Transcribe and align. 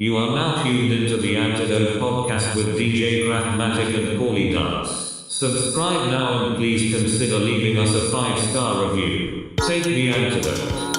You 0.00 0.16
are 0.16 0.30
now 0.30 0.62
tuned 0.62 0.92
into 0.92 1.16
the 1.16 1.36
Antidote 1.36 1.98
podcast 2.00 2.54
with 2.54 2.78
DJ 2.78 3.24
Craftmatic 3.24 3.98
and 3.98 4.16
Paulie 4.16 4.52
Dance. 4.52 4.90
Subscribe 5.28 6.08
now 6.08 6.46
and 6.46 6.56
please 6.56 6.94
consider 6.94 7.40
leaving 7.40 7.78
us 7.78 7.92
a 7.96 8.08
five 8.08 8.38
star 8.38 8.94
review. 8.94 9.56
Take 9.66 9.82
the 9.82 10.10
antidote. 10.10 10.97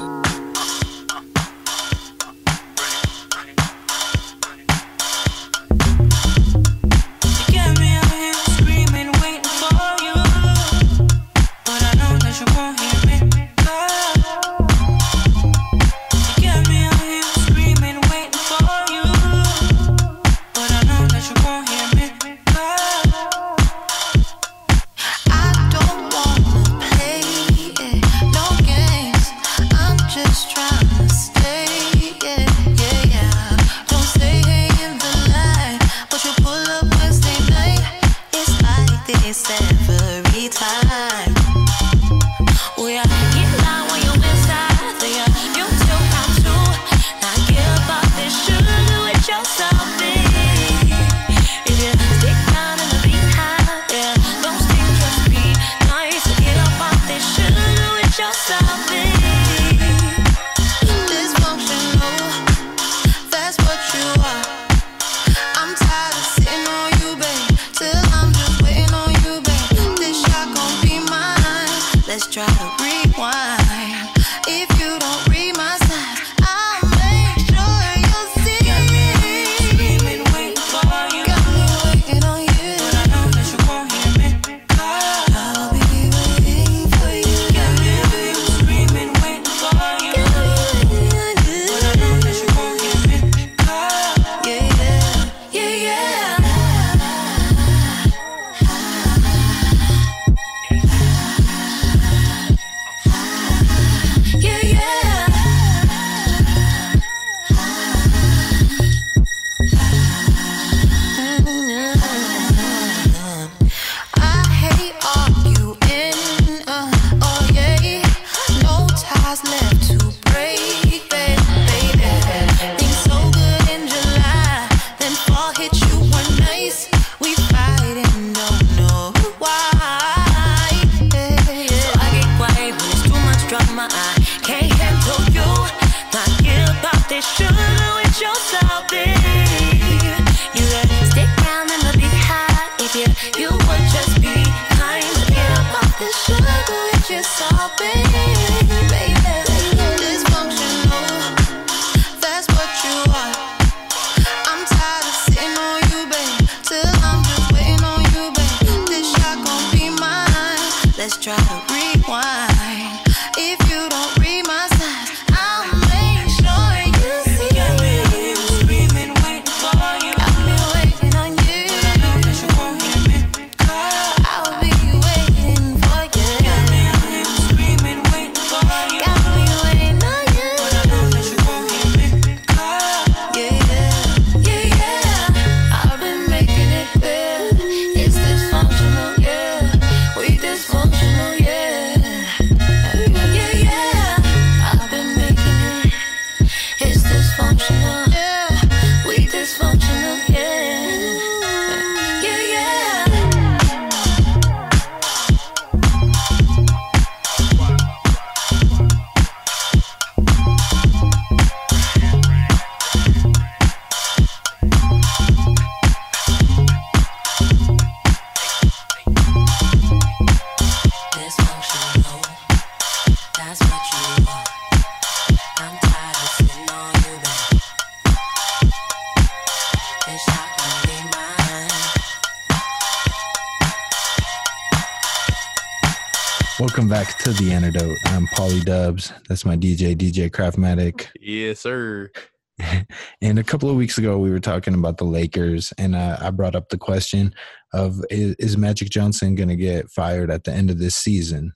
back 236.99 237.17
to 237.17 237.31
the 237.31 237.53
antidote. 237.53 237.97
I'm 238.07 238.27
Polly 238.33 238.59
Dubs. 238.59 239.13
That's 239.29 239.45
my 239.45 239.55
DJ, 239.55 239.95
DJ 239.95 240.29
Craftmatic. 240.29 241.07
Yes, 241.17 241.61
sir. 241.61 242.11
and 243.21 243.39
a 243.39 243.43
couple 243.43 243.69
of 243.69 243.77
weeks 243.77 243.97
ago, 243.97 244.17
we 244.17 244.29
were 244.29 244.41
talking 244.41 244.73
about 244.73 244.97
the 244.97 245.05
Lakers, 245.05 245.71
and 245.77 245.95
uh, 245.95 246.17
I 246.19 246.29
brought 246.31 246.57
up 246.57 246.67
the 246.67 246.77
question 246.77 247.33
of 247.73 248.03
is, 248.09 248.35
is 248.35 248.57
Magic 248.57 248.89
Johnson 248.89 249.35
going 249.35 249.47
to 249.47 249.55
get 249.55 249.89
fired 249.89 250.29
at 250.29 250.43
the 250.43 250.51
end 250.51 250.69
of 250.69 250.77
this 250.77 250.97
season? 250.97 251.53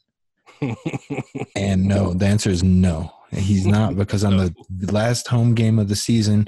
and 1.57 1.89
no, 1.89 2.13
the 2.13 2.25
answer 2.25 2.49
is 2.49 2.63
no. 2.63 3.11
He's 3.31 3.67
not 3.67 3.95
because 3.97 4.23
on 4.23 4.37
no. 4.37 4.49
the 4.69 4.93
last 4.93 5.27
home 5.27 5.55
game 5.55 5.77
of 5.77 5.89
the 5.89 5.97
season, 5.97 6.47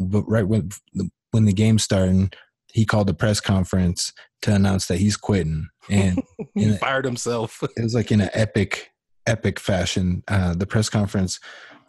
but 0.00 0.24
right 0.24 0.48
when 0.48 0.68
when 1.30 1.44
the 1.44 1.52
game 1.52 1.78
starting, 1.78 2.32
he 2.72 2.86
called 2.86 3.08
a 3.08 3.14
press 3.14 3.38
conference 3.40 4.12
to 4.40 4.52
announce 4.52 4.88
that 4.88 4.98
he's 4.98 5.16
quitting 5.16 5.68
and 5.90 6.22
he 6.54 6.70
a, 6.70 6.76
fired 6.76 7.04
himself. 7.04 7.62
It 7.76 7.82
was 7.82 7.94
like 7.94 8.12
in 8.12 8.20
an 8.20 8.30
epic, 8.32 8.90
epic 9.26 9.58
fashion. 9.58 10.22
Uh, 10.28 10.54
the 10.54 10.66
press 10.66 10.88
conference 10.88 11.40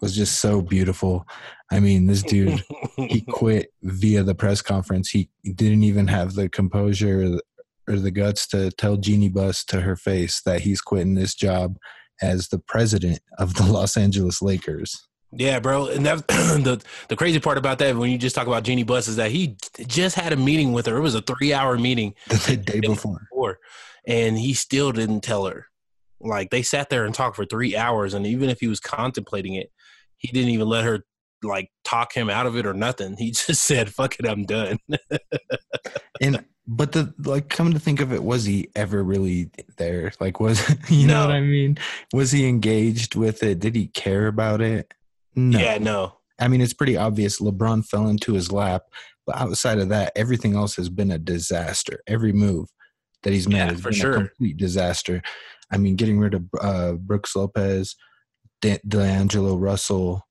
was 0.02 0.16
just 0.16 0.40
so 0.40 0.62
beautiful. 0.62 1.26
I 1.72 1.80
mean, 1.80 2.08
this 2.08 2.24
dude 2.24 2.64
he 2.98 3.22
quit 3.30 3.74
via 3.82 4.24
the 4.24 4.36
press 4.36 4.62
conference. 4.62 5.10
He 5.10 5.30
didn't 5.44 5.84
even 5.84 6.08
have 6.08 6.34
the 6.34 6.50
composure 6.50 7.40
or 7.88 7.96
the, 7.96 8.12
guts 8.12 8.48
to 8.48 8.72
tell 8.72 8.98
Jeannie 8.98 9.30
Buss 9.30 9.64
to 9.66 9.82
her 9.82 9.96
face 9.96 10.42
that 10.42 10.62
he's 10.62 10.82
quitting 10.82 11.16
this 11.16 11.36
job 11.36 11.78
as 12.22 12.50
the 12.50 12.60
president 12.60 13.20
of 13.40 13.56
the 13.56 13.66
Los 13.66 13.98
Angeles 13.98 14.42
Lakers. 14.42 15.08
Yeah, 15.36 15.60
bro. 15.60 15.88
And 15.88 16.06
that 16.06 16.28
the 16.28 16.84
the 17.10 17.16
crazy 17.16 17.40
part 17.40 17.58
about 17.58 17.80
that 17.80 17.96
when 17.96 18.12
you 18.12 18.18
just 18.18 18.36
talk 18.36 18.48
about 18.48 18.64
Jeannie 18.64 18.84
Buss 18.84 19.08
is 19.08 19.16
that 19.16 19.32
he 19.32 19.58
just 19.88 20.16
had 20.16 20.34
a 20.34 20.38
meeting 20.38 20.74
with 20.74 20.86
her. 20.86 20.98
It 20.98 21.02
was 21.02 21.16
a 21.16 21.22
three 21.22 21.54
hour 21.54 21.78
meeting 21.78 22.14
The 22.28 22.58
day 22.58 22.80
before. 22.80 23.28
before, 23.32 23.60
and 24.08 24.38
he 24.38 24.54
still 24.54 24.92
didn't 24.92 25.22
tell 25.22 25.46
her. 25.46 25.68
Like 26.20 26.50
they 26.52 26.62
sat 26.62 26.90
there 26.90 27.06
and 27.06 27.14
talked 27.14 27.36
for 27.36 27.46
three 27.46 27.76
hours, 27.76 28.14
and 28.14 28.26
even 28.26 28.50
if 28.50 28.60
he 28.60 28.68
was 28.68 28.80
contemplating 28.80 29.56
it, 29.56 29.72
he 30.18 30.30
didn't 30.30 30.52
even 30.52 30.68
let 30.68 30.86
her 30.86 31.04
like 31.42 31.70
talk 31.84 32.14
him 32.14 32.30
out 32.30 32.46
of 32.46 32.56
it 32.56 32.66
or 32.66 32.74
nothing. 32.74 33.18
He 33.18 33.32
just 33.32 33.64
said, 33.64 33.94
"Fuck 33.94 34.16
it, 34.20 34.28
I'm 34.28 34.46
done." 34.46 34.78
And 36.22 36.46
but 36.66 36.94
the 36.94 37.14
like 37.26 37.50
come 37.50 37.74
to 37.74 37.80
think 37.80 38.00
of 38.00 38.14
it, 38.14 38.24
was 38.24 38.46
he 38.46 38.70
ever 38.76 39.04
really 39.04 39.50
there? 39.78 40.14
Like 40.20 40.40
was 40.40 40.64
you 40.90 41.08
know 41.08 41.26
what 41.26 41.36
I 41.36 41.42
mean? 41.42 41.78
Was 42.14 42.32
he 42.32 42.48
engaged 42.48 43.16
with 43.16 43.44
it? 43.44 43.60
Did 43.60 43.76
he 43.76 43.88
care 43.88 44.28
about 44.28 44.62
it? 44.62 44.94
No. 45.36 45.60
Yeah, 45.60 45.78
no. 45.78 46.18
I 46.40 46.48
mean 46.48 46.62
it's 46.62 46.74
pretty 46.74 46.98
obvious 46.98 47.40
LeBron 47.40 47.86
fell 47.86 48.08
into 48.08 48.34
his 48.34 48.52
lap, 48.52 48.84
but 49.26 49.36
outside 49.38 49.80
of 49.80 49.90
that, 49.90 50.12
everything 50.16 50.56
else 50.56 50.76
has 50.76 50.90
been 50.90 51.12
a 51.12 51.18
disaster. 51.18 52.02
Every 52.08 52.34
move 52.34 52.70
that 53.24 53.32
he's 53.34 53.48
made 53.48 53.58
Yeah, 53.58 53.72
has 53.72 53.82
been 53.82 53.94
sure. 53.94 54.12
a 54.12 54.28
complete 54.28 54.58
disaster. 54.58 55.22
I 55.72 55.78
mean, 55.78 55.96
getting 55.96 56.20
rid 56.20 56.34
of 56.34 56.44
uh, 56.62 56.92
Brooks 56.94 57.36
Lopez, 57.36 57.96
De- 58.62 58.80
D'Angelo 58.88 59.56
Russell, 59.58 60.28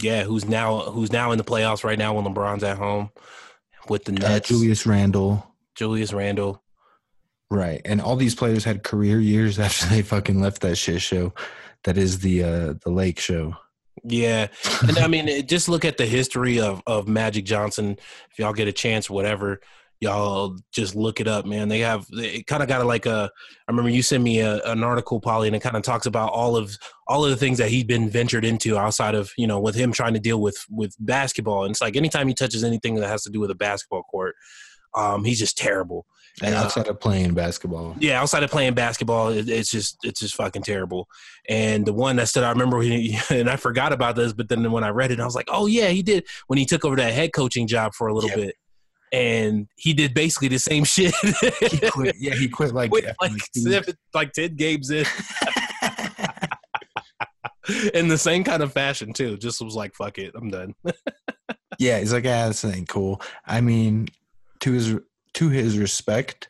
Yeah, 0.00 0.24
who's 0.24 0.46
now 0.48 0.78
who's 0.80 1.12
now 1.12 1.32
in 1.32 1.38
the 1.38 1.44
playoffs 1.44 1.84
right 1.84 1.98
now 1.98 2.14
when 2.14 2.24
LeBron's 2.24 2.62
at 2.62 2.78
home 2.78 3.10
with 3.88 4.04
the 4.04 4.24
uh, 4.26 4.40
Julius 4.40 4.86
Randle. 4.86 5.54
Julius 5.74 6.12
Randle. 6.12 6.62
Right. 7.50 7.80
And 7.84 8.00
all 8.00 8.14
these 8.16 8.34
players 8.36 8.62
had 8.64 8.84
career 8.84 9.18
years 9.18 9.58
after 9.66 9.86
they 9.86 10.02
fucking 10.02 10.40
left 10.40 10.60
that 10.62 10.76
shit 10.76 11.02
show. 11.02 11.32
That 11.84 11.96
is 11.96 12.18
the 12.20 12.42
uh 12.42 12.74
the 12.84 12.90
Lake 12.90 13.18
show. 13.18 13.54
Yeah, 14.04 14.48
and 14.86 14.98
I 14.98 15.08
mean, 15.08 15.46
just 15.46 15.68
look 15.68 15.84
at 15.84 15.98
the 15.98 16.06
history 16.06 16.60
of 16.60 16.82
of 16.86 17.08
Magic 17.08 17.44
Johnson. 17.44 17.98
If 18.30 18.38
y'all 18.38 18.52
get 18.52 18.68
a 18.68 18.72
chance, 18.72 19.10
whatever, 19.10 19.60
y'all 20.00 20.56
just 20.72 20.94
look 20.94 21.20
it 21.20 21.28
up, 21.28 21.44
man. 21.44 21.68
They 21.68 21.80
have 21.80 22.06
it 22.10 22.46
kind 22.46 22.62
of 22.62 22.68
got 22.68 22.84
like 22.86 23.06
a. 23.06 23.30
I 23.68 23.70
remember 23.70 23.90
you 23.90 24.02
sent 24.02 24.24
me 24.24 24.40
a, 24.40 24.60
an 24.64 24.82
article, 24.82 25.20
Polly, 25.20 25.48
and 25.48 25.56
it 25.56 25.60
kind 25.60 25.76
of 25.76 25.82
talks 25.82 26.06
about 26.06 26.32
all 26.32 26.56
of 26.56 26.76
all 27.06 27.24
of 27.24 27.30
the 27.30 27.36
things 27.36 27.58
that 27.58 27.68
he'd 27.68 27.86
been 27.86 28.08
ventured 28.08 28.44
into 28.44 28.78
outside 28.78 29.14
of 29.14 29.30
you 29.36 29.46
know 29.46 29.60
with 29.60 29.74
him 29.74 29.92
trying 29.92 30.14
to 30.14 30.20
deal 30.20 30.40
with 30.40 30.64
with 30.70 30.94
basketball. 30.98 31.64
And 31.64 31.72
it's 31.72 31.82
like 31.82 31.96
anytime 31.96 32.26
he 32.28 32.34
touches 32.34 32.64
anything 32.64 32.94
that 32.96 33.08
has 33.08 33.22
to 33.24 33.30
do 33.30 33.40
with 33.40 33.50
a 33.50 33.54
basketball 33.54 34.02
court, 34.04 34.34
um, 34.94 35.24
he's 35.24 35.38
just 35.38 35.58
terrible. 35.58 36.06
And 36.42 36.54
Uh, 36.54 36.58
outside 36.58 36.88
of 36.88 36.98
playing 37.00 37.34
basketball. 37.34 37.96
Yeah, 37.98 38.20
outside 38.20 38.42
of 38.42 38.50
playing 38.50 38.74
basketball, 38.74 39.28
it, 39.28 39.48
it's 39.48 39.70
just 39.70 39.98
it's 40.02 40.20
just 40.20 40.34
fucking 40.36 40.62
terrible. 40.62 41.06
And 41.48 41.84
the 41.84 41.92
one 41.92 42.16
that 42.16 42.28
said 42.28 42.44
I 42.44 42.50
remember, 42.50 42.78
when 42.78 42.90
he, 42.92 43.18
and 43.30 43.50
I 43.50 43.56
forgot 43.56 43.92
about 43.92 44.16
this, 44.16 44.32
but 44.32 44.48
then 44.48 44.70
when 44.72 44.84
I 44.84 44.88
read 44.88 45.10
it, 45.10 45.20
I 45.20 45.24
was 45.24 45.34
like, 45.34 45.48
oh 45.50 45.66
yeah, 45.66 45.88
he 45.88 46.02
did 46.02 46.26
when 46.46 46.58
he 46.58 46.64
took 46.64 46.84
over 46.84 46.96
that 46.96 47.12
head 47.12 47.32
coaching 47.34 47.66
job 47.66 47.92
for 47.94 48.08
a 48.08 48.14
little 48.14 48.30
Yeah. 48.30 48.36
bit, 48.36 48.54
and 49.12 49.66
he 49.76 49.92
did 49.92 50.14
basically 50.14 50.48
the 50.48 50.58
same 50.58 50.84
shit. 50.94 51.14
He 51.70 51.90
quit. 51.90 52.16
Yeah, 52.18 52.34
he 52.34 52.48
quit 52.48 52.72
like, 52.72 52.90
Quit 52.90 53.04
like 53.04 53.16
like 53.20 53.32
two 53.54 53.64
weeks. 53.64 53.70
seven, 53.72 53.94
like 54.14 54.32
ten 54.32 54.56
games 54.56 54.90
in, 54.90 55.04
in 57.94 58.08
the 58.08 58.18
same 58.18 58.44
kind 58.44 58.62
of 58.62 58.72
fashion 58.72 59.12
too. 59.12 59.36
Just 59.36 59.60
was 59.62 59.74
like, 59.74 59.94
fuck 59.94 60.18
it, 60.18 60.32
I'm 60.34 60.50
done. 60.50 60.74
Yeah, 61.78 61.98
he's 61.98 62.12
like, 62.12 62.26
ah, 62.26 62.48
this 62.48 62.64
ain't 62.64 62.88
cool. 62.88 63.20
I 63.46 63.60
mean, 63.60 64.08
to 64.60 64.72
his 64.72 64.94
to 65.34 65.48
his 65.48 65.78
respect, 65.78 66.48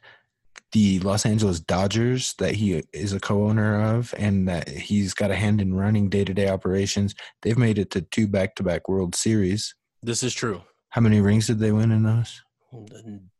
the 0.72 1.00
Los 1.00 1.26
Angeles 1.26 1.60
Dodgers 1.60 2.34
that 2.38 2.54
he 2.54 2.84
is 2.92 3.12
a 3.12 3.20
co-owner 3.20 3.80
of 3.96 4.14
and 4.16 4.48
that 4.48 4.68
he's 4.68 5.14
got 5.14 5.30
a 5.30 5.36
hand 5.36 5.60
in 5.60 5.74
running 5.74 6.08
day-to-day 6.08 6.48
operations, 6.48 7.14
they've 7.42 7.58
made 7.58 7.78
it 7.78 7.90
to 7.92 8.02
two 8.02 8.28
back-to-back 8.28 8.88
World 8.88 9.14
Series. 9.14 9.74
This 10.02 10.22
is 10.22 10.32
true. 10.32 10.62
How 10.90 11.00
many 11.00 11.20
rings 11.20 11.46
did 11.46 11.58
they 11.58 11.72
win 11.72 11.90
in 11.90 12.02
those? 12.02 12.40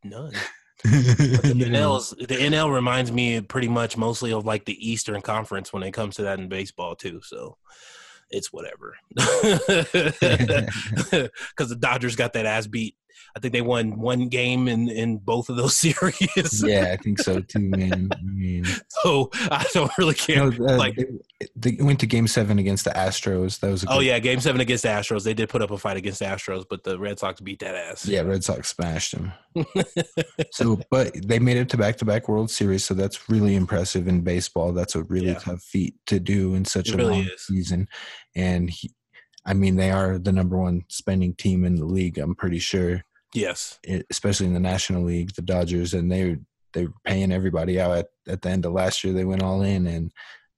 None. 0.05 0.33
The 0.83 1.67
NL, 1.69 2.17
the 2.27 2.37
NL 2.37 2.73
reminds 2.73 3.13
me 3.13 3.43
pretty 3.43 3.69
much 3.69 3.99
mostly 3.99 4.33
of 4.33 4.47
like 4.47 4.65
the 4.65 4.91
Eastern 4.91 5.21
Conference 5.21 5.75
when 5.75 5.83
it 5.83 5.93
comes 5.93 6.17
to 6.17 6.23
that 6.23 6.39
in 6.39 6.49
baseball 6.49 6.97
too. 6.97 7.21
So 7.23 7.59
it's 8.31 8.51
whatever. 8.51 8.97
Because 11.11 11.69
the 11.69 11.77
Dodgers 11.79 12.17
got 12.17 12.33
that 12.33 12.47
ass 12.47 12.67
beat. 12.67 12.97
I 13.37 13.41
think 13.41 13.53
they 13.53 13.61
won 13.63 13.99
one 13.99 14.29
game 14.29 14.69
in 14.69 14.89
in 14.89 15.19
both 15.19 15.49
of 15.49 15.57
those 15.57 15.77
series. 15.85 16.63
yeah, 16.65 16.91
I 16.93 16.97
think 16.97 17.19
so 17.21 17.41
too, 17.41 17.61
man. 17.61 18.09
I 18.13 18.17
mean, 18.23 18.65
So 19.03 19.31
I 19.51 19.65
don't 19.73 19.91
really 19.99 20.15
care. 20.15 20.51
no, 20.51 20.67
uh, 20.67 20.77
like- 20.77 20.97
they, 20.97 21.07
they 21.77 21.83
went 21.83 22.01
to 22.01 22.07
Game 22.07 22.27
Seven 22.27 22.59
against 22.59 22.85
the 22.85 22.91
Astros. 22.91 23.61
That 23.61 23.71
was 23.71 23.85
a 23.85 23.87
Oh 23.91 24.01
yeah, 24.01 24.19
Game 24.19 24.41
Seven 24.41 24.61
against 24.61 24.83
the 24.83 24.89
Astros. 24.91 25.25
They 25.25 25.35
did 25.35 25.49
put 25.49 25.63
up 25.63 25.71
a 25.71 25.79
fight 25.79 25.97
against 25.97 26.19
the 26.19 26.27
Astros, 26.27 26.65
but 26.69 26.85
the 26.85 26.99
Red 26.99 27.19
Sox 27.19 27.41
beat 27.41 27.61
that 27.61 27.75
ass. 27.75 28.07
yeah. 28.07 28.21
Red 28.23 28.45
Sox 28.45 28.69
smashed 28.69 29.13
them. 29.17 29.33
so, 30.53 30.81
but 30.91 31.13
they 31.27 31.39
made 31.39 31.57
it 31.57 31.69
to 31.71 31.77
back-to-back 31.77 32.29
World 32.29 32.51
Series, 32.51 32.85
so 32.85 32.95
that's 32.95 33.29
really 33.29 33.55
impressive 33.57 34.09
in 34.09 34.21
baseball. 34.23 34.73
That's 34.73 34.95
a 34.95 35.03
really 35.05 35.29
Yeah. 35.29 35.39
tough 35.39 35.63
feat 35.63 35.95
to 36.07 36.21
do 36.21 36.55
in 36.55 36.65
such 36.65 36.89
It 36.89 36.95
a 36.95 36.97
really 36.99 37.11
long 37.15 37.23
is. 37.33 37.47
season. 37.47 37.89
And 38.35 38.71
he, 38.71 38.91
I 39.47 39.55
mean, 39.55 39.77
they 39.77 39.91
are 39.91 40.19
the 40.19 40.33
number 40.33 40.59
one 40.59 40.83
spending 40.89 41.35
team 41.35 41.65
in 41.65 41.77
the 41.77 41.85
league. 41.87 42.19
I'm 42.19 42.35
pretty 42.35 42.59
sure, 42.59 43.03
Yes. 43.35 43.79
especially 44.11 44.47
in 44.47 44.55
the 44.55 44.61
National 44.61 45.03
League, 45.05 45.35
the 45.35 45.43
Dodgers, 45.43 45.95
and 45.95 46.11
they 46.11 46.37
they 46.73 46.87
were 46.87 46.93
paying 47.05 47.33
everybody 47.33 47.81
out 47.81 47.97
at, 47.99 48.07
at 48.29 48.43
the 48.43 48.49
end 48.51 48.65
of 48.65 48.73
last 48.73 49.03
year. 49.05 49.13
They 49.13 49.25
went 49.25 49.43
all 49.43 49.63
in 49.63 49.87
and 49.87 50.13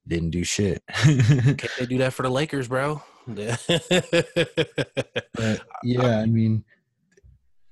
didn't 0.07 0.29
do 0.31 0.43
shit. 0.43 0.83
Can't 0.93 1.71
they 1.79 1.85
do 1.85 1.97
that 1.99 2.13
for 2.13 2.23
the 2.23 2.29
Lakers, 2.29 2.67
bro? 2.67 3.01
But 5.35 5.61
yeah, 5.83 6.19
I 6.19 6.25
mean, 6.25 6.63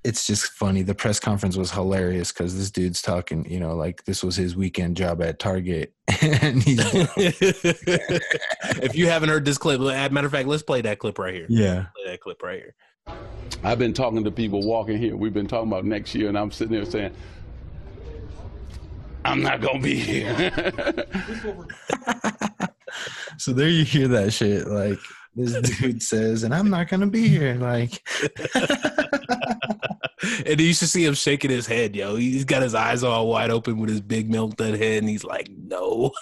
it's 0.04 0.26
just 0.26 0.46
funny. 0.52 0.82
The 0.82 0.94
press 0.94 1.20
conference 1.20 1.56
was 1.56 1.70
hilarious 1.70 2.32
because 2.32 2.56
this 2.56 2.70
dude's 2.70 3.00
talking, 3.02 3.48
you 3.50 3.60
know, 3.60 3.76
like 3.76 4.04
this 4.04 4.24
was 4.24 4.34
his 4.36 4.56
weekend 4.56 4.96
job 4.96 5.22
at 5.22 5.38
Target, 5.38 5.94
and 6.22 6.62
he's 6.62 6.80
if 8.82 8.96
you 8.96 9.06
haven't 9.08 9.28
heard 9.28 9.44
this 9.44 9.58
clip, 9.58 9.80
as 9.80 9.86
a 9.86 10.10
matter 10.10 10.26
of 10.26 10.32
fact, 10.32 10.48
let's 10.48 10.62
play 10.62 10.80
that 10.80 10.98
clip 10.98 11.18
right 11.18 11.34
here. 11.34 11.46
yeah, 11.48 11.86
Play 11.96 12.12
that 12.12 12.20
clip 12.20 12.42
right 12.42 12.58
here. 12.58 12.74
I've 13.64 13.78
been 13.78 13.92
talking 13.92 14.24
to 14.24 14.30
people 14.30 14.66
walking 14.66 14.98
here. 14.98 15.16
We've 15.16 15.32
been 15.32 15.46
talking 15.46 15.68
about 15.68 15.84
next 15.84 16.14
year, 16.14 16.28
and 16.28 16.36
I'm 16.36 16.50
sitting 16.50 16.74
there 16.74 16.84
saying, 16.84 17.14
I'm 19.24 19.42
not 19.42 19.60
going 19.60 19.76
to 19.76 19.82
be 19.82 19.94
here. 19.94 21.06
So 23.38 23.52
there 23.52 23.68
you 23.68 23.84
hear 23.84 24.08
that 24.08 24.32
shit, 24.32 24.68
like 24.68 24.98
this 25.34 25.52
dude 25.80 26.02
says, 26.02 26.44
and 26.44 26.54
I'm 26.54 26.70
not 26.70 26.88
gonna 26.88 27.06
be 27.06 27.28
here. 27.28 27.54
Like, 27.54 28.06
and 30.46 30.60
you 30.60 30.66
used 30.66 30.80
to 30.80 30.86
see 30.86 31.04
him 31.04 31.14
shaking 31.14 31.50
his 31.50 31.66
head, 31.66 31.96
yo. 31.96 32.16
He's 32.16 32.44
got 32.44 32.62
his 32.62 32.74
eyes 32.74 33.02
all 33.02 33.28
wide 33.28 33.50
open 33.50 33.78
with 33.78 33.90
his 33.90 34.00
big 34.00 34.30
milk 34.30 34.56
dud 34.56 34.74
head, 34.74 34.98
and 34.98 35.08
he's 35.08 35.24
like, 35.24 35.50
"No." 35.50 36.12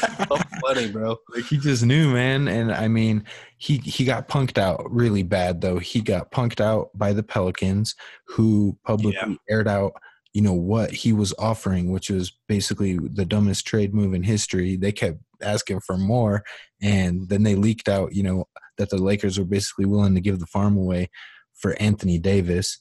so 0.00 0.38
funny, 0.60 0.90
bro. 0.90 1.16
like 1.34 1.44
he 1.44 1.58
just 1.58 1.84
knew, 1.84 2.12
man. 2.12 2.48
And 2.48 2.72
I 2.72 2.88
mean, 2.88 3.24
he 3.60 3.76
he 3.76 4.06
got 4.06 4.26
punked 4.26 4.56
out 4.56 4.90
really 4.90 5.22
bad 5.22 5.60
though. 5.60 5.78
He 5.78 6.00
got 6.00 6.32
punked 6.32 6.62
out 6.62 6.88
by 6.94 7.12
the 7.12 7.22
Pelicans, 7.22 7.94
who 8.26 8.76
publicly 8.86 9.38
aired 9.50 9.68
out, 9.68 9.92
you 10.32 10.40
know, 10.40 10.54
what 10.54 10.90
he 10.90 11.12
was 11.12 11.34
offering, 11.38 11.92
which 11.92 12.08
was 12.08 12.32
basically 12.48 12.98
the 12.98 13.26
dumbest 13.26 13.66
trade 13.66 13.92
move 13.92 14.14
in 14.14 14.22
history. 14.22 14.76
They 14.76 14.92
kept 14.92 15.18
asking 15.42 15.80
for 15.80 15.98
more, 15.98 16.42
and 16.80 17.28
then 17.28 17.42
they 17.42 17.54
leaked 17.54 17.90
out, 17.90 18.14
you 18.14 18.22
know, 18.22 18.46
that 18.78 18.88
the 18.88 18.96
Lakers 18.96 19.38
were 19.38 19.44
basically 19.44 19.84
willing 19.84 20.14
to 20.14 20.22
give 20.22 20.40
the 20.40 20.46
farm 20.46 20.78
away 20.78 21.10
for 21.52 21.74
Anthony 21.74 22.18
Davis. 22.18 22.78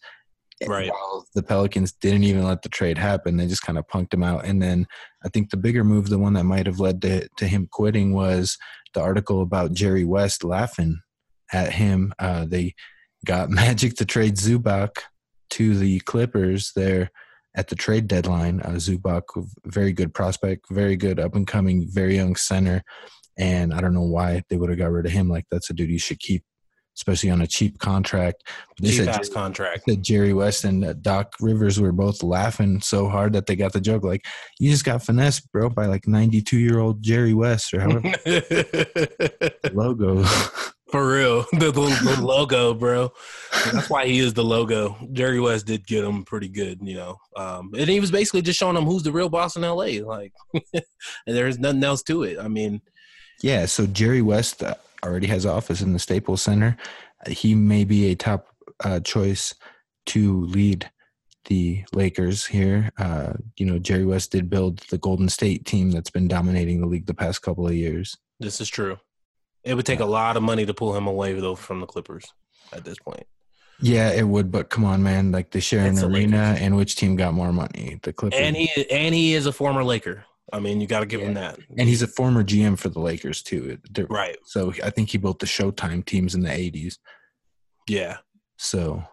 Right. 0.67 0.91
While 0.91 1.25
the 1.33 1.43
Pelicans 1.43 1.93
didn't 1.93 2.23
even 2.23 2.43
let 2.43 2.63
the 2.63 2.69
trade 2.69 2.97
happen, 2.97 3.37
they 3.37 3.47
just 3.47 3.63
kind 3.63 3.77
of 3.77 3.87
punked 3.87 4.13
him 4.13 4.23
out. 4.23 4.45
And 4.45 4.61
then 4.61 4.87
I 5.23 5.29
think 5.29 5.49
the 5.49 5.57
bigger 5.57 5.83
move, 5.83 6.09
the 6.09 6.19
one 6.19 6.33
that 6.33 6.43
might 6.43 6.65
have 6.65 6.79
led 6.79 7.01
to, 7.03 7.29
to 7.37 7.47
him 7.47 7.67
quitting, 7.71 8.13
was 8.13 8.57
the 8.93 9.01
article 9.01 9.41
about 9.41 9.73
Jerry 9.73 10.03
West 10.03 10.43
laughing 10.43 10.99
at 11.53 11.73
him. 11.73 12.13
Uh, 12.19 12.45
they 12.45 12.73
got 13.25 13.49
Magic 13.49 13.95
to 13.95 14.05
trade 14.05 14.35
Zubac 14.35 14.89
to 15.51 15.75
the 15.77 15.99
Clippers 16.01 16.71
there 16.75 17.11
at 17.55 17.67
the 17.67 17.75
trade 17.75 18.07
deadline. 18.07 18.61
Uh, 18.61 18.71
Zubac, 18.71 19.23
very 19.65 19.93
good 19.93 20.13
prospect, 20.13 20.65
very 20.71 20.95
good 20.95 21.19
up 21.19 21.35
and 21.35 21.47
coming, 21.47 21.87
very 21.89 22.15
young 22.15 22.35
center. 22.35 22.83
And 23.37 23.73
I 23.73 23.81
don't 23.81 23.93
know 23.93 24.01
why 24.01 24.43
they 24.49 24.57
would 24.57 24.69
have 24.69 24.79
got 24.79 24.91
rid 24.91 25.05
of 25.05 25.11
him. 25.11 25.29
Like 25.29 25.45
that's 25.49 25.69
a 25.69 25.73
dude 25.73 25.89
you 25.89 25.99
should 25.99 26.19
keep, 26.19 26.43
especially 26.99 27.29
on 27.29 27.41
a 27.41 27.47
cheap 27.47 27.79
contract. 27.79 28.43
They 28.81 28.89
Cheap 28.89 28.97
said 28.97 29.07
ass 29.07 29.29
contract. 29.29 29.83
that 29.87 30.01
Jerry 30.01 30.33
West 30.33 30.65
and 30.65 30.83
uh, 30.83 30.93
Doc 30.93 31.33
Rivers 31.39 31.79
were 31.79 31.93
both 31.93 32.21
laughing 32.21 32.81
so 32.81 33.07
hard 33.07 33.31
that 33.33 33.45
they 33.45 33.55
got 33.55 33.71
the 33.71 33.79
joke. 33.79 34.03
Like, 34.03 34.25
you 34.59 34.69
just 34.69 34.83
got 34.83 35.01
finessed, 35.01 35.49
bro, 35.53 35.69
by 35.69 35.85
like 35.85 36.07
92 36.07 36.59
year 36.59 36.79
old 36.79 37.01
Jerry 37.01 37.33
West 37.33 37.73
or 37.73 37.79
however 37.79 38.13
logo. 39.73 40.23
For 40.91 41.07
real, 41.07 41.45
the, 41.51 41.71
the, 41.71 42.15
the 42.15 42.19
logo, 42.25 42.73
bro. 42.73 43.11
That's 43.71 43.91
why 43.91 44.07
he 44.07 44.17
is 44.17 44.33
the 44.33 44.43
logo. 44.43 44.97
Jerry 45.11 45.39
West 45.39 45.67
did 45.67 45.85
get 45.85 46.03
him 46.03 46.25
pretty 46.25 46.49
good, 46.49 46.79
you 46.81 46.95
know. 46.95 47.17
Um, 47.37 47.69
and 47.77 47.87
he 47.87 47.99
was 47.99 48.09
basically 48.09 48.41
just 48.41 48.57
showing 48.57 48.75
him 48.75 48.85
who's 48.85 49.03
the 49.03 49.11
real 49.11 49.29
boss 49.29 49.55
in 49.55 49.63
L.A. 49.63 50.01
Like, 50.01 50.33
and 50.73 50.81
there's 51.27 51.59
nothing 51.59 51.83
else 51.83 52.01
to 52.03 52.23
it. 52.23 52.39
I 52.39 52.47
mean, 52.47 52.81
yeah. 53.43 53.67
So 53.67 53.85
Jerry 53.85 54.23
West, 54.23 54.63
uh, 54.63 54.73
already 55.03 55.27
has 55.27 55.45
office 55.45 55.81
in 55.81 55.93
the 55.93 55.99
Staples 55.99 56.41
Center. 56.41 56.77
He 57.27 57.55
may 57.55 57.83
be 57.83 58.07
a 58.07 58.15
top 58.15 58.47
uh, 58.83 58.99
choice 59.01 59.55
to 60.07 60.45
lead 60.45 60.89
the 61.45 61.83
Lakers 61.93 62.45
here. 62.45 62.91
Uh, 62.97 63.33
you 63.57 63.65
know, 63.65 63.79
Jerry 63.79 64.05
West 64.05 64.31
did 64.31 64.49
build 64.49 64.79
the 64.89 64.97
Golden 64.97 65.29
State 65.29 65.65
team 65.65 65.91
that's 65.91 66.09
been 66.09 66.27
dominating 66.27 66.81
the 66.81 66.87
league 66.87 67.05
the 67.05 67.13
past 67.13 67.41
couple 67.41 67.67
of 67.67 67.73
years. 67.73 68.17
This 68.39 68.61
is 68.61 68.69
true. 68.69 68.97
It 69.63 69.73
would 69.73 69.85
take 69.85 69.99
a 69.99 70.05
lot 70.05 70.37
of 70.37 70.43
money 70.43 70.65
to 70.65 70.73
pull 70.73 70.95
him 70.95 71.07
away 71.07 71.33
though 71.33 71.55
from 71.55 71.81
the 71.81 71.85
Clippers 71.85 72.25
at 72.71 72.85
this 72.85 72.97
point. 72.97 73.25
Yeah, 73.81 74.11
it 74.11 74.27
would, 74.27 74.51
but 74.51 74.69
come 74.69 74.83
on, 74.83 75.03
man! 75.03 75.31
Like 75.31 75.51
they 75.51 75.61
share 75.61 75.85
an 75.85 75.93
It's 75.93 76.01
the 76.01 76.07
arena, 76.07 76.57
and 76.59 76.75
which 76.75 76.97
team 76.97 77.15
got 77.15 77.33
more 77.33 77.53
money? 77.53 77.97
The 78.03 78.11
Clippers. 78.11 78.37
And 78.37 78.55
he 78.55 78.69
and 78.89 79.15
he 79.15 79.33
is 79.33 79.45
a 79.45 79.53
former 79.53 79.83
Laker. 79.83 80.25
I 80.53 80.59
mean, 80.59 80.81
you 80.81 80.87
got 80.87 81.01
to 81.01 81.05
give 81.05 81.21
him 81.21 81.33
that. 81.35 81.59
and 81.77 81.87
he's 81.87 82.01
a 82.01 82.07
former 82.07 82.43
GM 82.43 82.77
for 82.77 82.89
the 82.89 82.99
Lakers 82.99 83.41
too. 83.43 83.77
They're- 83.91 84.07
Right. 84.09 84.37
So 84.45 84.73
I 84.83 84.89
think 84.89 85.09
he 85.09 85.17
built 85.17 85.39
the 85.39 85.45
Showtime 85.45 86.05
teams 86.05 86.35
in 86.35 86.41
the 86.41 86.49
'80s. 86.49 86.97
Yeah. 87.87 88.17
So, 88.57 89.03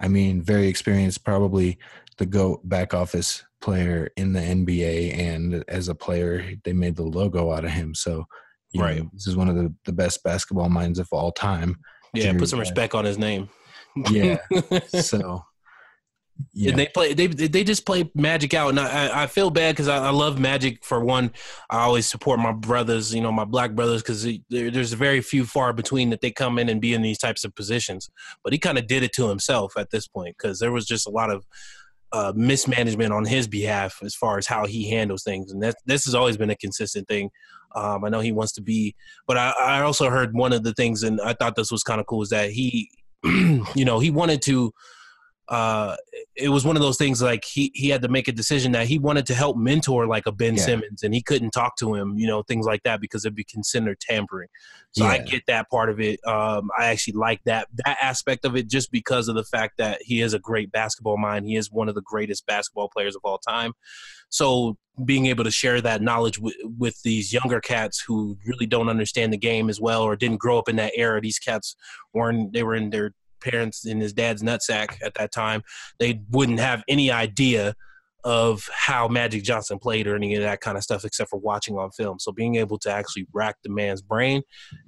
I 0.00 0.08
mean, 0.08 0.42
very 0.42 0.68
experienced, 0.68 1.24
probably 1.24 1.78
the 2.18 2.26
go 2.26 2.60
back 2.64 2.94
office 2.94 3.44
player 3.60 4.10
in 4.16 4.32
the 4.32 4.40
NBA, 4.40 5.16
and 5.18 5.64
as 5.68 5.88
a 5.88 5.94
player, 5.94 6.52
they 6.64 6.72
made 6.72 6.96
the 6.96 7.02
logo 7.02 7.50
out 7.52 7.64
of 7.64 7.70
him. 7.70 7.94
So, 7.94 8.24
you 8.72 8.80
know, 8.80 8.86
Right. 8.86 9.02
this 9.12 9.26
is 9.26 9.36
one 9.36 9.48
of 9.48 9.56
the, 9.56 9.72
the 9.84 9.92
best 9.92 10.22
basketball 10.22 10.68
minds 10.68 10.98
of 10.98 11.08
all 11.12 11.32
time. 11.32 11.76
Yeah. 12.12 12.24
Jerry 12.24 12.38
Put 12.38 12.48
some 12.50 12.58
West. 12.58 12.70
respect 12.70 12.94
on 12.94 13.04
his 13.04 13.18
name. 13.18 13.48
Yeah. 14.10 14.38
so, 15.00 15.44
yeah, 16.52 16.70
And 16.70 16.78
they 16.78 16.86
play. 16.86 17.14
They 17.14 17.28
they 17.28 17.62
just 17.62 17.86
play 17.86 18.10
Magic 18.14 18.54
out, 18.54 18.70
and 18.70 18.80
I 18.80 19.22
I 19.22 19.26
feel 19.26 19.50
bad 19.50 19.74
because 19.74 19.86
I, 19.88 20.06
I 20.06 20.10
love 20.10 20.38
Magic 20.38 20.84
for 20.84 21.04
one. 21.04 21.30
I 21.70 21.80
always 21.80 22.06
support 22.06 22.40
my 22.40 22.52
brothers, 22.52 23.14
you 23.14 23.20
know, 23.20 23.30
my 23.30 23.44
black 23.44 23.72
brothers, 23.72 24.02
because 24.02 24.24
there, 24.50 24.70
there's 24.70 24.92
very 24.92 25.20
few 25.20 25.44
far 25.44 25.72
between 25.72 26.10
that 26.10 26.20
they 26.20 26.32
come 26.32 26.58
in 26.58 26.68
and 26.68 26.80
be 26.80 26.92
in 26.92 27.02
these 27.02 27.18
types 27.18 27.44
of 27.44 27.54
positions. 27.54 28.10
But 28.42 28.52
he 28.52 28.58
kind 28.58 28.78
of 28.78 28.88
did 28.88 29.04
it 29.04 29.12
to 29.14 29.28
himself 29.28 29.76
at 29.76 29.90
this 29.90 30.08
point 30.08 30.36
because 30.36 30.58
there 30.58 30.72
was 30.72 30.86
just 30.86 31.06
a 31.06 31.10
lot 31.10 31.30
of 31.30 31.46
uh, 32.12 32.32
mismanagement 32.34 33.12
on 33.12 33.24
his 33.24 33.46
behalf 33.46 33.98
as 34.02 34.14
far 34.14 34.36
as 34.36 34.46
how 34.46 34.66
he 34.66 34.90
handles 34.90 35.22
things, 35.22 35.52
and 35.52 35.62
that 35.62 35.76
this 35.86 36.04
has 36.04 36.16
always 36.16 36.36
been 36.36 36.50
a 36.50 36.56
consistent 36.56 37.06
thing. 37.06 37.30
Um, 37.76 38.04
I 38.04 38.08
know 38.08 38.20
he 38.20 38.32
wants 38.32 38.52
to 38.52 38.62
be, 38.62 38.94
but 39.26 39.36
I, 39.36 39.50
I 39.50 39.80
also 39.82 40.10
heard 40.10 40.34
one 40.34 40.52
of 40.52 40.64
the 40.64 40.74
things, 40.74 41.04
and 41.04 41.20
I 41.20 41.34
thought 41.34 41.54
this 41.54 41.70
was 41.72 41.84
kind 41.84 42.00
of 42.00 42.06
cool, 42.06 42.22
is 42.22 42.30
that 42.30 42.50
he, 42.50 42.90
you 43.24 43.84
know, 43.84 44.00
he 44.00 44.10
wanted 44.10 44.42
to 44.42 44.72
uh 45.48 45.94
it 46.36 46.48
was 46.48 46.64
one 46.64 46.74
of 46.74 46.80
those 46.82 46.96
things 46.96 47.20
like 47.20 47.44
he 47.44 47.70
he 47.74 47.90
had 47.90 48.00
to 48.00 48.08
make 48.08 48.28
a 48.28 48.32
decision 48.32 48.72
that 48.72 48.86
he 48.86 48.98
wanted 48.98 49.26
to 49.26 49.34
help 49.34 49.56
mentor 49.56 50.06
like 50.06 50.26
a 50.26 50.32
Ben 50.32 50.54
Yeah. 50.54 50.62
Simmons 50.62 51.02
and 51.02 51.14
he 51.14 51.20
couldn't 51.22 51.50
talk 51.50 51.76
to 51.78 51.94
him, 51.94 52.16
you 52.16 52.26
know, 52.26 52.42
things 52.42 52.64
like 52.64 52.82
that 52.84 53.00
because 53.00 53.24
it'd 53.24 53.36
be 53.36 53.44
considered 53.44 54.00
tampering. 54.00 54.48
So 54.92 55.04
I 55.04 55.18
get 55.18 55.42
that 55.48 55.68
part 55.68 55.90
of 55.90 56.00
it. 56.00 56.18
Um 56.26 56.70
I 56.78 56.86
actually 56.86 57.14
like 57.14 57.42
that 57.44 57.68
that 57.84 57.98
aspect 58.00 58.44
of 58.44 58.56
it 58.56 58.68
just 58.68 58.90
because 58.90 59.28
of 59.28 59.34
the 59.34 59.44
fact 59.44 59.74
that 59.78 60.00
he 60.02 60.22
is 60.22 60.32
a 60.32 60.38
great 60.38 60.72
basketball 60.72 61.18
mind. 61.18 61.46
He 61.46 61.56
is 61.56 61.70
one 61.70 61.88
of 61.88 61.94
the 61.94 62.02
greatest 62.02 62.46
basketball 62.46 62.88
players 62.88 63.14
of 63.14 63.20
all 63.24 63.38
time. 63.38 63.72
So 64.30 64.78
being 65.04 65.26
able 65.26 65.44
to 65.44 65.50
share 65.50 65.80
that 65.80 66.02
knowledge 66.02 66.38
with, 66.38 66.54
with 66.78 67.02
these 67.02 67.32
younger 67.32 67.60
cats 67.60 68.02
who 68.06 68.38
really 68.46 68.66
don't 68.66 68.88
understand 68.88 69.32
the 69.32 69.38
game 69.38 69.68
as 69.68 69.80
well 69.80 70.02
or 70.02 70.16
didn't 70.16 70.38
grow 70.38 70.58
up 70.58 70.68
in 70.68 70.76
that 70.76 70.92
era. 70.96 71.20
These 71.20 71.38
cats 71.38 71.76
weren't 72.14 72.52
they 72.52 72.62
were 72.62 72.76
in 72.76 72.90
their 72.90 73.12
parents 73.44 73.84
in 73.84 74.00
his 74.00 74.12
dad's 74.12 74.42
nutsack 74.42 74.96
at 75.02 75.14
that 75.14 75.32
time. 75.32 75.62
They 75.98 76.20
wouldn't 76.30 76.60
have 76.60 76.82
any 76.88 77.10
idea 77.10 77.74
of 78.24 78.66
how 78.72 79.06
Magic 79.06 79.44
Johnson 79.44 79.78
played 79.78 80.06
or 80.06 80.16
any 80.16 80.34
of 80.34 80.42
that 80.42 80.62
kind 80.62 80.78
of 80.78 80.82
stuff 80.82 81.04
except 81.04 81.28
for 81.28 81.38
watching 81.38 81.76
on 81.76 81.90
film. 81.90 82.18
So 82.18 82.32
being 82.32 82.56
able 82.56 82.78
to 82.78 82.90
actually 82.90 83.26
rack 83.34 83.56
the 83.62 83.68
man's 83.68 84.00
brain 84.00 84.42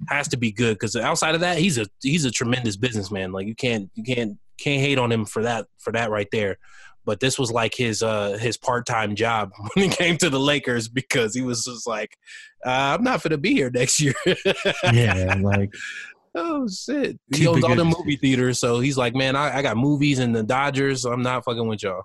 has 0.09 0.27
to 0.29 0.37
be 0.37 0.51
good 0.51 0.73
because 0.73 0.95
outside 0.95 1.35
of 1.35 1.41
that, 1.41 1.59
he's 1.59 1.77
a 1.77 1.85
he's 2.01 2.25
a 2.25 2.31
tremendous 2.31 2.75
businessman. 2.75 3.31
Like 3.31 3.45
you 3.45 3.55
can't 3.55 3.91
you 3.93 4.03
can't 4.03 4.37
can't 4.59 4.81
hate 4.81 4.97
on 4.97 5.11
him 5.11 5.25
for 5.25 5.43
that 5.43 5.67
for 5.77 5.93
that 5.93 6.09
right 6.09 6.27
there. 6.31 6.57
But 7.05 7.19
this 7.19 7.37
was 7.37 7.51
like 7.51 7.75
his 7.75 8.01
uh 8.01 8.37
his 8.39 8.57
part 8.57 8.87
time 8.87 9.15
job 9.15 9.51
when 9.73 9.89
he 9.89 9.95
came 9.95 10.17
to 10.17 10.31
the 10.31 10.39
Lakers 10.39 10.87
because 10.87 11.35
he 11.35 11.43
was 11.43 11.63
just 11.63 11.85
like, 11.85 12.17
uh, 12.65 12.97
I'm 12.97 13.03
not 13.03 13.21
gonna 13.21 13.37
be 13.37 13.53
here 13.53 13.69
next 13.69 14.01
year. 14.01 14.15
yeah, 14.91 15.35
like 15.39 15.71
Oh 16.39 16.67
shit! 16.67 17.19
He 17.33 17.47
owns 17.47 17.63
all 17.63 17.75
the 17.75 17.83
movie 17.83 18.15
theaters, 18.15 18.59
so 18.59 18.79
he's 18.79 18.95
like, 18.97 19.15
man, 19.15 19.35
I, 19.35 19.57
I 19.57 19.61
got 19.63 19.75
movies 19.75 20.19
and 20.19 20.35
the 20.35 20.43
Dodgers. 20.43 21.01
So 21.01 21.11
I'm 21.11 21.23
not 21.23 21.43
fucking 21.43 21.67
with 21.67 21.81
y'all. 21.81 22.03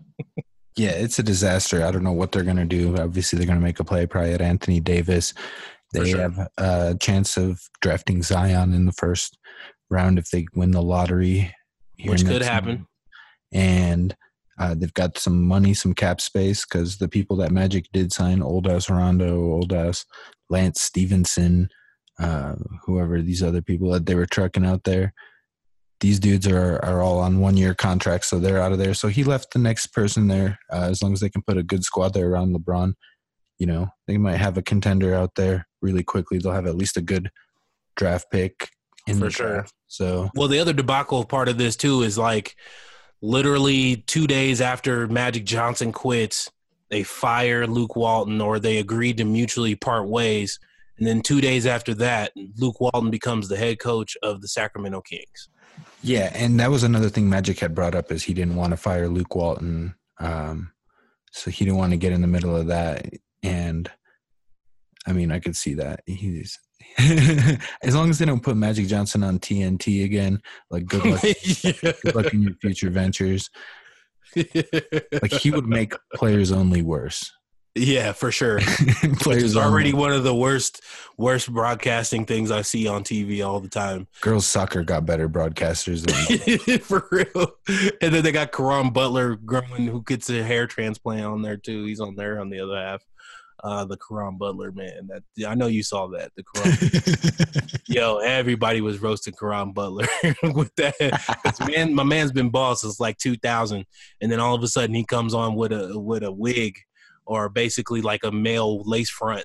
yeah, 0.76 0.90
it's 0.90 1.18
a 1.18 1.22
disaster. 1.22 1.84
I 1.84 1.90
don't 1.90 2.02
know 2.02 2.12
what 2.12 2.32
they're 2.32 2.44
gonna 2.44 2.64
do. 2.64 2.96
Obviously, 2.96 3.38
they're 3.38 3.46
gonna 3.46 3.60
make 3.60 3.78
a 3.78 3.84
play 3.84 4.06
probably 4.06 4.32
at 4.32 4.40
Anthony 4.40 4.80
Davis. 4.80 5.34
They 5.92 6.10
sure. 6.10 6.20
have 6.20 6.48
a 6.56 6.96
chance 6.98 7.36
of 7.36 7.60
drafting 7.82 8.22
Zion 8.22 8.72
in 8.72 8.86
the 8.86 8.92
first 8.92 9.38
round 9.90 10.18
if 10.18 10.30
they 10.30 10.46
win 10.54 10.70
the 10.70 10.82
lottery, 10.82 11.54
Which 12.04 12.24
could 12.24 12.42
happen. 12.42 12.86
And 13.52 14.16
uh, 14.58 14.74
they've 14.74 14.94
got 14.94 15.18
some 15.18 15.42
money, 15.42 15.74
some 15.74 15.94
cap 15.94 16.20
space 16.20 16.64
because 16.64 16.96
the 16.96 17.08
people 17.08 17.36
that 17.36 17.52
Magic 17.52 17.86
did 17.92 18.12
sign, 18.12 18.42
old 18.42 18.66
ass 18.66 18.90
Rondo, 18.90 19.36
old 19.36 19.72
ass 19.72 20.04
Lance 20.50 20.80
Stephenson, 20.80 21.68
uh, 22.18 22.54
whoever 22.84 23.22
these 23.22 23.42
other 23.42 23.62
people 23.62 23.90
that 23.92 24.06
they 24.06 24.14
were 24.14 24.26
trucking 24.26 24.66
out 24.66 24.84
there. 24.84 25.12
These 26.00 26.20
dudes 26.20 26.46
are 26.46 26.84
are 26.84 27.00
all 27.00 27.18
on 27.18 27.40
one 27.40 27.56
year 27.56 27.74
contracts, 27.74 28.28
so 28.28 28.38
they're 28.38 28.62
out 28.62 28.72
of 28.72 28.78
there. 28.78 28.94
So 28.94 29.08
he 29.08 29.24
left 29.24 29.52
the 29.52 29.58
next 29.58 29.88
person 29.88 30.28
there. 30.28 30.58
Uh, 30.72 30.88
as 30.90 31.02
long 31.02 31.12
as 31.12 31.20
they 31.20 31.30
can 31.30 31.42
put 31.42 31.56
a 31.56 31.62
good 31.62 31.84
squad 31.84 32.14
there 32.14 32.30
around 32.30 32.54
LeBron, 32.54 32.94
you 33.58 33.66
know 33.66 33.88
they 34.06 34.16
might 34.16 34.36
have 34.36 34.56
a 34.56 34.62
contender 34.62 35.14
out 35.14 35.34
there 35.34 35.66
really 35.82 36.04
quickly. 36.04 36.38
They'll 36.38 36.52
have 36.52 36.66
at 36.66 36.76
least 36.76 36.96
a 36.96 37.02
good 37.02 37.30
draft 37.96 38.30
pick 38.30 38.68
in 39.08 39.18
For 39.18 39.30
sure. 39.30 39.52
draft. 39.54 39.74
So 39.88 40.30
Well, 40.34 40.48
the 40.48 40.60
other 40.60 40.72
debacle 40.72 41.24
part 41.24 41.48
of 41.48 41.58
this 41.58 41.76
too 41.76 42.02
is 42.02 42.16
like 42.16 42.54
literally 43.20 43.96
two 43.96 44.26
days 44.26 44.60
after 44.60 45.08
Magic 45.08 45.44
Johnson 45.44 45.92
quits, 45.92 46.50
they 46.90 47.02
fire 47.02 47.66
Luke 47.66 47.96
Walton 47.96 48.40
or 48.40 48.58
they 48.58 48.78
agreed 48.78 49.18
to 49.18 49.24
mutually 49.24 49.74
part 49.74 50.08
ways. 50.08 50.58
And 50.98 51.06
then 51.06 51.22
two 51.22 51.40
days 51.40 51.64
after 51.66 51.94
that, 51.94 52.32
Luke 52.56 52.80
Walton 52.80 53.10
becomes 53.10 53.48
the 53.48 53.56
head 53.56 53.78
coach 53.78 54.16
of 54.22 54.40
the 54.40 54.48
Sacramento 54.48 55.00
Kings. 55.02 55.48
Yeah, 56.02 56.30
and 56.34 56.58
that 56.60 56.70
was 56.70 56.82
another 56.82 57.08
thing 57.08 57.28
Magic 57.28 57.58
had 57.60 57.74
brought 57.74 57.94
up 57.94 58.10
is 58.12 58.24
he 58.24 58.34
didn't 58.34 58.56
want 58.56 58.72
to 58.72 58.76
fire 58.76 59.08
Luke 59.08 59.34
Walton, 59.34 59.94
um, 60.18 60.72
so 61.32 61.50
he 61.50 61.64
didn't 61.64 61.78
want 61.78 61.92
to 61.92 61.96
get 61.96 62.12
in 62.12 62.20
the 62.20 62.26
middle 62.26 62.56
of 62.56 62.66
that. 62.68 63.06
And 63.42 63.90
I 65.06 65.12
mean, 65.12 65.30
I 65.30 65.38
could 65.38 65.56
see 65.56 65.74
that 65.74 66.02
he's 66.06 66.58
as 67.82 67.94
long 67.94 68.10
as 68.10 68.18
they 68.18 68.24
don't 68.24 68.42
put 68.42 68.56
Magic 68.56 68.86
Johnson 68.86 69.22
on 69.22 69.38
TNT 69.38 70.04
again. 70.04 70.40
Like, 70.70 70.86
good 70.86 71.04
luck, 71.04 71.22
good 72.02 72.14
luck 72.14 72.32
in 72.32 72.42
your 72.42 72.54
future 72.54 72.90
ventures. 72.90 73.50
Like, 74.36 75.32
he 75.40 75.50
would 75.50 75.66
make 75.66 75.94
players 76.14 76.52
only 76.52 76.82
worse. 76.82 77.32
Yeah, 77.78 78.12
for 78.12 78.32
sure. 78.32 78.58
players 79.20 79.44
It's 79.44 79.56
already 79.56 79.92
one 79.92 80.12
of 80.12 80.24
the 80.24 80.34
worst 80.34 80.82
worst 81.16 81.52
broadcasting 81.52 82.24
things 82.24 82.50
I 82.50 82.62
see 82.62 82.86
on 82.86 83.04
TV 83.04 83.46
all 83.46 83.60
the 83.60 83.68
time. 83.68 84.06
Girls 84.20 84.46
soccer 84.46 84.82
got 84.84 85.06
better 85.06 85.28
broadcasters 85.28 86.04
than 86.04 86.78
For 86.80 87.08
real. 87.10 87.52
And 88.00 88.14
then 88.14 88.22
they 88.22 88.32
got 88.32 88.52
Caron 88.52 88.90
Butler 88.90 89.36
growing 89.36 89.86
who 89.86 90.02
gets 90.02 90.30
a 90.30 90.42
hair 90.42 90.66
transplant 90.66 91.24
on 91.24 91.42
there 91.42 91.56
too. 91.56 91.84
He's 91.84 92.00
on 92.00 92.16
there 92.16 92.40
on 92.40 92.50
the 92.50 92.60
other 92.60 92.76
half. 92.76 93.02
Uh 93.62 93.84
the 93.84 93.96
Caron 93.96 94.38
Butler 94.38 94.72
man. 94.72 95.08
That 95.08 95.48
I 95.48 95.54
know 95.54 95.66
you 95.66 95.82
saw 95.82 96.08
that. 96.08 96.32
The 96.36 96.44
Caron 96.54 97.70
Yo, 97.86 98.18
everybody 98.18 98.80
was 98.80 99.00
roasting 99.00 99.34
Caron 99.38 99.72
Butler 99.72 100.06
with 100.54 100.74
that. 100.76 101.58
man, 101.66 101.94
my 101.94 102.04
man's 102.04 102.32
been 102.32 102.50
boss 102.50 102.82
since 102.82 103.00
like 103.00 103.18
2000, 103.18 103.84
and 104.20 104.30
then 104.30 104.40
all 104.40 104.54
of 104.54 104.62
a 104.62 104.68
sudden 104.68 104.94
he 104.94 105.04
comes 105.04 105.34
on 105.34 105.56
with 105.56 105.72
a 105.72 105.98
with 105.98 106.22
a 106.22 106.30
wig, 106.30 106.78
or 107.28 107.48
basically 107.48 108.00
like 108.00 108.24
a 108.24 108.32
male 108.32 108.82
lace 108.84 109.10
front 109.10 109.44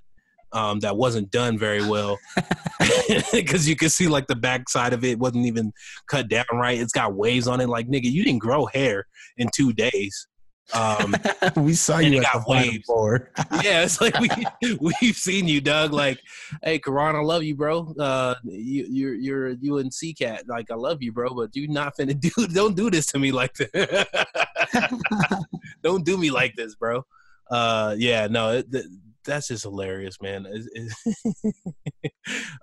um, 0.54 0.80
that 0.80 0.96
wasn't 0.96 1.30
done 1.32 1.58
very 1.58 1.86
well, 1.86 2.18
because 3.32 3.68
you 3.68 3.76
can 3.76 3.90
see 3.90 4.08
like 4.08 4.28
the 4.28 4.36
backside 4.36 4.94
of 4.94 5.04
it 5.04 5.20
wasn't 5.20 5.46
even 5.46 5.74
cut 6.08 6.30
down 6.30 6.46
right. 6.54 6.80
It's 6.80 6.94
got 6.94 7.14
waves 7.14 7.48
on 7.48 7.60
it. 7.60 7.70
Like 7.70 7.88
nigga, 7.88 8.10
you 8.10 8.24
didn't 8.24 8.40
grow 8.40 8.66
hair 8.66 9.06
in 9.38 9.50
two 9.54 9.74
days. 9.74 10.28
Um, 10.74 11.14
we 11.58 11.74
saw 11.74 11.98
you 12.00 12.20
at 12.20 12.24
got 12.24 12.46
the 12.46 12.52
waves. 12.52 13.64
Yeah, 13.64 13.84
it's 13.84 14.00
like 14.00 14.18
we 14.20 14.30
we've 14.80 15.16
seen 15.16 15.48
you, 15.48 15.60
Doug. 15.60 15.92
Like, 15.92 16.22
hey, 16.64 16.80
Caron, 16.80 17.16
I 17.16 17.20
love 17.20 17.44
you, 17.44 17.56
bro. 17.56 17.94
Uh, 18.00 18.36
you 18.44 18.86
you're 18.90 19.14
you're 19.14 19.48
a 19.50 19.52
UNC 19.52 20.18
cat. 20.18 20.46
Like, 20.48 20.72
I 20.72 20.76
love 20.76 21.04
you, 21.04 21.12
bro, 21.12 21.34
but 21.34 21.56
you 21.56 21.68
not 21.68 21.98
finna 21.98 22.18
do. 22.20 22.48
Don't 22.48 22.76
do 22.76 22.90
this 22.90 23.08
to 23.08 23.20
me 23.20 23.32
like 23.32 23.54
that. 23.56 25.38
don't 25.84 26.06
do 26.06 26.18
me 26.18 26.32
like 26.32 26.56
this, 26.56 26.76
bro. 26.76 27.06
Uh, 27.54 27.96
yeah, 27.98 28.28
no, 28.28 28.52
it, 28.54 28.72
th- 28.72 28.86
that's 29.26 29.48
just 29.48 29.64
hilarious, 29.64 30.18
man. 30.22 30.46
It- 30.50 30.92
it- 31.46 31.56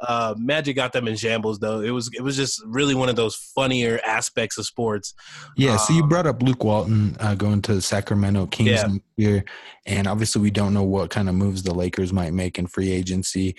uh, 0.07 0.35
Magic 0.39 0.77
got 0.77 0.93
them 0.93 1.07
in 1.09 1.17
shambles, 1.17 1.59
though. 1.59 1.81
It 1.81 1.91
was 1.91 2.11
it 2.17 2.23
was 2.23 2.37
just 2.37 2.63
really 2.67 2.95
one 2.95 3.09
of 3.09 3.17
those 3.17 3.37
funnier 3.55 4.01
aspects 4.07 4.59
of 4.59 4.67
sports. 4.67 5.15
Yeah, 5.57 5.77
so 5.77 5.93
you 5.95 6.03
Um, 6.03 6.09
brought 6.09 6.27
up 6.27 6.43
Luke 6.43 6.65
Walton 6.65 7.17
uh, 7.21 7.35
going 7.35 7.63
to 7.63 7.75
the 7.75 7.83
Sacramento 7.83 8.47
Kings 8.47 8.71
Yeah. 8.71 8.89
year, 9.17 9.45
and 9.87 10.07
obviously 10.07 10.43
we 10.43 10.51
don't 10.51 10.75
know 10.75 10.83
what 10.83 11.11
kind 11.11 11.29
of 11.29 11.35
moves 11.35 11.63
the 11.63 11.75
Lakers 11.75 12.13
might 12.13 12.33
make 12.33 12.59
in 12.59 12.67
free 12.67 12.91
agency. 12.91 13.55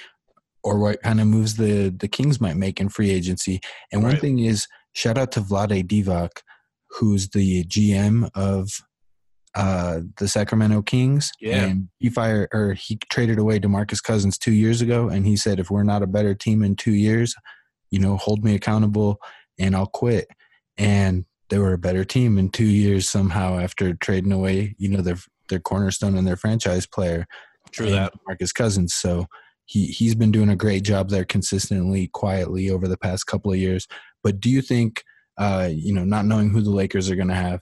or 0.63 0.77
what 0.77 1.01
kind 1.01 1.19
of 1.19 1.25
moves 1.25 1.55
the 1.55 1.89
the 1.89 2.07
Kings 2.07 2.39
might 2.39 2.55
make 2.55 2.79
in 2.79 2.87
free 2.87 3.09
agency. 3.09 3.59
And 3.91 4.03
one 4.03 4.11
Right. 4.11 4.21
thing 4.21 4.37
is, 4.39 4.67
shout 4.93 5.17
out 5.17 5.31
to 5.31 5.41
Vlade 5.41 5.87
Divac, 5.87 6.29
who's 6.99 7.29
the 7.29 7.63
GM 7.63 8.29
of 8.35 8.69
uh, 9.55 10.01
the 10.17 10.27
Sacramento 10.27 10.81
Kings. 10.81 11.31
Yeah. 11.39 11.65
and 11.65 11.89
he 11.99 12.09
fired 12.09 12.49
or 12.53 12.73
he 12.73 12.97
traded 13.09 13.39
away 13.39 13.59
Demarcus 13.59 14.01
Cousins 14.01 14.37
two 14.37 14.53
years 14.53 14.81
ago, 14.81 15.09
and 15.09 15.25
he 15.25 15.35
said, 15.35 15.59
if 15.59 15.69
we're 15.69 15.83
not 15.83 16.03
a 16.03 16.07
better 16.07 16.33
team 16.33 16.63
in 16.63 16.75
two 16.75 16.93
years, 16.93 17.35
you 17.89 17.99
know, 17.99 18.17
hold 18.17 18.43
me 18.43 18.55
accountable, 18.55 19.19
and 19.59 19.75
I'll 19.75 19.87
quit. 19.87 20.27
And 20.77 21.25
they 21.49 21.59
were 21.59 21.73
a 21.73 21.77
better 21.77 22.05
team 22.05 22.37
in 22.37 22.49
two 22.49 22.65
years 22.65 23.09
somehow 23.09 23.59
after 23.59 23.93
trading 23.95 24.31
away, 24.31 24.75
you 24.77 24.89
know, 24.89 25.01
their 25.01 25.17
their 25.49 25.59
cornerstone 25.59 26.17
and 26.17 26.25
their 26.25 26.37
franchise 26.37 26.87
player. 26.87 27.27
True 27.71 27.91
that. 27.91 28.13
Marcus 28.25 28.53
Cousins. 28.53 28.93
So 28.93 29.27
he 29.65 29.87
he's 29.87 30.15
been 30.15 30.31
doing 30.31 30.49
a 30.49 30.55
great 30.55 30.83
job 30.83 31.09
there 31.09 31.25
consistently, 31.25 32.09
quietly 32.13 32.69
over 32.69 32.87
the 32.87 32.97
past 32.97 33.27
couple 33.27 33.51
of 33.51 33.57
years. 33.57 33.87
But 34.23 34.39
do 34.39 34.49
you 34.49 34.61
think, 34.61 35.03
uh, 35.37 35.69
you 35.71 35.93
know, 35.93 36.05
not 36.05 36.25
knowing 36.25 36.49
who 36.49 36.61
the 36.61 36.69
Lakers 36.69 37.09
are 37.09 37.15
going 37.15 37.27
to 37.27 37.35
have, 37.35 37.59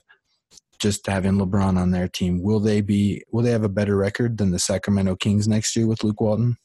just 0.80 1.06
having 1.06 1.32
LeBron 1.32 1.78
on 1.78 1.90
their 1.90 2.08
team, 2.08 2.42
will 2.42 2.60
they 2.60 2.80
be 2.80 3.22
will 3.32 3.42
they 3.42 3.50
have 3.50 3.64
a 3.64 3.68
better 3.68 3.96
record 3.96 4.38
than 4.38 4.50
the 4.50 4.58
Sacramento 4.58 5.16
Kings 5.16 5.46
next 5.46 5.76
year 5.76 5.86
with 5.86 6.02
Luke 6.04 6.20
Walton? 6.20 6.56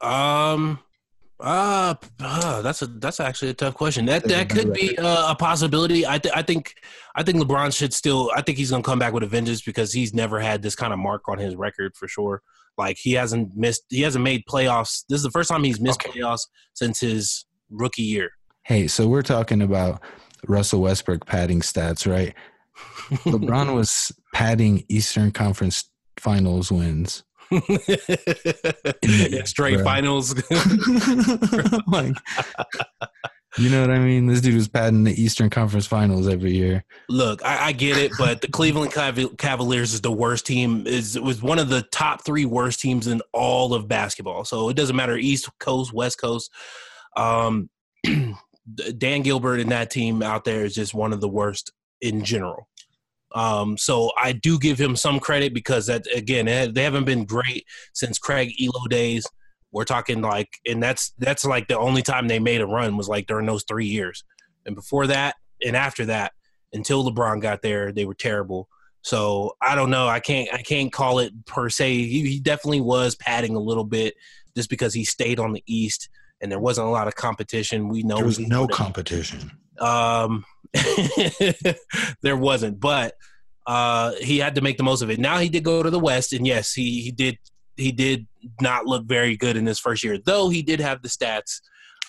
Um. 0.00 0.78
Uh, 1.40 1.94
uh, 2.20 2.62
that's 2.62 2.82
a 2.82 2.86
that's 2.86 3.18
actually 3.18 3.50
a 3.50 3.54
tough 3.54 3.74
question. 3.74 4.06
That 4.06 4.22
that 4.28 4.48
could 4.48 4.72
be 4.72 4.96
uh, 4.96 5.32
a 5.32 5.34
possibility. 5.34 6.06
I 6.06 6.18
th- 6.18 6.32
I 6.36 6.42
think 6.42 6.72
I 7.16 7.24
think 7.24 7.38
LeBron 7.42 7.76
should 7.76 7.92
still. 7.92 8.30
I 8.36 8.42
think 8.42 8.58
he's 8.58 8.70
gonna 8.70 8.84
come 8.84 9.00
back 9.00 9.12
with 9.12 9.24
a 9.24 9.26
vengeance 9.26 9.60
because 9.60 9.92
he's 9.92 10.14
never 10.14 10.38
had 10.38 10.62
this 10.62 10.76
kind 10.76 10.92
of 10.92 11.00
mark 11.00 11.28
on 11.28 11.38
his 11.38 11.56
record 11.56 11.96
for 11.96 12.06
sure. 12.06 12.42
Like 12.78 12.96
he 12.96 13.14
hasn't 13.14 13.56
missed. 13.56 13.82
He 13.88 14.02
hasn't 14.02 14.22
made 14.22 14.44
playoffs. 14.48 15.04
This 15.08 15.16
is 15.16 15.24
the 15.24 15.32
first 15.32 15.50
time 15.50 15.64
he's 15.64 15.80
missed 15.80 16.04
Okay. 16.06 16.20
playoffs 16.20 16.46
since 16.74 17.00
his 17.00 17.44
rookie 17.70 18.02
year. 18.02 18.30
Hey, 18.62 18.86
so 18.86 19.08
we're 19.08 19.22
talking 19.22 19.62
about 19.62 20.00
Russell 20.46 20.82
Westbrook 20.82 21.26
padding 21.26 21.60
stats, 21.60 22.08
right? 22.08 22.34
LeBron 23.24 23.74
was 23.74 24.12
padding 24.34 24.84
Eastern 24.88 25.30
Conference 25.32 25.90
Finals 26.18 26.70
wins. 26.70 27.24
Yeah, 29.02 29.44
straight 29.44 29.76
Bro. 29.76 29.84
finals. 29.84 30.34
like, 31.86 32.14
you 33.58 33.68
know 33.68 33.82
what 33.82 33.90
I 33.90 33.98
mean? 33.98 34.26
This 34.26 34.40
dude 34.40 34.54
was 34.54 34.68
padding 34.68 35.04
the 35.04 35.20
Eastern 35.20 35.50
Conference 35.50 35.86
Finals 35.86 36.26
every 36.28 36.52
year. 36.52 36.84
Look, 37.08 37.44
I, 37.44 37.66
I 37.68 37.72
get 37.72 37.98
it, 37.98 38.12
but 38.16 38.40
the 38.40 38.48
Cleveland 38.48 38.92
Cav- 38.92 39.36
Cavaliers 39.36 39.92
is 39.92 40.00
the 40.00 40.12
worst 40.12 40.46
team. 40.46 40.86
is 40.86 41.16
It 41.16 41.22
was 41.22 41.42
one 41.42 41.58
of 41.58 41.68
the 41.68 41.82
top 41.82 42.24
three 42.24 42.46
worst 42.46 42.80
teams 42.80 43.06
in 43.06 43.20
all 43.32 43.74
of 43.74 43.88
basketball. 43.88 44.44
So 44.44 44.68
it 44.70 44.76
doesn't 44.76 44.96
matter 44.96 45.16
East 45.16 45.50
Coast, 45.58 45.92
West 45.92 46.20
Coast. 46.20 46.50
Um, 47.16 47.68
Dan 48.96 49.22
Gilbert 49.22 49.60
and 49.60 49.72
that 49.72 49.90
team 49.90 50.22
out 50.22 50.44
there 50.44 50.64
is 50.64 50.74
just 50.74 50.94
one 50.94 51.12
of 51.12 51.20
the 51.20 51.28
worst 51.28 51.72
in 52.00 52.24
general. 52.24 52.68
Um, 53.34 53.76
so 53.78 54.12
I 54.20 54.32
do 54.32 54.58
give 54.58 54.78
him 54.78 54.96
some 54.96 55.18
credit 55.20 55.54
because 55.54 55.86
that 55.86 56.04
again 56.14 56.48
eh, 56.48 56.68
they 56.70 56.82
haven't 56.82 57.04
been 57.04 57.24
great 57.24 57.66
since 57.92 58.18
Craig 58.18 58.52
Ehlo 58.60 58.88
days. 58.88 59.26
We're 59.70 59.84
talking 59.84 60.20
like, 60.20 60.50
and 60.66 60.82
that's 60.82 61.12
that's 61.18 61.44
like 61.44 61.68
the 61.68 61.78
only 61.78 62.02
time 62.02 62.28
they 62.28 62.38
made 62.38 62.60
a 62.60 62.66
run 62.66 62.96
was 62.96 63.08
like 63.08 63.26
during 63.26 63.46
those 63.46 63.64
three 63.64 63.86
years, 63.86 64.22
and 64.66 64.74
before 64.74 65.06
that 65.06 65.36
and 65.64 65.76
after 65.76 66.04
that, 66.06 66.32
until 66.72 67.04
LeBron 67.10 67.40
got 67.40 67.62
there, 67.62 67.92
they 67.92 68.04
were 68.04 68.14
terrible. 68.14 68.68
So 69.02 69.56
I 69.60 69.74
don't 69.74 69.90
know. 69.90 70.06
I 70.08 70.20
can't 70.20 70.52
I 70.52 70.62
can't 70.62 70.92
call 70.92 71.18
it 71.20 71.32
per 71.46 71.68
se. 71.70 71.94
He, 71.94 72.28
he 72.28 72.40
definitely 72.40 72.80
was 72.82 73.14
padding 73.16 73.56
a 73.56 73.60
little 73.60 73.84
bit 73.84 74.14
just 74.54 74.68
because 74.68 74.92
he 74.92 75.04
stayed 75.04 75.40
on 75.40 75.52
the 75.52 75.62
East 75.66 76.08
and 76.40 76.52
there 76.52 76.60
wasn't 76.60 76.86
a 76.86 76.90
lot 76.90 77.08
of 77.08 77.14
competition. 77.14 77.88
We 77.88 78.02
know 78.02 78.16
There 78.16 78.26
was 78.26 78.38
no 78.38 78.66
competition. 78.68 79.50
um, 79.80 80.44
there 82.22 82.36
wasn't, 82.36 82.80
but 82.80 83.14
uh, 83.66 84.12
he 84.20 84.38
had 84.38 84.54
to 84.54 84.60
make 84.60 84.76
the 84.76 84.82
most 84.82 85.02
of 85.02 85.10
it. 85.10 85.18
Now 85.18 85.38
he 85.38 85.48
did 85.48 85.64
go 85.64 85.82
to 85.82 85.90
the 85.90 85.98
West, 85.98 86.32
and 86.32 86.46
yes, 86.46 86.72
he 86.72 87.00
he 87.00 87.10
did 87.10 87.38
he 87.76 87.92
did 87.92 88.26
not 88.60 88.86
look 88.86 89.04
very 89.06 89.36
good 89.36 89.56
in 89.56 89.66
his 89.66 89.78
first 89.78 90.02
year, 90.04 90.18
though 90.18 90.48
he 90.48 90.62
did 90.62 90.80
have 90.80 91.02
the 91.02 91.08
stats. 91.08 91.60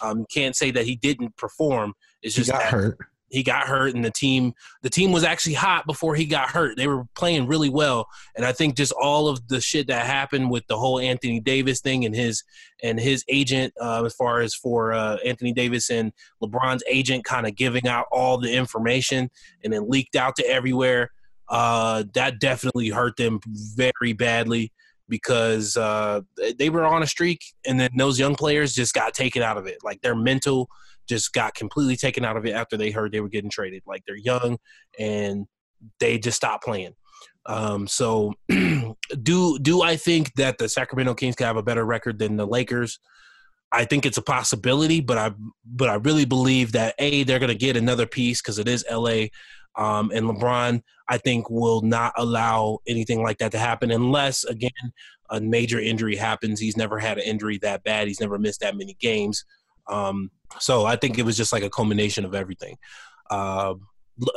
Um, 0.02 0.26
can't 0.34 0.56
say 0.56 0.72
that 0.72 0.86
he 0.86 0.96
didn't 0.96 1.38
perform. 1.38 1.94
It's 2.22 2.36
He 2.36 2.42
just 2.42 2.52
got 2.52 2.62
that 2.64 2.72
hurt. 2.72 2.98
He 3.34 3.42
got 3.42 3.68
hurt, 3.68 3.96
and 3.96 4.06
the 4.06 4.12
team 4.12 4.54
the 4.84 4.92
team 4.92 5.12
was 5.12 5.24
actually 5.24 5.56
hot 5.56 5.88
before 5.88 6.16
he 6.16 6.26
got 6.26 6.50
hurt. 6.50 6.78
They 6.78 6.86
were 6.86 7.06
playing 7.16 7.48
really 7.48 7.70
well, 7.70 8.08
and 8.36 8.46
I 8.46 8.52
think 8.52 8.76
just 8.76 8.94
all 8.94 9.28
of 9.28 9.48
the 9.48 9.60
shit 9.60 9.88
that 9.88 10.06
happened 10.06 10.52
with 10.52 10.68
the 10.68 10.78
whole 10.78 11.00
Anthony 11.00 11.40
Davis 11.40 11.82
thing 11.82 12.06
and 12.06 12.16
his 12.16 12.44
and 12.84 13.00
his 13.00 13.26
agent, 13.28 13.74
uh, 13.82 14.04
as 14.06 14.14
far 14.14 14.42
as 14.42 14.54
for 14.54 14.94
uh, 14.94 15.18
Anthony 15.26 15.52
Davis 15.52 15.90
and 15.90 16.14
LeBron's 16.44 16.84
agent, 16.88 17.26
kind 17.26 17.48
of 17.48 17.56
giving 17.56 17.88
out 17.88 18.06
all 18.12 18.38
the 18.38 18.54
information 18.54 19.32
and 19.64 19.74
then 19.74 19.90
leaked 19.90 20.16
out 20.16 20.36
to 20.36 20.48
everywhere. 20.48 21.10
Uh, 21.50 22.04
that 22.14 22.40
definitely 22.40 22.90
hurt 22.90 23.18
them 23.18 23.40
very 23.76 24.14
badly 24.14 24.72
because 25.10 25.76
uh, 25.76 26.22
they 26.60 26.70
were 26.70 26.86
on 26.86 27.02
a 27.02 27.08
streak, 27.08 27.42
and 27.66 27.80
then 27.80 27.90
those 27.98 28.20
young 28.20 28.36
players 28.36 28.74
just 28.74 28.94
got 28.94 29.16
taken 29.16 29.42
out 29.42 29.58
of 29.58 29.66
it. 29.66 29.80
Like 29.84 30.02
their 30.02 30.16
mental 30.16 30.70
just 31.08 31.34
got 31.34 31.56
completely 31.56 31.96
taken 31.96 32.26
out 32.26 32.38
of 32.38 32.46
it 32.46 32.52
after 32.52 32.78
they 32.78 32.92
heard 32.92 33.12
they 33.12 33.22
were 33.22 33.30
getting 33.30 33.50
traded. 33.50 33.84
Like 33.86 34.04
they're 34.06 34.16
young 34.16 34.58
and 35.00 35.46
they 36.00 36.18
just 36.18 36.38
stopped 36.38 36.64
playing. 36.64 36.94
Um, 37.46 37.88
so 37.88 38.34
do 38.50 39.60
do 39.60 39.82
I 39.82 39.96
think 39.96 40.34
that 40.36 40.58
the 40.58 40.70
Sacramento 40.70 41.14
Kings 41.16 41.36
could 41.36 41.46
have 41.46 41.58
a 41.58 41.64
better 41.64 41.86
record 41.86 42.20
than 42.20 42.38
the 42.38 42.48
Lakers? 42.48 43.00
I 43.72 43.86
think 43.86 44.06
it's 44.06 44.18
a 44.18 44.22
possibility, 44.22 45.02
but 45.02 45.18
I 45.18 45.32
but 45.66 45.90
I 45.90 45.96
really 45.96 46.26
believe 46.26 46.72
that 46.74 46.96
a 47.00 47.24
they're 47.24 47.40
going 47.40 47.50
to 47.50 47.56
get 47.56 47.76
another 47.76 48.06
piece 48.06 48.42
because 48.42 48.60
it 48.60 48.68
is 48.68 48.86
LA, 48.90 49.26
um, 49.76 50.12
and 50.14 50.26
LeBron 50.28 50.82
I 51.10 51.18
think 51.18 51.50
will 51.50 51.82
not 51.82 52.14
allow 52.18 52.80
anything 52.88 53.24
like 53.24 53.40
that 53.40 53.52
to 53.52 53.60
happen 53.60 53.92
unless 53.92 54.44
again 54.46 54.94
a 55.30 55.42
major 55.42 55.80
injury 55.80 56.16
happens. 56.16 56.60
He's 56.60 56.78
never 56.78 57.00
had 57.00 57.18
an 57.18 57.24
injury 57.24 57.58
that 57.60 57.84
bad. 57.84 58.08
He's 58.08 58.22
never 58.22 58.38
missed 58.38 58.62
that 58.62 58.78
many 58.78 58.96
games. 59.00 59.44
Um, 59.88 60.32
so 60.60 60.86
I 60.86 60.96
think 60.96 61.18
it 61.18 61.26
was 61.26 61.38
just 61.38 61.54
like 61.54 61.64
a 61.64 61.70
culmination 61.70 62.26
of 62.26 62.36
everything. 62.36 62.78
Uh, 63.30 63.76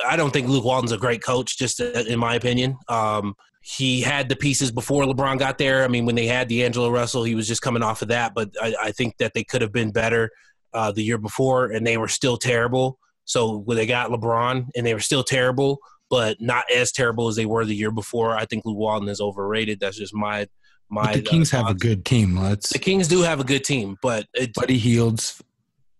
I 0.06 0.16
don't 0.16 0.32
think 0.32 0.48
Luke 0.48 0.64
Walton's 0.64 0.92
a 0.92 0.98
great 0.98 1.22
coach, 1.22 1.58
just 1.58 1.80
in 1.80 2.18
my 2.18 2.34
opinion. 2.34 2.78
Um, 2.88 3.34
he 3.62 4.00
had 4.00 4.28
the 4.28 4.36
pieces 4.36 4.70
before 4.70 5.04
LeBron 5.04 5.38
got 5.38 5.58
there. 5.58 5.84
I 5.84 5.88
mean, 5.88 6.06
when 6.06 6.14
they 6.14 6.26
had 6.26 6.48
D'Angelo 6.48 6.88
Russell, 6.88 7.24
he 7.24 7.34
was 7.34 7.48
just 7.48 7.62
coming 7.62 7.82
off 7.82 8.00
of 8.00 8.08
that. 8.08 8.32
But 8.34 8.50
I, 8.62 8.74
I 8.80 8.92
think 8.92 9.16
that 9.18 9.32
they 9.34 9.44
could 9.44 9.60
have 9.60 9.72
been 9.72 9.90
better 9.90 10.30
uh, 10.72 10.92
the 10.92 11.02
year 11.02 11.18
before, 11.18 11.66
and 11.72 11.86
they 11.86 11.96
were 11.96 12.08
still 12.08 12.36
terrible. 12.36 12.98
So 13.24 13.58
when 13.58 13.76
they 13.76 13.86
got 13.86 14.10
LeBron, 14.10 14.68
and 14.76 14.86
they 14.86 14.94
were 14.94 15.00
still 15.00 15.24
terrible, 15.24 15.78
but 16.08 16.36
not 16.40 16.64
as 16.74 16.92
terrible 16.92 17.28
as 17.28 17.36
they 17.36 17.46
were 17.46 17.64
the 17.64 17.74
year 17.74 17.90
before. 17.90 18.36
I 18.36 18.44
think 18.44 18.64
Luke 18.64 18.78
Walton 18.78 19.08
is 19.08 19.20
overrated. 19.20 19.80
That's 19.80 19.98
just 19.98 20.14
my 20.14 20.46
my. 20.90 21.04
But 21.06 21.14
the 21.14 21.22
Kings 21.22 21.52
uh, 21.52 21.58
have 21.58 21.68
a 21.68 21.74
good 21.74 22.04
team. 22.04 22.36
Let's 22.36 22.70
The 22.70 22.78
Kings 22.78 23.08
do 23.08 23.22
have 23.22 23.40
a 23.40 23.44
good 23.44 23.64
team, 23.64 23.96
but 24.02 24.26
it, 24.34 24.54
Buddy 24.54 24.78
Hield's 24.78 25.42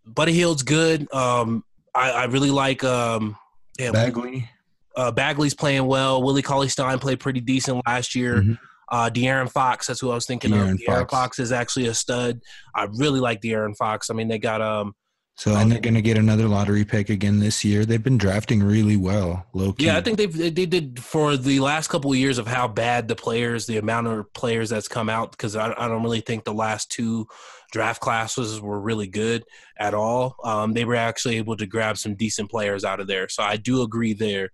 Buddy 0.04 0.32
Hield's 0.32 0.62
good. 0.62 1.12
Um, 1.12 1.64
I, 1.94 2.10
I 2.10 2.24
really 2.26 2.50
like 2.50 2.84
um, 2.84 3.36
yeah, 3.78 3.90
Bagley. 3.90 4.48
uh, 4.96 5.10
Bagley's 5.10 5.54
playing 5.54 5.86
well. 5.86 6.22
Willie 6.22 6.42
Cauley 6.42 6.68
Stein 6.68 6.98
played 6.98 7.20
pretty 7.20 7.40
decent 7.40 7.82
last 7.86 8.14
year. 8.14 8.42
Mhm. 8.42 8.58
Uh, 8.88 9.10
De'Aaron 9.12 9.50
Fox, 9.50 9.88
that's 9.88 10.00
who 10.00 10.12
I 10.12 10.14
was 10.14 10.26
thinking 10.26 10.52
De'Aaron 10.52 10.74
of. 10.74 10.78
De'Aaron 10.78 11.00
Fox. 11.00 11.10
Fox. 11.10 11.38
is 11.40 11.50
actually 11.50 11.86
a 11.88 11.94
stud. 11.94 12.40
I 12.72 12.86
really 12.94 13.18
like 13.18 13.40
De'Aaron 13.40 13.76
Fox. 13.76 14.10
I 14.10 14.14
mean, 14.14 14.28
they 14.28 14.38
got 14.38 14.62
um, 14.62 14.94
So 15.38 15.54
and 15.54 15.70
they're 15.70 15.80
gonna 15.80 16.00
get 16.00 16.16
another 16.16 16.48
lottery 16.48 16.84
pick 16.86 17.10
again 17.10 17.40
this 17.40 17.62
year. 17.62 17.84
They've 17.84 18.02
been 18.02 18.16
drafting 18.16 18.62
really 18.62 18.96
well, 18.96 19.44
low 19.52 19.74
key. 19.74 19.84
yeah, 19.84 19.98
I 19.98 20.00
think 20.00 20.16
they've 20.16 20.32
they 20.34 20.48
they 20.48 20.64
did 20.64 20.98
for 21.04 21.36
the 21.36 21.60
last 21.60 21.88
couple 21.88 22.10
of 22.10 22.16
years 22.16 22.38
of 22.38 22.46
how 22.46 22.66
bad 22.68 23.06
the 23.06 23.16
players, 23.16 23.66
the 23.66 23.76
amount 23.76 24.06
of 24.06 24.32
players 24.32 24.70
that's 24.70 24.88
come 24.88 25.10
out. 25.10 25.32
Because 25.32 25.54
I, 25.54 25.72
I 25.76 25.88
don't 25.88 26.02
really 26.02 26.22
think 26.22 26.44
the 26.44 26.54
last 26.54 26.90
two 26.90 27.26
draft 27.70 28.00
classes 28.00 28.62
were 28.62 28.80
really 28.80 29.08
good 29.08 29.44
at 29.78 29.92
all. 29.92 30.36
Um, 30.42 30.72
they 30.72 30.86
were 30.86 30.94
actually 30.96 31.36
able 31.36 31.56
to 31.58 31.66
grab 31.66 31.98
some 31.98 32.14
decent 32.14 32.50
players 32.50 32.82
out 32.82 33.00
of 33.00 33.06
there. 33.06 33.28
So 33.28 33.42
I 33.42 33.56
do 33.58 33.82
agree 33.82 34.14
there. 34.14 34.50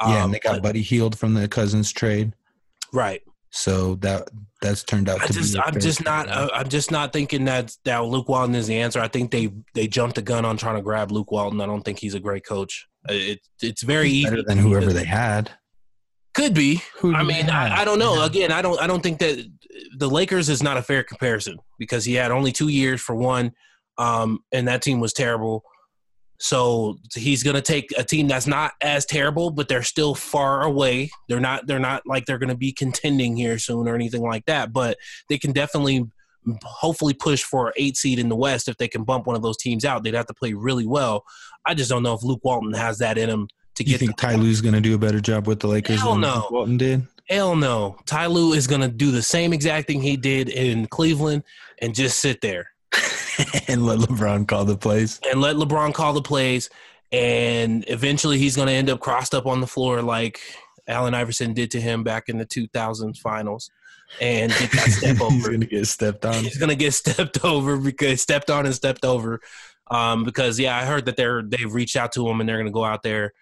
Yeah, 0.00 0.06
Um, 0.06 0.24
and 0.26 0.34
they 0.34 0.38
got 0.38 0.52
but- 0.56 0.62
Buddy 0.62 0.82
Hield 0.82 1.18
from 1.18 1.34
the 1.34 1.48
Cousins 1.48 1.90
trade. 1.92 2.34
right. 2.92 3.20
So 3.52 3.96
that 3.96 4.28
that's 4.62 4.84
turned 4.84 5.08
out 5.08 5.20
I 5.22 5.26
to 5.26 5.32
just, 5.32 5.54
be. 5.54 5.58
a 5.58 5.62
I'm 5.62 5.80
just 5.80 6.04
not. 6.04 6.28
Uh, 6.28 6.48
I'm 6.54 6.68
just 6.68 6.90
not 6.92 7.12
thinking 7.12 7.44
that 7.46 7.76
that 7.84 8.04
Luke 8.04 8.28
Walton 8.28 8.54
is 8.54 8.68
the 8.68 8.78
answer. 8.78 9.00
I 9.00 9.08
think 9.08 9.32
they 9.32 9.50
they 9.74 9.88
jumped 9.88 10.14
the 10.14 10.22
gun 10.22 10.44
on 10.44 10.56
trying 10.56 10.76
to 10.76 10.82
grab 10.82 11.10
Luke 11.10 11.32
Walton. 11.32 11.60
I 11.60 11.66
don't 11.66 11.82
think 11.82 11.98
he's 11.98 12.14
a 12.14 12.20
great 12.20 12.46
coach. 12.46 12.86
Uh, 13.08 13.14
It, 13.14 13.40
it's 13.60 13.82
very 13.82 14.08
He's 14.08 14.18
easy 14.26 14.30
better 14.30 14.42
than 14.44 14.58
whoever 14.58 14.92
they 14.92 15.04
had. 15.04 15.50
could 16.32 16.54
be. 16.54 16.80
Who 17.00 17.12
I 17.14 17.24
mean. 17.24 17.50
I, 17.50 17.80
I 17.80 17.84
don't 17.84 17.98
know. 17.98 18.14
Yeah. 18.20 18.26
Again, 18.26 18.52
I 18.52 18.62
don't. 18.62 18.80
I 18.80 18.86
don't 18.86 19.02
think 19.02 19.18
that 19.18 19.44
the 19.98 20.08
Lakers 20.08 20.48
is 20.48 20.62
not 20.62 20.76
a 20.76 20.82
fair 20.82 21.02
comparison 21.02 21.58
because 21.78 22.04
he 22.04 22.14
had 22.14 22.30
only 22.30 22.52
two 22.52 22.68
years 22.68 23.00
for 23.00 23.16
one, 23.16 23.50
um, 23.98 24.40
and 24.52 24.68
that 24.68 24.82
team 24.82 25.00
was 25.00 25.12
terrible. 25.12 25.64
So 26.42 26.96
he's 27.14 27.42
going 27.42 27.56
to 27.56 27.62
take 27.62 27.92
a 27.98 28.02
team 28.02 28.26
that's 28.26 28.46
not 28.46 28.72
as 28.80 29.04
terrible, 29.04 29.50
but 29.50 29.68
they're 29.68 29.82
still 29.82 30.14
far 30.14 30.62
away. 30.62 31.10
They're 31.28 31.38
not. 31.38 31.66
They're 31.66 31.78
not 31.78 32.06
like 32.06 32.24
they're 32.24 32.38
going 32.38 32.48
to 32.48 32.56
be 32.56 32.72
contending 32.72 33.36
here 33.36 33.58
soon 33.58 33.86
or 33.86 33.94
anything 33.94 34.22
like 34.22 34.46
that. 34.46 34.72
But 34.72 34.96
they 35.28 35.36
can 35.36 35.52
definitely 35.52 36.06
hopefully 36.64 37.12
push 37.12 37.42
for 37.42 37.68
an 37.68 37.74
eight 37.76 37.98
seed 37.98 38.18
in 38.18 38.30
the 38.30 38.36
West 38.36 38.68
if 38.68 38.78
they 38.78 38.88
can 38.88 39.04
bump 39.04 39.26
one 39.26 39.36
of 39.36 39.42
those 39.42 39.58
teams 39.58 39.84
out. 39.84 40.02
They'd 40.02 40.14
have 40.14 40.26
to 40.26 40.34
play 40.34 40.54
really 40.54 40.86
well. 40.86 41.24
I 41.66 41.74
just 41.74 41.90
don't 41.90 42.02
know 42.02 42.14
if 42.14 42.22
Luke 42.22 42.40
Walton 42.42 42.72
has 42.72 42.96
that 42.98 43.18
in 43.18 43.28
him 43.28 43.46
to 43.74 43.84
You 43.84 43.90
get 43.90 44.00
You 44.00 44.06
think 44.06 44.16
Ty 44.16 44.36
Lue's 44.36 44.62
going 44.62 44.74
to 44.74 44.80
do 44.80 44.94
a 44.94 44.98
better 44.98 45.20
job 45.20 45.46
with 45.46 45.60
the 45.60 45.68
Lakers 45.68 46.00
Hell 46.00 46.12
than 46.12 46.22
no. 46.22 46.48
Walton 46.50 46.78
did? 46.78 47.06
Hell 47.28 47.54
no. 47.54 47.98
Ty 48.06 48.26
Lue 48.26 48.54
is 48.54 48.66
going 48.66 48.80
to 48.80 48.88
do 48.88 49.10
the 49.10 49.22
same 49.22 49.52
exact 49.52 49.88
thing 49.88 50.00
he 50.00 50.16
did 50.16 50.48
in 50.48 50.86
Cleveland 50.86 51.44
and 51.82 51.94
just 51.94 52.18
sit 52.18 52.40
there 52.40 52.69
and 53.68 53.84
let 53.86 53.98
LeBron 53.98 54.46
call 54.48 54.64
the 54.64 54.76
plays. 54.76 55.20
and 55.30 55.40
let 55.40 55.56
LeBron 55.56 55.94
call 55.94 56.12
the 56.12 56.22
plays. 56.22 56.70
And 57.12 57.84
eventually 57.88 58.38
he's 58.38 58.54
going 58.56 58.68
to 58.68 58.72
end 58.74 58.88
up 58.88 59.00
crossed 59.00 59.34
up 59.34 59.46
on 59.46 59.60
the 59.60 59.66
floor 59.66 60.00
like 60.02 60.40
Allen 60.86 61.14
Iverson 61.14 61.54
did 61.54 61.70
to 61.72 61.80
him 61.80 62.04
back 62.04 62.28
in 62.28 62.38
the 62.38 62.46
2000s 62.46 63.18
finals 63.18 63.70
and 64.20 64.50
get 64.52 64.70
that 64.72 64.90
step 64.90 65.16
He's 65.18 65.22
over. 65.22 65.48
going 65.48 65.60
to 65.60 65.66
get 65.66 65.86
stepped 65.86 66.24
on. 66.24 66.34
he's 66.44 66.58
gonna 66.58 66.74
get 66.74 66.92
stepped 66.94 67.44
over 67.44 67.76
because 67.76 68.20
stepped 68.22 68.50
on 68.50 68.66
and 68.66 68.74
stepped 68.74 69.04
over. 69.04 69.40
Um, 69.90 70.24
because 70.24 70.58
yeah, 70.58 70.76
I 70.76 70.84
heard 70.84 71.06
that 71.06 71.16
they're 71.16 71.42
they've 71.42 71.72
reached 71.72 71.96
out 71.96 72.12
to 72.12 72.28
him 72.28 72.40
and 72.40 72.48
they're 72.48 72.58
gonna 72.58 72.70
go 72.70 72.84
out 72.84 73.02
there. 73.02 73.32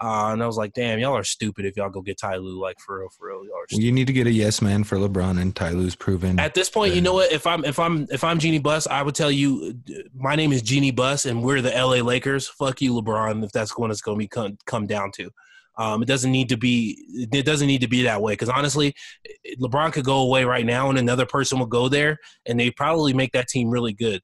Uh, 0.00 0.30
and 0.32 0.42
I 0.42 0.46
was 0.46 0.56
like, 0.56 0.74
damn, 0.74 1.00
y'all 1.00 1.16
are 1.16 1.24
stupid 1.24 1.64
if 1.64 1.76
y'all 1.76 1.90
go 1.90 2.00
get 2.00 2.18
Ty 2.18 2.36
Lue, 2.36 2.60
like 2.60 2.78
for 2.78 3.00
real, 3.00 3.08
for 3.08 3.26
real, 3.26 3.44
y'all 3.44 3.56
are 3.56 3.66
stupid. 3.68 3.82
you 3.82 3.90
need 3.90 4.06
to 4.06 4.12
get 4.12 4.28
a 4.28 4.30
yes 4.30 4.62
man 4.62 4.84
for 4.84 4.96
LeBron, 4.96 5.40
and 5.40 5.56
Ty 5.56 5.70
Lue's 5.70 5.96
proven. 5.96 6.38
At 6.38 6.54
this 6.54 6.70
point, 6.70 6.94
you 6.94 7.00
know 7.00 7.14
what? 7.14 7.32
If 7.32 7.46
I'm 7.48 7.64
if 7.64 7.80
I'm 7.80 8.06
if 8.10 8.22
I'm 8.22 8.38
Jeannie 8.38 8.60
Buss, 8.60 8.86
I 8.86 9.02
would 9.02 9.16
tell 9.16 9.30
you, 9.30 9.74
my 10.14 10.36
name 10.36 10.52
is 10.52 10.62
Jeannie 10.62 10.92
Buss, 10.92 11.26
and 11.26 11.42
we're 11.42 11.60
the 11.60 11.70
LA 11.70 11.96
Lakers. 11.96 12.46
Fuck 12.46 12.80
you, 12.80 12.94
LeBron. 12.94 13.44
If 13.44 13.50
that's 13.50 13.76
what 13.76 13.90
it's 13.90 14.00
going 14.00 14.18
to 14.18 14.20
be 14.20 14.28
come, 14.28 14.56
come 14.66 14.86
down 14.86 15.10
to, 15.16 15.30
um, 15.78 16.00
it 16.00 16.06
doesn't 16.06 16.30
need 16.30 16.50
to 16.50 16.56
be. 16.56 17.28
It 17.32 17.44
doesn't 17.44 17.66
need 17.66 17.80
to 17.80 17.88
be 17.88 18.04
that 18.04 18.22
way. 18.22 18.34
Because 18.34 18.48
honestly, 18.48 18.94
LeBron 19.60 19.92
could 19.92 20.04
go 20.04 20.18
away 20.20 20.44
right 20.44 20.64
now, 20.64 20.90
and 20.90 20.98
another 20.98 21.26
person 21.26 21.58
will 21.58 21.66
go 21.66 21.88
there, 21.88 22.18
and 22.46 22.60
they 22.60 22.70
probably 22.70 23.14
make 23.14 23.32
that 23.32 23.48
team 23.48 23.68
really 23.68 23.94
good. 23.94 24.20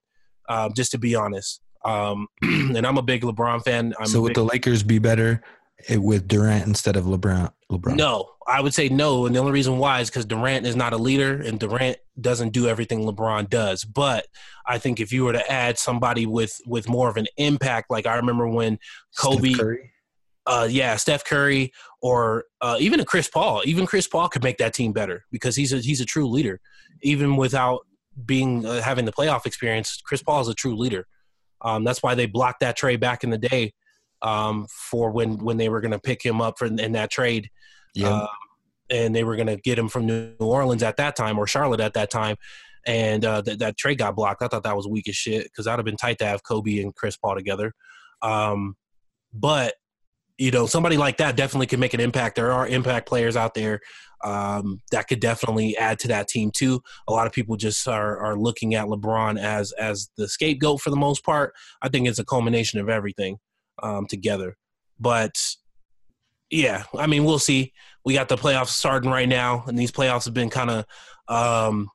Um, 0.48 0.72
just 0.72 0.92
to 0.92 0.98
be 0.98 1.16
honest, 1.16 1.60
um, 1.84 2.28
and 2.42 2.86
I'm 2.86 2.96
a 2.96 3.02
big 3.02 3.22
LeBron 3.22 3.64
fan. 3.64 3.92
I'm 3.98 4.06
so 4.06 4.20
would 4.20 4.28
big, 4.28 4.34
the 4.36 4.44
Lakers 4.44 4.84
be 4.84 5.00
better 5.00 5.42
with 5.90 6.28
Durant 6.28 6.66
instead 6.66 6.96
of 6.96 7.04
LeBron? 7.04 7.52
LeBron. 7.70 7.96
No, 7.96 8.30
I 8.46 8.60
would 8.60 8.74
say 8.74 8.88
no, 8.88 9.26
and 9.26 9.34
the 9.34 9.40
only 9.40 9.52
reason 9.52 9.78
why 9.78 10.00
is 10.00 10.10
because 10.10 10.24
Durant 10.24 10.66
is 10.66 10.76
not 10.76 10.92
a 10.92 10.96
leader, 10.96 11.40
and 11.40 11.58
Durant 11.58 11.98
doesn't 12.20 12.50
do 12.50 12.68
everything 12.68 13.00
LeBron 13.00 13.48
does. 13.48 13.84
But 13.84 14.26
I 14.66 14.78
think 14.78 15.00
if 15.00 15.12
you 15.12 15.24
were 15.24 15.32
to 15.32 15.52
add 15.52 15.78
somebody 15.78 16.26
with 16.26 16.60
with 16.66 16.88
more 16.88 17.08
of 17.08 17.16
an 17.16 17.26
impact, 17.36 17.90
like 17.90 18.06
I 18.06 18.16
remember 18.16 18.48
when 18.48 18.78
Kobe, 19.18 19.54
Curry? 19.54 19.92
uh, 20.46 20.68
yeah, 20.70 20.96
Steph 20.96 21.24
Curry, 21.24 21.72
or 22.00 22.44
uh, 22.60 22.76
even 22.80 23.00
a 23.00 23.04
Chris 23.04 23.28
Paul, 23.28 23.62
even 23.64 23.86
Chris 23.86 24.06
Paul 24.06 24.28
could 24.28 24.42
make 24.42 24.58
that 24.58 24.74
team 24.74 24.92
better 24.92 25.24
because 25.30 25.56
he's 25.56 25.72
a 25.72 25.78
he's 25.78 26.00
a 26.00 26.06
true 26.06 26.28
leader, 26.28 26.60
even 27.02 27.36
without 27.36 27.80
being 28.24 28.64
uh, 28.64 28.80
having 28.80 29.04
the 29.04 29.12
playoff 29.12 29.46
experience. 29.46 30.00
Chris 30.04 30.22
Paul 30.22 30.40
is 30.40 30.48
a 30.48 30.54
true 30.54 30.76
leader. 30.76 31.06
Um, 31.62 31.82
that's 31.82 32.02
why 32.02 32.14
they 32.14 32.26
blocked 32.26 32.60
that 32.60 32.76
trade 32.76 33.00
back 33.00 33.24
in 33.24 33.30
the 33.30 33.38
day 33.38 33.72
um, 34.24 34.66
for 34.68 35.12
when 35.12 35.38
when 35.38 35.58
they 35.58 35.68
were 35.68 35.80
going 35.80 35.92
to 35.92 36.00
pick 36.00 36.24
him 36.24 36.40
up 36.40 36.58
for, 36.58 36.64
in 36.66 36.92
that 36.92 37.10
trade 37.10 37.50
Yeah. 37.94 38.22
um, 38.22 38.28
and 38.90 39.14
they 39.14 39.22
were 39.22 39.36
going 39.36 39.46
to 39.46 39.56
get 39.56 39.78
him 39.78 39.88
from 39.88 40.06
New 40.06 40.34
Orleans 40.40 40.82
at 40.82 40.96
that 40.96 41.14
time 41.14 41.38
or 41.38 41.46
Charlotte 41.46 41.80
at 41.80 41.94
that 41.94 42.10
time. 42.10 42.36
And 42.86 43.24
uh, 43.24 43.40
that 43.42 43.60
that 43.60 43.76
trade 43.78 43.98
got 43.98 44.16
blocked. 44.16 44.42
I 44.42 44.48
thought 44.48 44.64
that 44.64 44.76
was 44.76 44.88
weak 44.88 45.08
as 45.08 45.16
shit 45.16 45.44
because 45.44 45.66
that'd 45.66 45.78
have 45.78 45.86
been 45.86 45.96
tight 45.96 46.18
to 46.18 46.26
have 46.26 46.42
Kobe 46.42 46.80
and 46.80 46.94
Chris 46.94 47.16
Paul 47.16 47.34
together. 47.34 47.72
Um, 48.20 48.76
but 49.32 49.74
you 50.36 50.50
know, 50.50 50.66
somebody 50.66 50.96
like 50.96 51.18
that 51.18 51.36
definitely 51.36 51.66
can 51.66 51.78
make 51.78 51.94
an 51.94 52.00
impact. 52.00 52.36
There 52.36 52.50
are 52.52 52.66
impact 52.66 53.08
players 53.08 53.36
out 53.36 53.54
there 53.54 53.78
um, 54.24 54.82
that 54.90 55.06
could 55.06 55.20
definitely 55.20 55.76
add 55.76 55.98
to 56.00 56.08
that 56.08 56.28
team 56.28 56.50
too. 56.50 56.80
A 57.08 57.12
lot 57.12 57.26
of 57.26 57.32
people 57.32 57.56
just 57.56 57.86
are 57.86 58.18
are 58.18 58.36
looking 58.36 58.74
at 58.74 58.86
LeBron 58.86 59.38
as 59.40 59.72
as 59.72 60.10
the 60.16 60.28
scapegoat 60.28 60.80
for 60.80 60.90
the 60.90 60.96
most 60.96 61.24
part. 61.24 61.54
I 61.82 61.88
think 61.88 62.08
it's 62.08 62.18
a 62.18 62.24
culmination 62.24 62.80
of 62.80 62.88
everything 62.88 63.38
um, 63.82 64.06
together. 64.06 64.56
But 64.98 65.34
yeah, 66.50 66.84
I 66.96 67.06
mean, 67.06 67.24
we'll 67.24 67.38
see. 67.38 67.72
We 68.04 68.14
got 68.14 68.28
the 68.28 68.36
playoffs 68.36 68.68
starting 68.68 69.10
right 69.10 69.28
now, 69.28 69.64
and 69.66 69.78
these 69.78 69.92
playoffs 69.92 70.24
have 70.26 70.34
been 70.34 70.50
kind 70.50 70.70
of. 70.70 70.84
Um, 71.28 71.88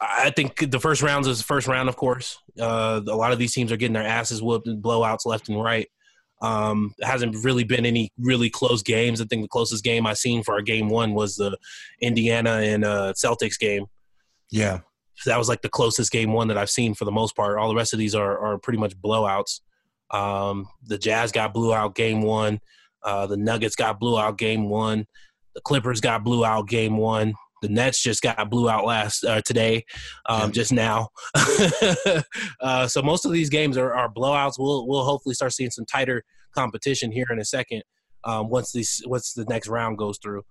I 0.00 0.30
think 0.30 0.70
the 0.70 0.78
first 0.78 1.02
rounds 1.02 1.26
is 1.26 1.38
the 1.38 1.44
first 1.44 1.66
round, 1.66 1.88
of 1.88 1.96
course. 1.96 2.38
Uh, 2.58 3.00
a 3.06 3.16
lot 3.16 3.32
of 3.32 3.38
these 3.38 3.52
teams 3.52 3.72
are 3.72 3.76
getting 3.76 3.94
their 3.94 4.06
asses 4.06 4.40
whooped 4.40 4.68
and 4.68 4.82
blowouts 4.82 5.26
left 5.26 5.48
and 5.48 5.60
right. 5.62 5.88
Um, 6.40 6.94
hasn't 7.02 7.44
really 7.44 7.64
been 7.64 7.84
any 7.84 8.12
really 8.16 8.48
close 8.48 8.82
games. 8.82 9.20
I 9.20 9.24
think 9.24 9.42
the 9.42 9.48
closest 9.48 9.82
game 9.82 10.06
I 10.06 10.14
seen 10.14 10.44
for 10.44 10.54
our 10.54 10.62
game 10.62 10.88
one 10.88 11.14
was 11.14 11.34
the 11.34 11.58
Indiana 12.00 12.60
and 12.62 12.84
uh, 12.84 13.12
Celtics 13.16 13.58
game. 13.58 13.86
yeah. 14.50 14.80
So 15.16 15.30
that 15.30 15.38
was 15.38 15.48
like 15.48 15.62
the 15.62 15.68
closest 15.68 16.12
game 16.12 16.32
one 16.32 16.46
that 16.46 16.56
I've 16.56 16.70
seen 16.70 16.94
for 16.94 17.04
the 17.04 17.10
most 17.10 17.34
part. 17.34 17.58
All 17.58 17.68
the 17.68 17.74
rest 17.74 17.92
of 17.92 17.98
these 17.98 18.14
are, 18.14 18.38
are 18.38 18.56
pretty 18.56 18.78
much 18.78 18.96
blowouts. 18.96 19.60
Um, 20.10 20.68
the 20.84 20.98
Jazz 20.98 21.32
got 21.32 21.52
blew 21.52 21.74
out 21.74 21.94
game 21.94 22.22
one. 22.22 22.60
Uh, 23.02 23.26
the 23.26 23.36
Nuggets 23.36 23.76
got 23.76 24.00
blew 24.00 24.18
out 24.18 24.38
game 24.38 24.68
one. 24.68 25.06
The 25.54 25.60
Clippers 25.60 26.00
got 26.00 26.24
blew 26.24 26.44
out 26.44 26.68
game 26.68 26.96
one. 26.96 27.34
The 27.62 27.68
Nets 27.68 28.00
just 28.00 28.22
got 28.22 28.50
blew 28.50 28.70
out 28.70 28.84
last 28.84 29.24
uh, 29.24 29.40
today, 29.42 29.84
um, 30.28 30.52
just 30.52 30.72
now. 30.72 31.08
uh, 32.60 32.86
so 32.86 33.02
most 33.02 33.24
of 33.24 33.32
these 33.32 33.50
games 33.50 33.76
are, 33.76 33.92
are 33.92 34.12
blowouts. 34.12 34.54
We'll 34.58 34.86
we'll 34.86 35.04
hopefully 35.04 35.34
start 35.34 35.52
seeing 35.52 35.70
some 35.70 35.84
tighter 35.84 36.22
competition 36.54 37.10
here 37.10 37.26
in 37.30 37.40
a 37.40 37.44
second 37.44 37.82
um, 38.24 38.48
once 38.48 38.72
these 38.72 39.02
once 39.06 39.32
the 39.32 39.44
next 39.46 39.68
round 39.68 39.98
goes 39.98 40.18
through. 40.22 40.42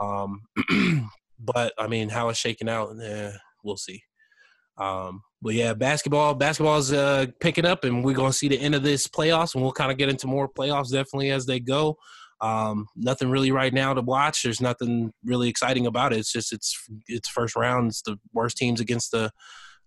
Um, 0.00 0.42
but 1.38 1.74
I 1.78 1.86
mean, 1.86 2.08
how 2.08 2.30
it's 2.30 2.38
shaking 2.38 2.68
out, 2.68 2.96
eh, 3.00 3.32
we'll 3.62 3.76
see. 3.76 4.02
Um, 4.78 5.22
but 5.44 5.52
yeah, 5.52 5.74
basketball, 5.74 6.34
basketball 6.34 6.78
is 6.78 6.90
uh, 6.90 7.26
picking 7.38 7.66
up, 7.66 7.84
and 7.84 8.02
we're 8.02 8.14
to 8.14 8.32
see 8.32 8.48
the 8.48 8.58
end 8.58 8.74
of 8.74 8.82
this 8.82 9.06
playoffs, 9.06 9.54
and 9.54 9.62
we'll 9.62 9.72
kind 9.72 9.92
of 9.92 9.98
get 9.98 10.08
into 10.08 10.26
more 10.26 10.48
playoffs 10.48 10.90
definitely 10.90 11.30
as 11.30 11.44
they 11.44 11.60
go. 11.60 11.98
Um, 12.40 12.86
nothing 12.96 13.28
really 13.28 13.50
right 13.50 13.72
now 13.72 13.92
to 13.92 14.00
watch. 14.00 14.42
There's 14.42 14.62
nothing 14.62 15.12
really 15.22 15.50
exciting 15.50 15.86
about 15.86 16.14
it. 16.14 16.18
It's 16.18 16.32
just 16.32 16.50
it's 16.50 16.88
it's 17.08 17.28
first 17.28 17.56
round. 17.56 17.88
It's 17.88 18.00
the 18.00 18.18
worst 18.32 18.56
teams 18.56 18.80
against 18.80 19.10
the 19.10 19.30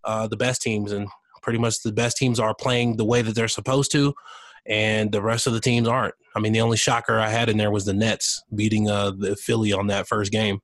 uh, 0.03 0.27
the 0.27 0.37
best 0.37 0.61
teams, 0.61 0.91
and 0.91 1.07
pretty 1.41 1.57
much 1.57 1.81
the 1.81 1.91
best 1.91 2.17
teams 2.17 2.39
are 2.39 2.53
playing 2.53 2.97
the 2.97 3.05
way 3.05 3.23
that 3.23 3.33
they're 3.33 3.47
supposed 3.47 3.91
to, 3.93 4.13
and 4.67 5.11
the 5.11 5.23
rest 5.23 5.47
of 5.47 5.53
the 5.53 5.59
teams 5.59 5.87
aren't. 5.87 6.13
I 6.35 6.39
mean, 6.39 6.53
the 6.53 6.61
only 6.61 6.77
shocker 6.77 7.19
I 7.19 7.29
had 7.29 7.49
in 7.49 7.57
there 7.57 7.71
was 7.71 7.85
the 7.85 7.95
Nets 7.95 8.43
beating 8.53 8.91
uh, 8.91 9.09
the 9.09 9.35
Philly 9.35 9.73
on 9.73 9.87
that 9.87 10.07
first 10.07 10.31
game. 10.31 10.59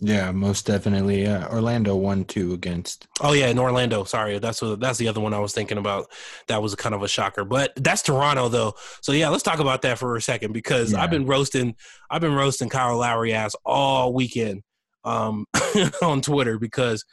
Yeah, 0.00 0.32
most 0.32 0.66
definitely. 0.66 1.26
Uh, 1.26 1.48
Orlando 1.48 1.94
won 1.96 2.24
two 2.24 2.52
against. 2.52 3.06
Oh 3.20 3.32
yeah, 3.32 3.46
in 3.46 3.58
Orlando. 3.58 4.04
Sorry, 4.04 4.38
that's 4.38 4.60
what 4.60 4.80
that's 4.80 4.98
the 4.98 5.08
other 5.08 5.20
one 5.20 5.32
I 5.32 5.38
was 5.38 5.52
thinking 5.54 5.78
about. 5.78 6.10
That 6.48 6.60
was 6.60 6.74
kind 6.74 6.94
of 6.94 7.02
a 7.02 7.08
shocker, 7.08 7.44
but 7.44 7.72
that's 7.76 8.02
Toronto 8.02 8.48
though. 8.48 8.74
So 9.02 9.12
yeah, 9.12 9.28
let's 9.28 9.44
talk 9.44 9.60
about 9.60 9.82
that 9.82 9.98
for 9.98 10.16
a 10.16 10.20
second 10.20 10.52
because 10.52 10.92
Yeah. 10.92 11.02
I've 11.02 11.10
been 11.10 11.26
roasting, 11.26 11.76
I've 12.10 12.20
been 12.20 12.34
roasting 12.34 12.68
Kyle 12.68 12.98
Lowry 12.98 13.32
ass 13.32 13.54
all 13.64 14.12
weekend 14.12 14.62
um, 15.04 15.46
on 16.02 16.20
Twitter 16.20 16.58
because 16.58 17.04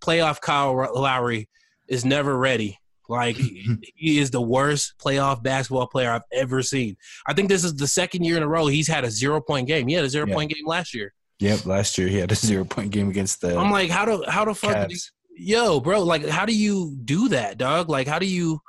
playoff 0.00 0.40
Kyle 0.40 0.74
Lowry 0.94 1.48
is 1.88 2.04
never 2.04 2.36
ready. 2.36 2.78
Like 3.08 3.36
he 3.94 4.18
is 4.18 4.30
the 4.30 4.40
worst 4.40 4.94
playoff 5.04 5.42
basketball 5.42 5.86
player 5.88 6.10
I've 6.12 6.22
ever 6.32 6.62
seen. 6.62 6.96
I 7.26 7.34
think 7.34 7.48
this 7.48 7.64
is 7.64 7.74
the 7.74 7.88
second 7.88 8.24
year 8.24 8.36
in 8.36 8.42
a 8.42 8.48
row 8.48 8.68
he's 8.68 8.88
had 8.88 9.04
a 9.04 9.10
zero 9.10 9.40
point 9.40 9.66
game. 9.66 9.88
He 9.88 9.94
had 9.94 10.04
a 10.04 10.08
zero 10.10 10.26
Yeah. 10.28 10.34
point 10.34 10.52
game 10.54 10.66
last 10.66 10.94
year. 10.94 11.12
Yep, 11.38 11.66
last 11.66 11.98
year 11.98 12.08
he 12.08 12.16
had 12.16 12.32
a 12.32 12.34
zero 12.34 12.64
point 12.64 12.90
game 12.90 13.08
against 13.08 13.40
the 13.40 13.58
I'm 13.58 13.70
like, 13.70 13.90
how 13.90 14.04
do 14.04 14.24
how 14.28 14.44
the 14.44 14.54
fuck 14.54 14.90
yo, 15.36 15.80
bro, 15.80 16.02
like 16.02 16.26
how 16.26 16.46
do 16.46 16.56
you 16.56 16.96
do 17.04 17.28
that, 17.28 17.58
dog? 17.58 17.88
Like 17.88 18.06
how 18.08 18.18
do 18.18 18.26
you 18.26 18.60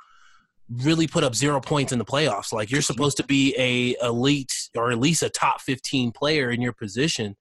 really 0.70 1.06
put 1.06 1.24
up 1.24 1.34
zero 1.34 1.60
points 1.60 1.92
in 1.92 1.98
the 1.98 2.04
playoffs? 2.04 2.52
Like 2.52 2.70
you're 2.70 2.82
supposed 2.82 3.16
to 3.16 3.24
be 3.24 3.54
a 3.56 3.96
elite 4.06 4.52
or 4.76 4.90
at 4.90 4.98
least 4.98 5.22
a 5.22 5.30
top 5.30 5.62
15 5.62 6.12
player 6.12 6.50
in 6.50 6.60
your 6.60 6.74
position. 6.74 7.36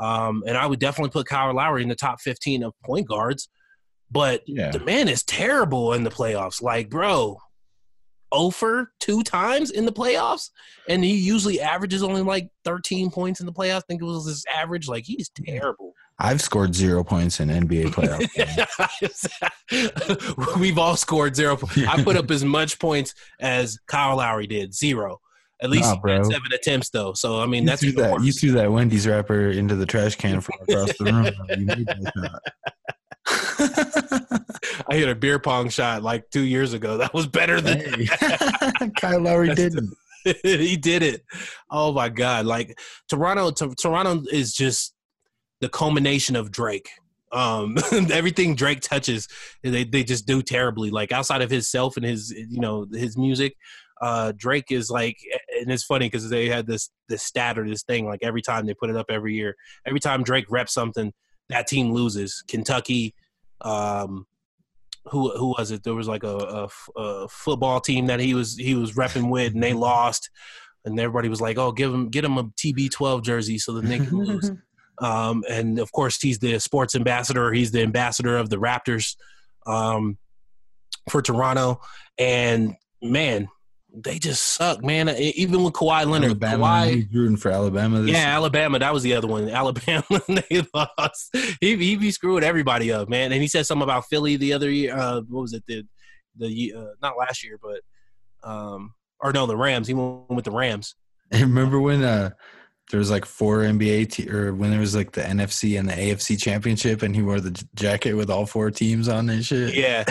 Um, 0.00 0.42
and 0.46 0.56
I 0.56 0.66
would 0.66 0.80
definitely 0.80 1.10
put 1.10 1.26
Kyle 1.28 1.54
Lowry 1.54 1.82
in 1.82 1.88
the 1.88 1.94
top 1.94 2.20
15 2.20 2.64
of 2.64 2.74
point 2.84 3.06
guards. 3.06 3.48
But 4.10 4.42
Yeah. 4.46 4.70
the 4.72 4.80
man 4.80 5.08
is 5.08 5.22
terrible 5.22 5.92
in 5.92 6.02
the 6.02 6.10
playoffs. 6.10 6.60
Like, 6.60 6.90
bro, 6.90 7.38
over 8.34 8.92
two 9.00 9.22
times 9.22 9.70
in 9.70 9.86
the 9.86 9.92
playoffs, 9.92 10.50
and 10.88 11.02
he 11.04 11.14
usually 11.16 11.60
averages 11.60 12.02
only 12.02 12.20
like 12.22 12.50
13 12.64 13.10
points 13.10 13.40
in 13.40 13.46
the 13.46 13.52
playoffs. 13.52 13.76
I 13.76 13.80
think 13.88 14.02
it 14.02 14.04
was 14.04 14.26
his 14.26 14.44
average. 14.54 14.88
Like, 14.88 15.04
he's 15.04 15.30
terrible. 15.30 15.94
I've 16.18 16.40
scored 16.40 16.74
zero 16.74 17.02
points 17.02 17.40
in 17.40 17.48
NBA 17.48 17.86
playoffs. 17.86 18.28
We've 20.60 20.78
all 20.78 20.96
scored 20.96 21.34
zero. 21.34 21.58
I 21.88 22.02
put 22.02 22.16
up 22.16 22.30
as 22.30 22.44
much 22.44 22.78
points 22.78 23.14
as 23.40 23.78
Kyle 23.86 24.16
Lowry 24.16 24.46
did, 24.46 24.74
zero. 24.74 25.20
At 25.60 25.70
least 25.70 25.84
Nah, 25.84 25.90
he 25.90 26.12
had 26.12 26.22
bro. 26.22 26.30
seven 26.30 26.52
attempts, 26.52 26.90
though. 26.90 27.14
So 27.14 27.40
I 27.40 27.46
mean, 27.46 27.62
you 27.62 27.68
that's 27.70 27.80
threw 27.82 27.92
that. 27.92 28.22
You 28.22 28.32
threw 28.32 28.52
that 28.52 28.70
Wendy's 28.70 29.06
wrapper 29.06 29.50
into 29.50 29.76
the 29.76 29.86
trash 29.86 30.14
can 30.16 30.40
from 30.40 30.54
across 30.68 30.96
the 30.98 31.04
room. 31.04 31.30
You 31.58 31.66
made 31.66 31.86
that 31.86 32.12
shot. 32.14 32.42
I 34.94 34.98
hit 34.98 35.08
a 35.08 35.14
beer 35.16 35.40
pong 35.40 35.70
shot 35.70 36.04
like 36.04 36.30
two 36.30 36.44
years 36.44 36.72
ago. 36.72 36.96
That 37.04 37.12
was 37.12 37.26
better 37.26 37.60
than 37.60 37.80
Hey. 37.80 38.90
Kyle 38.96 39.20
Lowry 39.20 39.54
didn't. 39.54 39.92
he 40.42 40.76
did 40.76 41.02
it. 41.02 41.24
Oh 41.70 41.92
my 41.92 42.08
god! 42.08 42.46
Like 42.46 42.78
Toronto, 43.10 43.50
to, 43.50 43.74
Toronto 43.74 44.22
is 44.30 44.54
just 44.54 44.94
the 45.60 45.68
culmination 45.68 46.36
of 46.36 46.50
Drake. 46.52 46.88
Um, 47.32 47.76
everything 47.92 48.54
Drake 48.54 48.80
touches, 48.80 49.26
they 49.62 49.84
they 49.84 50.04
just 50.04 50.26
do 50.26 50.40
terribly. 50.40 50.90
Like 50.90 51.10
outside 51.10 51.42
of 51.42 51.50
himself 51.50 51.96
and 51.96 52.06
his 52.06 52.30
you 52.30 52.60
know 52.60 52.86
his 52.92 53.18
music, 53.18 53.56
uh, 54.00 54.32
Drake 54.36 54.70
is 54.70 54.90
like, 54.90 55.18
and 55.60 55.70
it's 55.70 55.84
funny 55.84 56.06
because 56.06 56.30
they 56.30 56.48
had 56.48 56.66
this 56.66 56.90
this 57.08 57.22
stat 57.24 57.58
or 57.58 57.68
this 57.68 57.82
thing 57.82 58.06
like 58.06 58.20
every 58.22 58.42
time 58.42 58.64
they 58.64 58.74
put 58.74 58.90
it 58.90 58.96
up 58.96 59.06
every 59.10 59.34
year, 59.34 59.56
every 59.86 60.00
time 60.00 60.22
Drake 60.22 60.46
reps 60.48 60.72
something, 60.72 61.12
that 61.48 61.66
team 61.66 61.92
loses. 61.92 62.44
Kentucky, 62.46 63.14
um, 63.60 64.26
who 65.06 65.36
who 65.36 65.54
was 65.58 65.70
it? 65.70 65.82
There 65.82 65.94
was 65.94 66.08
like 66.08 66.24
a 66.24 66.68
a 66.96 67.28
football 67.28 67.80
team 67.80 68.06
that 68.06 68.20
he 68.20 68.34
was 68.34 68.56
he 68.56 68.74
was 68.74 68.92
repping 68.92 69.30
with, 69.30 69.54
and 69.54 69.62
they 69.62 69.72
lost. 69.72 70.30
And 70.86 70.98
everybody 71.00 71.30
was 71.30 71.40
like, 71.40 71.56
"Oh, 71.56 71.72
give 71.72 71.92
him 71.92 72.10
get 72.10 72.24
him 72.24 72.36
a 72.36 72.44
TB12 72.44 73.22
jersey 73.22 73.58
so 73.58 73.72
that 73.72 73.86
they 73.86 73.98
can 73.98 74.18
lose." 74.18 74.50
Um, 74.98 75.42
and 75.50 75.80
of 75.80 75.90
course, 75.90 76.22
he's 76.22 76.38
the 76.38 76.60
sports 76.60 76.94
ambassador. 76.94 77.52
He's 77.52 77.72
the 77.72 77.82
ambassador 77.82 78.36
of 78.36 78.48
the 78.48 78.58
Raptors 78.58 79.16
um, 79.66 80.18
for 81.10 81.20
Toronto. 81.20 81.80
And 82.16 82.76
man, 83.02 83.48
they 83.94 84.18
just 84.18 84.42
suck, 84.42 84.82
man. 84.82 85.08
Even 85.08 85.62
with 85.62 85.74
Kawhi 85.74 86.06
Leonard, 86.06 86.42
Alabama. 86.42 86.64
Kawhi, 86.64 86.94
He's 86.94 87.14
rooting 87.14 87.36
for 87.36 87.50
Alabama. 87.50 88.00
This 88.00 88.12
yeah, 88.12 88.34
Alabama. 88.34 88.78
That 88.78 88.92
was 88.92 89.02
the 89.02 89.14
other 89.14 89.28
one. 89.28 89.48
Alabama, 89.50 90.04
they 90.28 90.66
lost. 90.74 91.36
He 91.60 91.76
he 91.76 91.96
be 91.96 92.10
screwing 92.10 92.42
everybody 92.42 92.92
up, 92.92 93.08
man. 93.08 93.32
And 93.32 93.40
he 93.40 93.48
said 93.48 93.66
something 93.66 93.84
about 93.84 94.06
Philly 94.06 94.36
the 94.36 94.52
other 94.52 94.70
year. 94.70 94.96
Uh, 94.96 95.20
what 95.28 95.42
was 95.42 95.52
it? 95.52 95.62
The 95.66 95.84
the 96.36 96.74
uh, 96.76 96.94
not 97.00 97.16
last 97.16 97.44
year, 97.44 97.58
but 97.62 97.80
um, 98.48 98.94
or 99.20 99.32
no, 99.32 99.46
the 99.46 99.56
Rams. 99.56 99.86
He 99.86 99.94
went 99.94 100.28
with 100.30 100.44
the 100.44 100.50
Rams. 100.50 100.94
And 101.30 101.40
remember 101.40 101.80
when 101.80 102.04
uh 102.04 102.30
there 102.90 102.98
was 102.98 103.10
like 103.10 103.24
four 103.24 103.60
NBA 103.60 104.12
te- 104.12 104.30
or 104.30 104.54
when 104.54 104.70
there 104.70 104.78
was 104.78 104.94
like 104.94 105.12
the 105.12 105.22
NFC 105.22 105.78
and 105.78 105.88
the 105.88 105.94
AFC 105.94 106.40
championship 106.40 107.02
and 107.02 107.16
he 107.16 107.22
wore 107.22 107.40
the 107.40 107.50
j- 107.50 107.66
jacket 107.74 108.12
with 108.12 108.28
all 108.28 108.44
four 108.44 108.70
teams 108.70 109.08
on 109.08 109.30
and 109.30 109.44
shit. 109.44 109.74
Yeah. 109.74 110.04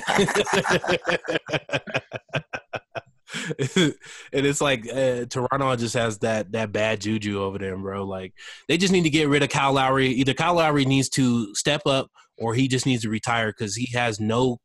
and 3.76 3.96
it's 4.32 4.62
like 4.62 4.88
uh, 4.88 5.26
Toronto 5.26 5.76
just 5.76 5.96
has 5.96 6.20
that 6.20 6.52
that 6.52 6.72
bad 6.72 7.02
juju 7.02 7.42
over 7.42 7.58
there, 7.58 7.78
bro. 7.78 8.06
Like 8.06 8.34
they 8.68 8.78
just 8.78 8.94
need 8.94 9.04
to 9.04 9.10
get 9.10 9.30
rid 9.30 9.44
of 9.44 9.50
Kyle 9.50 9.74
Lowry. 9.74 10.08
Either 10.10 10.34
Kyle 10.34 10.56
Lowry 10.56 10.86
needs 10.86 11.10
to 11.10 11.54
step 11.56 11.82
up, 11.86 12.10
or 12.38 12.54
he 12.54 12.68
just 12.68 12.86
needs 12.86 13.04
to 13.04 13.10
retire 13.10 13.48
because 13.52 13.76
he 13.76 13.90
has 13.98 14.20
no, 14.20 14.60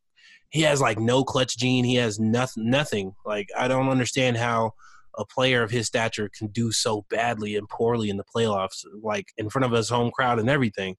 he 0.51 0.63
has 0.63 0.81
like 0.81 0.99
no 0.99 1.25
clutch 1.25 1.57
gene. 1.57 1.85
He 1.85 1.97
has 1.97 2.19
nothing. 2.19 2.71
Nothing. 2.71 3.15
Like 3.25 3.49
I 3.57 3.69
don't 3.69 3.89
understand 3.89 4.37
how 4.37 4.73
a 5.17 5.25
player 5.25 5.63
of 5.63 5.71
his 5.71 5.87
stature 5.87 6.31
can 6.37 6.49
do 6.49 6.71
so 6.71 7.05
badly 7.11 7.57
and 7.57 7.69
poorly 7.69 8.09
in 8.09 8.17
the 8.17 8.25
playoffs, 8.25 8.85
like 9.03 9.27
in 9.37 9.51
front 9.51 9.65
of 9.65 9.73
his 9.73 9.89
home 9.89 10.11
crowd 10.11 10.39
and 10.39 10.49
everything. 10.49 10.97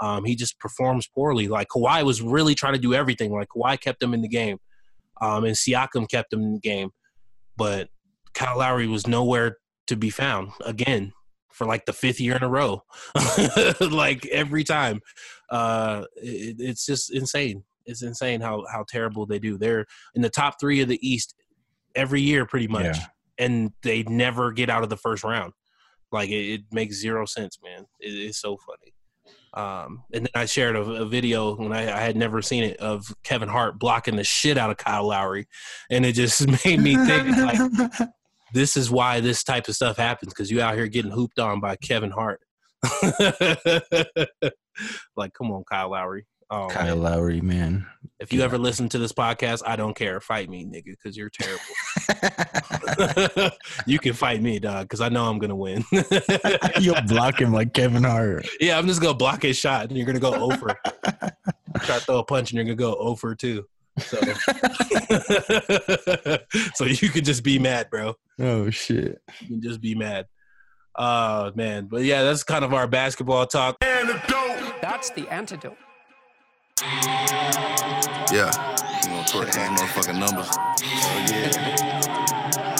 Um, 0.00 0.24
he 0.24 0.36
just 0.36 0.58
performs 0.58 1.08
poorly. 1.08 1.48
Like 1.48 1.68
Kawhi 1.68 2.04
was 2.04 2.22
really 2.22 2.54
trying 2.54 2.74
to 2.74 2.78
do 2.78 2.94
everything. 2.94 3.32
Like 3.32 3.48
Kawhi 3.48 3.80
kept 3.80 4.02
him 4.02 4.14
in 4.14 4.22
the 4.22 4.28
game, 4.28 4.58
um, 5.20 5.44
and 5.44 5.56
Siakam 5.56 6.08
kept 6.08 6.32
him 6.32 6.42
in 6.42 6.54
the 6.54 6.60
game, 6.60 6.90
but 7.56 7.88
Kyle 8.34 8.58
Lowry 8.58 8.86
was 8.86 9.06
nowhere 9.06 9.56
to 9.86 9.96
be 9.96 10.10
found 10.10 10.50
again 10.64 11.12
for 11.52 11.66
like 11.66 11.86
the 11.86 11.92
fifth 11.92 12.20
year 12.20 12.36
in 12.36 12.42
a 12.42 12.48
row. 12.48 12.82
like 13.80 14.26
every 14.26 14.62
time, 14.64 15.00
uh, 15.50 16.04
it, 16.16 16.56
it's 16.58 16.84
just 16.84 17.12
insane. 17.12 17.64
It's 17.86 18.02
insane 18.02 18.40
how 18.40 18.64
how 18.70 18.84
terrible 18.88 19.26
they 19.26 19.38
do. 19.38 19.56
They're 19.56 19.86
in 20.14 20.22
the 20.22 20.28
top 20.30 20.56
three 20.60 20.80
of 20.82 20.88
the 20.88 20.98
East 21.08 21.34
every 21.94 22.20
year, 22.20 22.44
pretty 22.44 22.68
much, 22.68 22.84
Yeah. 22.98 23.06
and 23.38 23.72
they 23.82 24.02
never 24.02 24.52
get 24.52 24.68
out 24.68 24.82
of 24.82 24.90
the 24.90 24.96
first 24.96 25.24
round. 25.24 25.52
Like 26.12 26.28
it, 26.30 26.52
it 26.54 26.60
makes 26.72 26.96
zero 26.96 27.24
sense, 27.26 27.58
man. 27.64 27.86
It, 28.00 28.08
it's 28.10 28.40
so 28.40 28.56
funny. 28.66 28.92
Um, 29.56 30.04
and 30.12 30.26
then 30.26 30.30
I 30.34 30.44
shared 30.44 30.76
a, 30.76 30.82
a 30.82 31.06
video 31.06 31.56
when 31.56 31.72
I, 31.72 31.90
I 31.90 32.00
had 32.00 32.14
never 32.14 32.42
seen 32.42 32.62
it 32.62 32.76
of 32.76 33.06
Kevin 33.24 33.48
Hart 33.48 33.78
blocking 33.78 34.16
the 34.16 34.24
shit 34.24 34.58
out 34.58 34.70
of 34.70 34.76
Kyle 34.76 35.08
Lowry, 35.08 35.48
and 35.90 36.04
it 36.04 36.12
just 36.12 36.46
made 36.64 36.78
me 36.78 36.94
think 36.94 37.34
like 37.38 38.10
this 38.52 38.76
is 38.76 38.90
why 38.90 39.20
this 39.20 39.42
type 39.42 39.66
of 39.68 39.74
stuff 39.74 39.96
happens 39.96 40.34
because 40.34 40.50
you 40.50 40.60
out 40.60 40.74
here 40.74 40.86
getting 40.88 41.10
hooped 41.10 41.38
on 41.38 41.58
by 41.60 41.74
Kevin 41.76 42.10
Hart. 42.10 42.40
like, 45.16 45.32
come 45.32 45.50
on, 45.50 45.64
Kyle 45.64 45.90
Lowry. 45.90 46.26
Oh, 46.48 46.68
Kyle 46.68 46.94
man. 46.96 47.02
Lowry, 47.02 47.40
man. 47.40 47.86
if 48.20 48.32
you 48.32 48.42
ever 48.42 48.56
listen 48.56 48.88
to 48.90 48.98
this 48.98 49.12
podcast, 49.12 49.62
I 49.66 49.74
don't 49.74 49.96
care. 49.96 50.20
Fight 50.20 50.48
me, 50.48 50.64
nigga, 50.64 50.84
because 50.84 51.16
you're 51.16 51.30
terrible. 51.30 51.60
you 53.86 53.98
can 53.98 54.12
fight 54.12 54.40
me, 54.40 54.60
dog, 54.60 54.84
because 54.84 55.00
I 55.00 55.08
know 55.08 55.24
I'm 55.28 55.40
gonna 55.40 55.56
win. 55.56 55.84
You'll 56.80 57.02
block 57.02 57.40
him 57.40 57.52
like 57.52 57.72
Kevin 57.74 58.04
Hart. 58.04 58.46
Yeah, 58.60 58.78
I'm 58.78 58.86
just 58.86 59.02
gonna 59.02 59.14
block 59.14 59.42
his 59.42 59.58
shot, 59.58 59.88
and 59.88 59.96
you're 59.96 60.06
gonna 60.06 60.20
go 60.20 60.34
over. 60.34 60.78
Try 61.82 61.98
to 61.98 62.04
throw 62.04 62.18
a 62.20 62.24
punch, 62.24 62.52
and 62.52 62.56
you're 62.56 62.64
gonna 62.64 62.76
go 62.76 62.94
over 62.94 63.34
too. 63.34 63.64
So, 63.98 64.18
so 66.74 66.84
you 66.84 67.08
can 67.08 67.24
just 67.24 67.42
be 67.42 67.58
mad, 67.58 67.88
bro. 67.90 68.14
Oh 68.38 68.70
shit. 68.70 69.20
You 69.40 69.48
can 69.48 69.62
just 69.62 69.80
be 69.80 69.94
mad. 69.94 70.26
Uh 70.94 71.50
man, 71.54 71.86
but 71.86 72.02
yeah, 72.04 72.22
that's 72.22 72.44
kind 72.44 72.64
of 72.64 72.72
our 72.72 72.86
basketball 72.86 73.46
talk. 73.46 73.76
Antidote. 73.82 74.80
That's 74.80 75.10
the 75.10 75.26
antidote. 75.28 75.76
Yeah. 76.82 78.52
You 79.00 79.08
gonna 79.08 79.24
twerk 79.24 79.46
these 79.46 79.64
motherfucking 79.72 80.18
numbers. 80.18 80.48
Oh, 80.52 80.68
yeah. 81.32 81.48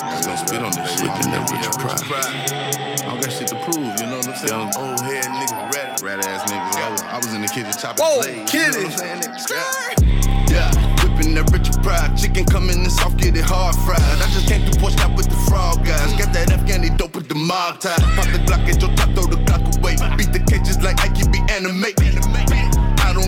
I'm 0.05 0.21
gonna 0.21 0.37
spit 0.37 0.61
on 0.61 0.71
this 0.73 0.93
shit. 0.93 1.09
Whipping 1.09 1.33
that 1.33 1.49
bitch 1.49 1.65
pride. 1.81 2.05
I 2.05 3.09
don't 3.09 3.21
got 3.23 3.33
shit 3.33 3.49
to 3.49 3.55
prove, 3.65 3.99
you 3.99 4.05
know 4.05 4.19
what 4.19 4.29
I'm 4.29 4.37
saying? 4.37 4.53
Young 4.53 4.73
old 4.77 5.01
head 5.01 5.25
niggas, 5.25 5.73
rat, 5.73 6.03
rat 6.03 6.27
ass 6.27 6.45
niggas. 6.51 6.77
I 6.77 6.91
was, 6.91 7.03
I 7.03 7.17
was 7.17 7.33
in 7.33 7.41
the 7.41 7.49
kitchen 7.49 7.73
chopping 7.73 8.05
Whoa, 8.05 8.21
blades. 8.21 8.51
kitty. 8.53 8.77
You 8.77 8.85
know 8.85 8.93
what 8.93 9.29
I'm 9.33 9.39
saying? 9.41 10.45
Yeah. 10.53 10.69
yeah. 10.77 11.01
Whipping 11.01 11.33
that 11.33 11.49
Richard 11.51 11.81
Pride. 11.83 12.19
Chicken 12.19 12.45
coming 12.45 12.77
in 12.77 12.85
the 12.85 12.91
soft, 12.91 13.17
get 13.17 13.35
it 13.35 13.45
hard 13.49 13.77
fried. 13.89 13.97
I 14.21 14.29
just 14.29 14.47
came 14.47 14.61
to 14.71 14.79
Porch 14.79 14.99
out 15.01 15.17
with 15.17 15.31
the 15.33 15.41
frog 15.49 15.81
guys. 15.87 16.13
Got 16.21 16.35
that 16.37 16.53
Afghani 16.53 16.93
dope 16.99 17.15
with 17.17 17.29
the 17.29 17.35
mob 17.35 17.81
tie. 17.81 17.97
Pop 18.13 18.29
the 18.29 18.45
Glock 18.45 18.69
at 18.69 18.77
your 18.77 18.93
top, 18.93 19.09
throw 19.17 19.25
the 19.25 19.41
Glock 19.49 19.65
away. 19.81 19.97
Beat 20.21 20.37
the 20.37 20.45
cages 20.45 20.83
like 20.85 21.01
I 21.01 21.09
can 21.09 21.33
be 21.33 21.41
animate. 21.49 21.97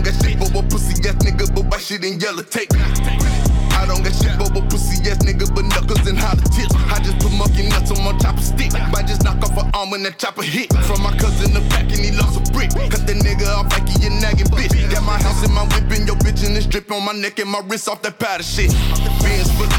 I 0.09 0.11
got 0.11 0.25
shit 0.25 0.41
a 0.41 0.63
pussy 0.63 0.97
ass 1.05 1.21
nigga, 1.21 1.53
but 1.53 1.65
white 1.69 1.81
shit 1.81 2.03
in 2.03 2.19
yellow 2.19 2.41
tape. 2.41 2.73
I 2.73 3.85
don't 3.85 4.01
got 4.01 4.09
shit 4.17 4.33
a 4.33 4.61
pussy 4.65 4.97
ass 5.05 5.21
nigga, 5.21 5.45
but 5.53 5.65
knuckles 5.69 6.01
and 6.09 6.17
hollow 6.17 6.41
tips. 6.49 6.73
I 6.89 6.97
just 6.97 7.19
put 7.19 7.31
monkey 7.37 7.69
nuts 7.69 7.91
on 7.91 8.01
my 8.03 8.17
chopper 8.17 8.41
stick. 8.41 8.73
Might 8.89 9.05
just 9.05 9.23
knock 9.23 9.37
off 9.45 9.55
an 9.61 9.69
arm 9.75 9.91
when 9.91 10.01
that 10.03 10.17
chopper 10.17 10.41
hit. 10.41 10.73
From 10.89 11.03
my 11.03 11.15
cousin 11.17 11.53
the 11.53 11.61
back 11.69 11.85
and 11.93 12.01
he 12.01 12.09
lost 12.09 12.41
a 12.41 12.51
brick. 12.51 12.71
Cut 12.89 13.05
that 13.05 13.21
nigga 13.21 13.53
off 13.53 13.69
like 13.69 13.85
he 13.85 14.01
a 14.07 14.09
nagging 14.09 14.49
bitch. 14.49 14.73
Got 14.89 15.03
my 15.05 15.21
house 15.21 15.45
and 15.45 15.53
my 15.53 15.61
whip 15.69 15.85
and 15.93 16.07
your 16.07 16.17
bitch 16.17 16.41
and 16.41 16.55
this 16.55 16.65
drip 16.65 16.89
on 16.91 17.05
my 17.05 17.13
neck 17.13 17.37
and 17.37 17.49
my 17.49 17.61
wrist 17.69 17.87
off 17.87 18.01
that 18.01 18.17
powder 18.17 18.41
shit. 18.41 18.73
Benz 19.21 19.51
fully 19.61 19.77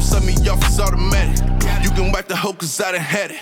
gon' 0.00 0.08
suck 0.08 0.24
me 0.24 0.34
off, 0.48 0.64
it's 0.64 0.80
automatic. 0.80 1.44
You 1.82 1.90
can 1.90 2.10
wipe 2.12 2.26
the 2.26 2.36
hoe 2.36 2.54
cause 2.54 2.80
I 2.80 2.92
done 2.92 3.00
had 3.00 3.30
it. 3.32 3.40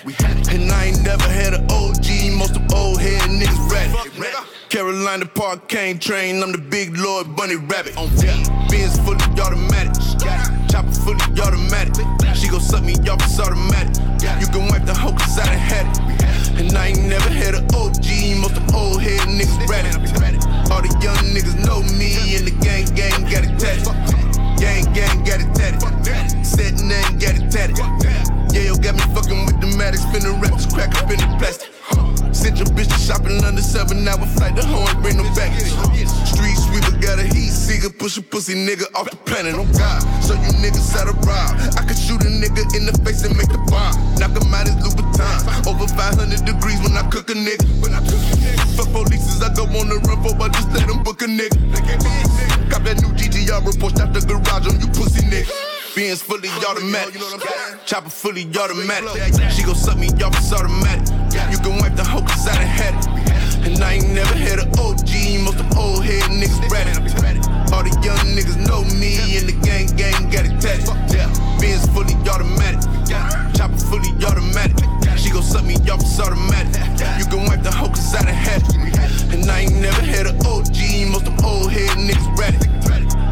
And 0.53 0.71
I 0.73 0.87
ain't 0.87 1.03
never 1.05 1.29
had 1.29 1.55
an 1.55 1.65
OG, 1.71 2.37
most 2.37 2.57
of 2.57 2.73
old 2.75 3.01
head 3.01 3.23
niggas 3.31 3.71
ready. 3.71 3.95
Carolina 4.69 5.27
Park 5.27 5.69
cane 5.69 5.99
train, 5.99 6.43
I'm 6.43 6.53
the 6.53 6.59
big 6.59 6.97
Lord 6.97 7.37
Bunny 7.37 7.57
Rabbit. 7.57 7.95
Benz 8.71 8.99
fully 9.01 9.25
automatic. 9.41 9.95
Chopper 10.69 10.93
fully 11.07 11.41
automatic. 11.41 12.07
She 12.35 12.49
gon' 12.49 12.61
suck 12.61 12.83
me 12.83 12.95
off, 13.09 13.23
it's 13.23 13.39
automatic. 13.39 13.95
You 14.41 14.49
can 14.49 14.69
wipe 14.69 14.85
the 14.85 14.95
hoe 14.95 15.13
cause 15.13 15.39
I 15.39 15.47
done 15.47 15.59
had 15.59 15.87
it. 15.87 16.59
And 16.59 16.77
I 16.77 16.89
ain't 16.89 17.05
never 17.05 17.31
had 17.31 17.55
an 17.55 17.65
OG, 17.75 18.09
most 18.43 18.57
of 18.57 18.75
old 18.75 19.01
head 19.01 19.21
niggas 19.29 19.69
ready. 19.69 19.95
All 20.73 20.83
the 20.83 20.91
young 21.01 21.23
niggas 21.31 21.55
know 21.65 21.83
me, 21.97 22.37
and 22.37 22.47
the 22.47 22.55
gang 22.61 22.87
gang 22.97 23.23
got 23.31 23.45
it 23.47 23.59
tatted. 23.61 24.28
Gang 24.59 24.93
gang 24.93 25.23
got 25.25 25.41
it 25.41 25.55
tatted. 25.55 25.81
Said 26.45 26.75
nothing, 26.83 27.19
got 27.19 27.39
it 27.39 27.51
tatted. 27.51 27.79
Yeah, 28.53 28.73
yo, 28.73 28.77
got 28.77 28.95
me 28.99 29.05
fucking 29.15 29.47
with 29.47 29.61
the 29.61 29.71
Maddox, 29.79 30.03
finna 30.11 30.35
wrap 30.43 30.53
this 30.59 30.67
crack 30.67 30.95
up 30.99 31.11
in 31.11 31.19
the 31.19 31.29
plastic. 31.39 31.71
Sent 32.35 32.59
your 32.59 32.67
bitch 32.75 32.91
to 32.91 32.99
shopping 32.99 33.43
under 33.45 33.63
seven 33.63 34.07
hour 34.07 34.27
flight, 34.35 34.57
the 34.57 34.65
hoe 34.67 34.87
ain't 34.89 35.01
bring 35.03 35.17
no 35.17 35.25
baggage. 35.35 35.71
Street 36.27 36.59
sweeper 36.79 36.99
got 37.03 37.19
a 37.19 37.23
heat 37.23 37.51
seeker, 37.51 37.91
push 37.91 38.17
a 38.19 38.23
pussy 38.23 38.55
nigga 38.55 38.87
off 38.95 39.11
the 39.11 39.17
planet, 39.17 39.55
oh 39.57 39.67
God. 39.75 40.01
So 40.23 40.35
you 40.35 40.51
niggas 40.63 40.95
out 40.97 41.09
of 41.09 41.19
rob. 41.27 41.55
I 41.77 41.83
could 41.87 41.99
shoot 41.99 42.23
a 42.23 42.31
nigga 42.31 42.63
in 42.77 42.87
the 42.87 42.95
face 43.05 43.25
and 43.25 43.37
make 43.37 43.49
the 43.49 43.59
bomb. 43.71 43.95
Knock 44.19 44.35
him 44.35 44.55
out 44.55 44.67
his 44.67 44.77
Louboutin. 44.79 45.67
Over 45.67 45.87
500 45.89 46.45
degrees 46.45 46.81
when 46.83 46.97
I 46.97 47.03
cook 47.11 47.31
a 47.31 47.35
nigga. 47.35 47.67
When 47.83 47.95
I 47.95 48.01
cook 48.01 48.23
a 48.23 48.37
nigga. 48.39 48.77
Fuck 48.77 48.93
police, 48.93 49.43
I 49.43 49.53
go 49.55 49.65
on 49.65 49.89
the 49.89 49.99
run 50.07 50.23
for, 50.23 50.35
but 50.35 50.53
just 50.53 50.71
let 50.73 50.89
him 50.89 51.03
book 51.03 51.23
a 51.23 51.27
nigga. 51.27 51.59
Cop 52.71 52.83
that 52.85 53.01
new 53.03 53.11
GTR 53.15 53.65
report 53.65 53.99
out 54.01 54.13
the 54.13 54.21
garage 54.23 54.67
on 54.69 54.81
you 54.81 54.89
pussy 54.95 55.23
nigga. 55.27 55.51
Benz 55.97 56.23
fully 56.23 56.49
automatic. 56.69 57.21
Chopper 57.87 58.11
fully 58.11 58.47
automatic. 58.55 59.35
She 59.51 59.63
gon' 59.63 59.75
suck 59.75 59.99
me 59.99 60.09
off, 60.23 60.37
it's 60.37 60.53
automatic. 60.53 61.09
You 61.51 61.59
can 61.59 61.79
wipe 61.81 61.97
the 61.97 62.05
hoe 62.05 62.23
cause 62.23 62.47
I 62.47 62.55
done 62.55 62.67
had 62.67 62.95
it. 62.95 63.28
And 63.65 63.83
I 63.83 63.95
ain't 63.95 64.11
never 64.11 64.35
had 64.35 64.59
an 64.61 64.69
OG, 64.79 65.11
most 65.45 65.61
of 65.61 65.79
old 65.79 66.05
head 66.05 66.23
niggas 66.31 66.71
ratted. 66.71 66.99
All 67.73 67.83
the 67.83 67.91
young 68.03 68.19
niggas 68.37 68.57
know 68.67 68.85
me, 68.99 69.37
and 69.39 69.49
the 69.49 69.57
gang 69.63 69.87
gang 69.97 70.31
got 70.31 70.47
it 70.47 70.61
tatted. 70.61 70.89
Yeah, 71.13 71.29
Benz 71.61 71.87
fully 71.93 72.15
automatic, 72.29 72.81
chopper 73.55 73.77
fully 73.77 74.11
automatic. 74.25 74.85
She 75.19 75.31
gon' 75.31 75.43
suck 75.43 75.65
me 75.65 75.75
off, 75.91 76.01
it's 76.01 76.19
automatic. 76.21 76.81
You 77.19 77.27
can 77.27 77.47
wipe 77.47 77.63
the 77.63 77.71
hoe 77.71 77.89
cause 77.89 78.15
I 78.15 78.23
done 78.23 78.35
had 78.35 78.63
it. 78.63 78.75
And 79.35 79.51
I 79.51 79.61
ain't 79.61 79.77
never 79.77 80.01
had 80.01 80.27
an 80.27 80.37
OG, 80.47 81.11
most 81.11 81.27
of 81.27 81.45
old 81.45 81.71
head 81.71 81.97
niggas 81.99 82.39
ratted. 82.39 82.69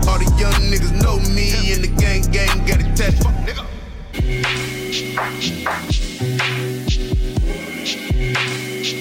All 0.09 0.19
the 0.19 0.27
young 0.39 0.61
niggas 0.71 0.93
know 1.03 1.19
me, 1.35 1.73
and 1.73 1.85
the 1.85 1.89
gang 1.97 2.23
gang 2.31 2.67
got 2.67 2.81
it 2.81 2.97
tatted. 2.97 3.23
Fuck, 3.23 3.35
nigga. 3.47 3.65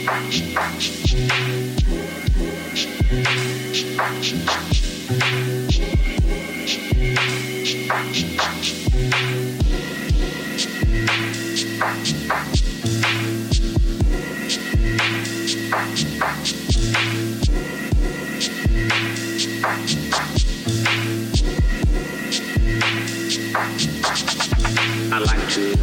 I 0.07 0.11
like 25.19 25.49
to 25.49 25.75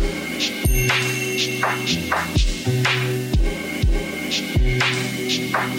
I 5.54 5.66
like 5.66 5.76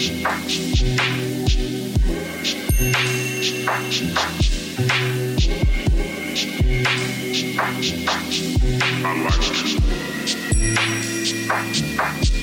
to. 12.28 12.33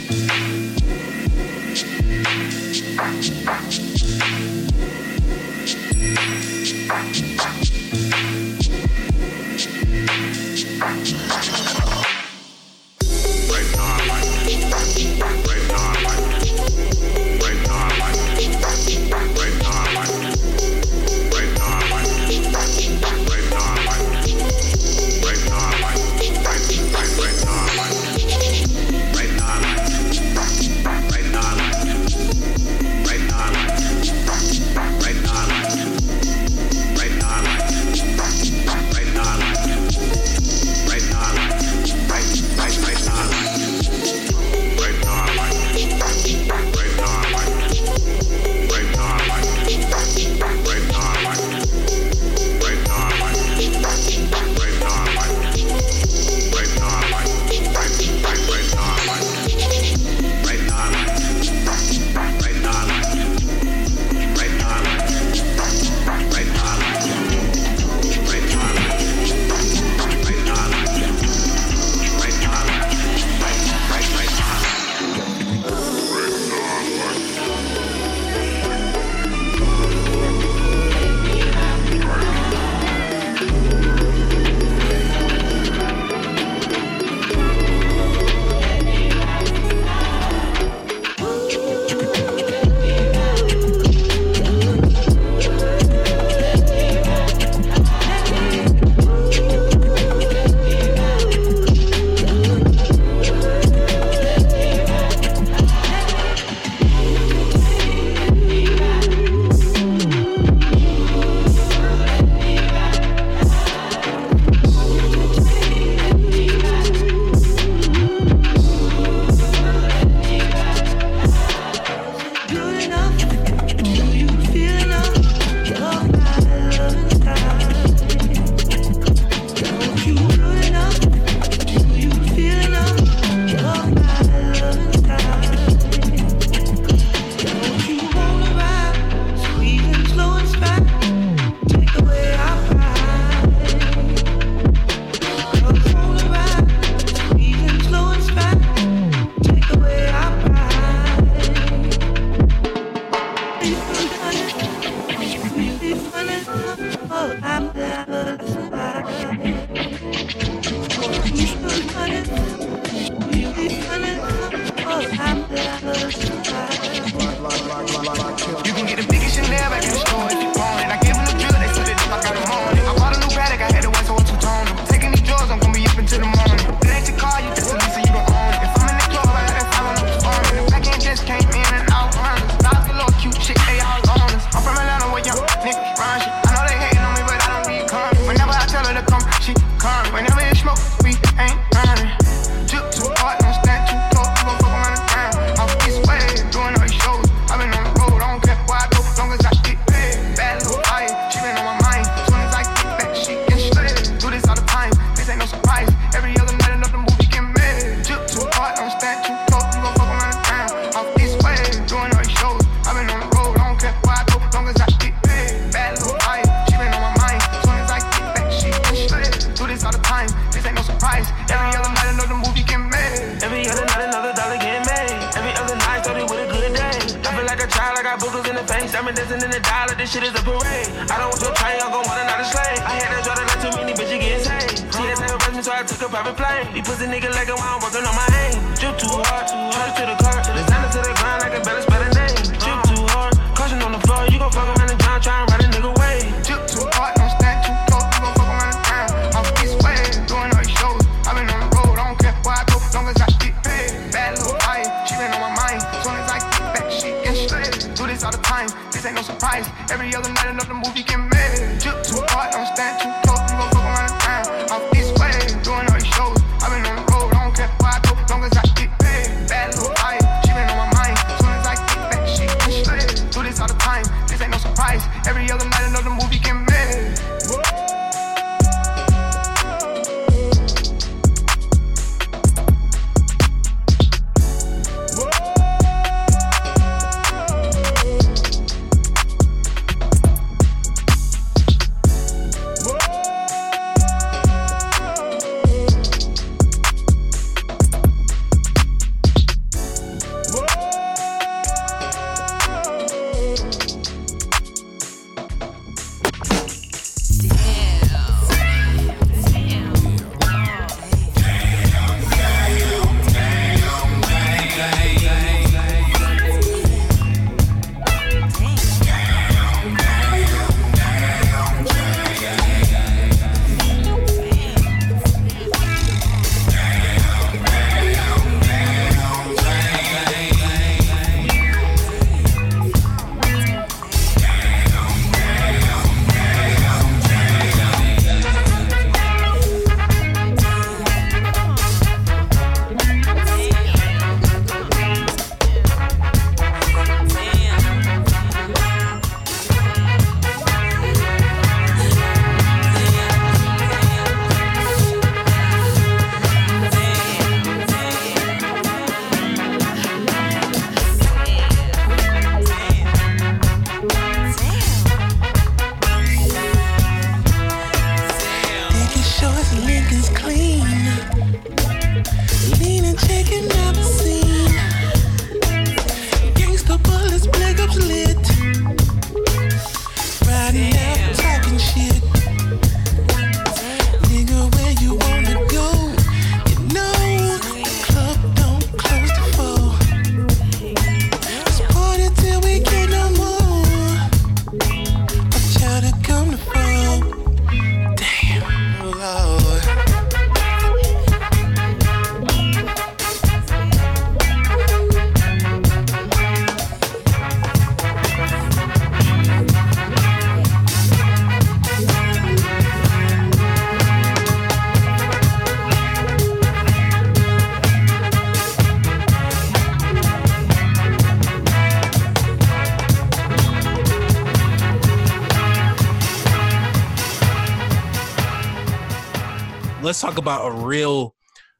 Let's 430.01 430.21
talk 430.21 430.37
about 430.37 430.67
a 430.67 430.85
real, 430.85 431.35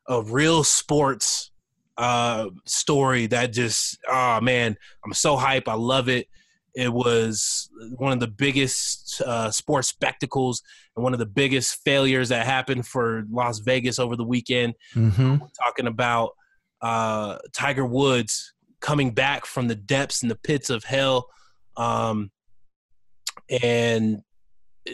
a 0.07 0.21
real 0.21 0.63
sports 0.63 1.51
uh, 1.97 2.47
story 2.65 3.27
that 3.27 3.51
just, 3.51 3.97
oh 4.07 4.39
man, 4.41 4.75
I'm 5.05 5.13
so 5.13 5.35
hype. 5.35 5.67
I 5.67 5.73
love 5.73 6.07
it. 6.09 6.27
It 6.73 6.91
was 6.91 7.69
one 7.97 8.13
of 8.13 8.19
the 8.19 8.27
biggest 8.27 9.21
uh, 9.21 9.51
sports 9.51 9.89
spectacles 9.89 10.61
and 10.95 11.03
one 11.03 11.13
of 11.13 11.19
the 11.19 11.25
biggest 11.25 11.83
failures 11.83 12.29
that 12.29 12.45
happened 12.45 12.87
for 12.87 13.23
Las 13.29 13.59
Vegas 13.59 13.99
over 13.99 14.15
the 14.15 14.23
weekend. 14.23 14.75
Mm-hmm. 14.95 15.37
We're 15.37 15.47
talking 15.63 15.87
about 15.87 16.31
uh, 16.81 17.39
Tiger 17.53 17.85
Woods 17.85 18.53
coming 18.79 19.11
back 19.11 19.45
from 19.45 19.67
the 19.67 19.75
depths 19.75 20.21
and 20.21 20.31
the 20.31 20.35
pits 20.35 20.69
of 20.69 20.83
hell, 20.83 21.27
um, 21.75 22.31
and 23.61 24.21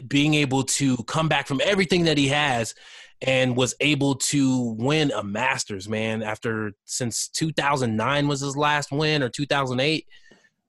being 0.08 0.34
able 0.34 0.64
to 0.64 0.98
come 1.04 1.30
back 1.30 1.48
from 1.48 1.62
everything 1.64 2.06
that 2.06 2.18
he 2.18 2.28
has, 2.28 2.74
and 3.22 3.56
was 3.58 3.74
able 3.80 4.16
to 4.16 4.76
win 4.78 5.12
a 5.12 5.24
Masters. 5.24 5.90
Man, 5.90 6.22
after 6.22 6.72
since 6.86 7.28
2009 7.30 8.28
was 8.28 8.42
his 8.42 8.56
last 8.56 8.92
win 8.92 9.24
or 9.24 9.30
2008. 9.30 10.06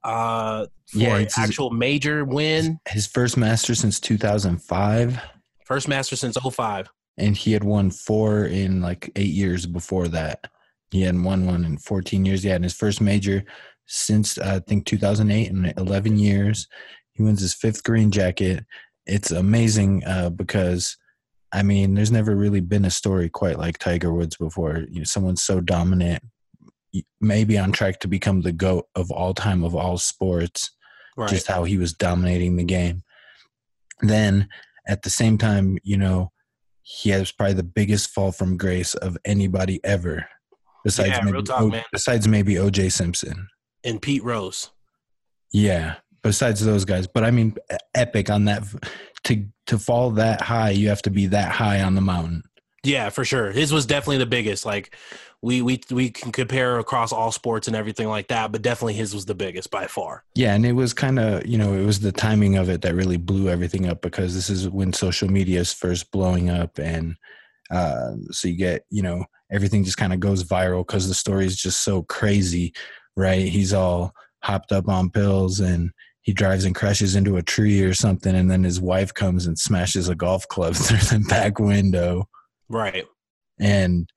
Uh, 0.05 0.67
for 0.87 0.99
Yeah, 0.99 1.17
an 1.17 1.23
it's 1.23 1.35
his- 1.37 1.45
actual 1.51 1.71
major 1.71 2.25
win, 2.25 2.79
His 2.89 3.07
first 3.07 3.37
master 3.37 3.75
since 3.75 3.99
2005, 4.01 5.21
first 5.67 5.89
master 5.89 6.17
since 6.17 6.37
05. 6.37 6.89
and 7.19 7.37
he 7.37 7.53
had 7.53 7.65
won 7.65 7.91
four 7.91 8.45
in 8.45 8.81
like 8.81 9.11
eight 9.17 9.33
years 9.35 9.67
before 9.67 10.09
that. 10.09 10.49
He 10.91 11.03
hadn't 11.03 11.25
won 11.25 11.47
one 11.47 11.65
in 11.65 11.77
14 11.79 12.25
years. 12.25 12.43
He 12.45 12.49
had 12.49 12.63
his 12.63 12.73
first 12.75 13.01
major 13.01 13.45
since 13.87 14.39
uh, 14.39 14.55
I 14.57 14.59
think 14.61 14.87
2008 14.87 15.49
in 15.51 15.73
11 15.77 16.19
years. 16.19 16.69
He 17.13 17.23
wins 17.25 17.41
his 17.41 17.53
fifth 17.55 17.83
green 17.83 18.11
jacket. 18.11 18.65
It's 19.05 19.31
amazing 19.33 20.05
uh, 20.07 20.31
because, 20.31 20.97
I 21.53 21.63
mean, 21.63 21.95
there's 21.95 22.11
never 22.13 22.35
really 22.37 22.61
been 22.61 22.85
a 22.85 22.91
story 22.91 23.29
quite 23.29 23.59
like 23.59 23.79
Tiger 23.79 24.13
Woods 24.13 24.37
before. 24.37 24.85
You 24.91 24.99
know, 25.01 25.05
someone 25.05 25.37
so 25.37 25.61
dominant, 25.61 26.23
maybe 27.21 27.57
on 27.59 27.73
track 27.73 28.01
to 28.01 28.09
become 28.09 28.43
the 28.43 28.53
goat 28.53 28.87
of 28.95 29.11
all 29.11 29.35
time 29.35 29.65
of 29.65 29.75
all 29.75 29.99
sports 29.99 30.71
Right. 31.17 31.29
just 31.31 31.49
how 31.49 31.65
he 31.65 31.77
was 31.79 31.93
dominating 31.93 32.57
the 32.57 32.65
game. 32.65 33.03
Then 34.01 34.49
at 34.87 35.03
the 35.03 35.11
same 35.11 35.37
time, 35.39 35.79
you 35.83 35.97
know, 35.97 36.31
he 36.83 37.11
has 37.11 37.33
probably 37.33 37.55
the 37.55 37.63
biggest 37.65 38.11
fall 38.11 38.31
from 38.33 38.57
grace 38.57 38.95
of 38.95 39.19
anybody 39.25 39.81
ever. 39.85 40.27
Besides 40.85 41.11
Yeah, 41.11 41.21
maybe 41.25 41.43
talk, 41.43 41.61
O- 41.63 41.83
besides 41.93 42.29
maybe 42.29 42.55
OJ 42.55 42.93
Simpson. 42.93 43.49
and 43.85 44.01
Pete 44.01 44.23
Rose. 44.23 44.71
Yeah. 45.53 45.97
Besides 46.23 46.65
those 46.65 46.85
guys. 46.85 47.07
But 47.07 47.25
I 47.25 47.31
mean 47.33 47.57
epic 47.95 48.31
on 48.31 48.45
that 48.47 48.63
to 49.25 49.47
to 49.67 49.79
fall 49.79 50.11
that 50.13 50.41
high, 50.41 50.71
you 50.71 50.89
have 50.89 51.03
to 51.03 51.11
be 51.11 51.27
that 51.27 51.51
high 51.51 51.83
on 51.83 51.95
the 51.95 52.01
mountain. 52.01 52.43
Yeah, 52.85 53.11
for 53.11 53.25
sure. 53.25 53.51
His 53.51 53.73
was 53.73 53.87
definitely 53.87 54.19
the 54.19 54.27
biggest. 54.27 54.65
Like 54.65 54.95
we 55.43 55.63
we 55.63 55.81
we 55.91 56.11
can 56.11 56.33
compare 56.33 56.79
across 56.79 57.13
all 57.13 57.33
sports 57.33 57.69
and 57.69 57.77
everything 57.77 58.09
like 58.09 58.29
that, 58.29 58.53
but 58.53 58.63
definitely 58.63 58.95
his 58.95 59.15
was 59.15 59.25
the 59.25 59.35
biggest 59.35 59.71
by 59.71 59.87
far. 59.87 60.25
Yeah, 60.35 60.55
and 60.55 60.65
it 60.65 60.73
was 60.73 60.93
kind 60.93 61.19
of, 61.19 61.47
you 61.47 61.59
know, 61.59 61.75
it 61.75 61.85
was 61.85 62.01
the 62.01 62.13
timing 62.13 62.57
of 62.57 62.69
it 62.69 62.83
that 62.83 62.95
really 62.95 63.17
blew 63.17 63.49
everything 63.49 63.89
up 63.89 64.01
because 64.01 64.35
this 64.35 64.49
is 64.51 64.69
when 64.69 64.93
social 64.93 65.29
media 65.29 65.61
is 65.61 65.73
first 65.73 66.11
blowing 66.11 66.51
up. 66.51 66.79
And 66.79 67.17
uh, 67.71 68.13
so 68.31 68.49
you 68.49 68.57
get, 68.57 68.85
you 68.91 69.03
know, 69.03 69.25
everything 69.51 69.85
just 69.85 69.99
kind 69.99 70.13
of 70.13 70.21
goes 70.21 70.45
viral 70.45 70.87
because 70.87 71.09
the 71.09 71.15
story 71.15 71.47
is 71.47 71.57
just 71.57 71.83
so 71.83 72.03
crazy, 72.03 72.73
right? 73.17 73.47
He's 73.47 73.73
all 73.73 74.15
hopped 74.43 74.73
up 74.73 74.89
on 74.89 75.11
pills 75.11 75.61
and 75.61 75.91
he 76.29 76.35
drives 76.35 76.67
and 76.67 76.75
crashes 76.75 77.17
into 77.17 77.39
a 77.39 77.43
tree 77.43 77.81
or 77.81 77.95
something. 77.95 78.35
And 78.35 78.51
then 78.51 78.63
his 78.63 78.83
wife 78.83 79.15
comes 79.15 79.47
and 79.47 79.59
smashes 79.59 80.11
a 80.11 80.15
golf 80.15 80.47
club 80.49 80.75
through 80.77 80.99
the 80.99 81.25
back 81.27 81.59
window 81.59 82.29
Right. 82.69 83.07
and 83.59 84.11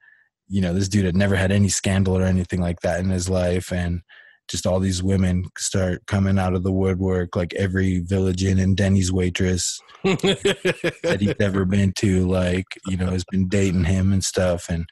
you 0.50 0.60
know 0.60 0.74
this 0.74 0.90
dude 0.90 1.06
had 1.06 1.16
never 1.16 1.38
had 1.38 1.54
any 1.54 1.70
scandal 1.70 2.18
or 2.18 2.24
anything 2.26 2.60
like 2.60 2.82
that 2.82 3.00
in 3.00 3.10
his 3.10 3.30
life 3.30 3.72
and 3.72 4.02
just 4.50 4.68
all 4.68 4.82
these 4.82 5.02
women 5.02 5.46
start 5.58 6.06
coming 6.06 6.38
out 6.38 6.54
of 6.54 6.64
the 6.64 6.72
woodwork 6.74 7.38
like 7.38 7.54
every 7.54 8.00
village 8.00 8.44
inn 8.44 8.60
and 8.60 8.76
denny's 8.76 9.10
waitress 9.14 9.80
that 10.04 11.18
he's 11.22 11.34
ever 11.40 11.64
been 11.64 11.94
to 11.94 12.28
like 12.28 12.66
you 12.88 12.98
know 12.98 13.06
has 13.12 13.24
been 13.32 13.48
dating 13.48 13.86
him 13.86 14.12
and 14.12 14.26
stuff 14.26 14.68
and 14.68 14.84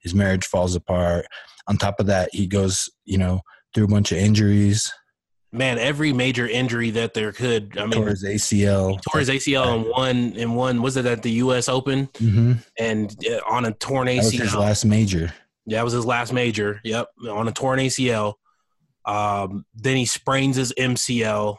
his 0.00 0.12
marriage 0.12 0.44
falls 0.44 0.74
apart 0.74 1.24
on 1.68 1.76
top 1.76 2.00
of 2.00 2.06
that 2.06 2.28
he 2.32 2.48
goes 2.48 2.88
you 3.04 3.16
know 3.16 3.40
through 3.72 3.84
a 3.84 3.88
bunch 3.88 4.10
of 4.10 4.18
injuries 4.18 4.90
Man, 5.54 5.78
every 5.78 6.12
major 6.12 6.48
injury 6.48 6.90
that 6.90 7.14
there 7.14 7.30
could. 7.30 7.78
I 7.78 7.82
mean, 7.82 7.92
tore 7.92 8.08
his 8.08 8.24
acl 8.24 9.00
tore 9.02 9.20
his 9.20 9.28
ACL 9.28 9.76
in 9.76 9.88
one 9.88 10.32
in 10.32 10.54
one 10.54 10.82
was 10.82 10.96
it 10.96 11.06
at 11.06 11.22
the 11.22 11.30
U.S. 11.30 11.68
Open 11.68 12.08
hmm 12.18 12.54
and 12.76 13.14
uh, 13.30 13.38
on 13.48 13.64
a 13.64 13.72
torn 13.72 14.08
ACL. 14.08 14.16
that 14.16 14.24
was 14.24 14.32
his 14.32 14.54
last 14.56 14.84
major 14.84 15.32
Yeah, 15.64 15.78
that 15.78 15.84
was 15.84 15.92
his 15.92 16.04
last 16.04 16.32
major. 16.32 16.80
Yep, 16.82 17.08
on 17.30 17.46
a 17.46 17.52
torn 17.52 17.78
ACL. 17.78 18.34
Um, 19.06 19.64
then 19.76 19.96
he 19.96 20.06
sprains 20.06 20.56
his 20.56 20.72
MCL, 20.76 21.56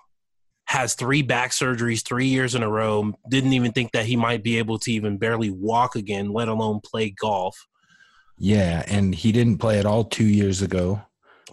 has 0.66 0.96
three 0.96 1.22
back 1.22 1.52
surgeries 1.52 2.04
three 2.06 2.28
years 2.28 2.54
in 2.54 2.64
a 2.64 2.70
row. 2.70 3.14
Didn't 3.30 3.54
even 3.54 3.72
think 3.72 3.94
that 3.94 4.06
he 4.06 4.18
might 4.18 4.44
be 4.44 4.58
able 4.58 4.78
to 4.80 4.92
even 4.92 5.18
barely 5.18 5.52
walk 5.52 5.96
again, 5.96 6.34
let 6.34 6.50
alone 6.50 6.82
play 6.84 7.12
golf. 7.12 7.56
yeah 8.38 8.84
and 8.88 9.16
he 9.16 9.32
didn't 9.32 9.60
play 9.60 9.80
at 9.80 9.86
all 9.86 10.04
two 10.04 10.26
years 10.26 10.62
ago 10.62 11.02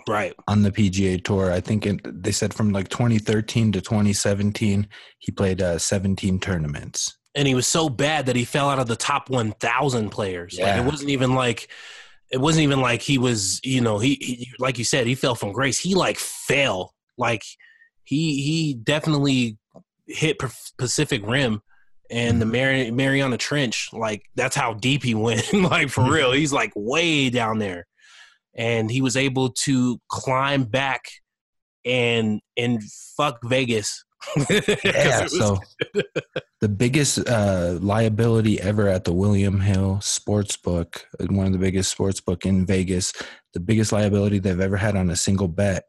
Right. 0.09 0.35
on 0.49 0.63
the 0.63 0.71
PGA 0.73 1.23
Tour. 1.23 1.53
I 1.53 1.61
think 1.61 1.87
it, 1.87 2.01
they 2.23 2.33
said 2.33 2.55
from 2.55 2.71
like 2.73 2.89
2013 2.89 3.73
to 3.73 3.81
2017, 3.81 4.89
he 5.19 5.33
played 5.33 5.61
uh, 5.61 5.79
17 5.79 6.41
tournaments. 6.41 7.17
And 7.35 7.47
he 7.49 7.55
was 7.55 7.67
so 7.67 7.89
bad 7.89 8.27
that 8.27 8.37
he 8.37 8.45
fell 8.45 8.69
out 8.69 8.79
of 8.79 8.87
the 8.87 8.97
top 8.97 9.31
1,000 9.31 10.11
players. 10.11 10.57
Like 10.59 10.67
Yeah. 10.67 10.83
it 10.83 10.85
wasn't 10.87 11.11
even 11.11 11.35
like. 11.35 11.69
It 12.31 12.41
wasn't 12.41 12.63
even 12.63 12.81
like 12.81 13.03
he 13.03 13.19
was, 13.19 13.61
you 13.63 13.83
know, 13.83 13.99
he, 13.99 14.15
he 14.15 14.51
like 14.59 14.79
you 14.79 14.85
said, 14.85 15.07
he 15.07 15.15
fell 15.15 15.35
from 15.35 15.53
grace. 15.53 15.79
He 15.79 15.95
like 15.95 16.17
fell, 16.19 16.95
like 17.19 17.43
he 18.05 18.41
he 18.43 18.73
definitely 18.73 19.59
hit 20.07 20.39
Pacific 20.79 21.21
Rim 21.27 21.61
and 22.11 22.41
the 22.41 22.47
Mari- 22.47 22.91
Mariana 22.91 23.37
Trench. 23.37 23.91
Like 23.93 24.23
that's 24.35 24.57
how 24.57 24.73
deep 24.73 25.03
he 25.03 25.15
went. 25.15 25.53
like 25.53 25.91
for 25.91 26.11
real, 26.11 26.33
he's 26.33 26.55
like 26.55 26.73
way 26.75 27.29
down 27.29 27.59
there, 27.59 27.87
and 28.55 28.91
he 28.91 29.01
was 29.01 29.17
able 29.17 29.51
to 29.51 30.01
climb 30.09 30.65
back 30.65 31.05
and 31.85 32.41
and 32.57 32.83
fuck 33.17 33.39
Vegas. 33.45 34.05
Yeah, 34.85 35.27
so 35.27 35.59
the 36.61 36.69
biggest 36.69 37.29
uh, 37.29 37.79
liability 37.81 38.61
ever 38.61 38.87
at 38.89 39.03
the 39.03 39.13
William 39.13 39.61
Hill 39.61 39.99
Sportsbook, 40.01 41.03
uh, 41.19 41.27
one 41.27 41.47
of 41.47 41.53
the 41.53 41.59
biggest 41.59 41.97
sportsbook 41.97 42.47
in 42.47 42.65
Vegas, 42.65 43.13
the 43.53 43.59
biggest 43.59 43.91
liability 43.91 44.39
they've 44.39 44.61
ever 44.61 44.77
had 44.77 44.95
on 44.95 45.11
a 45.11 45.17
single 45.17 45.49
bet 45.49 45.87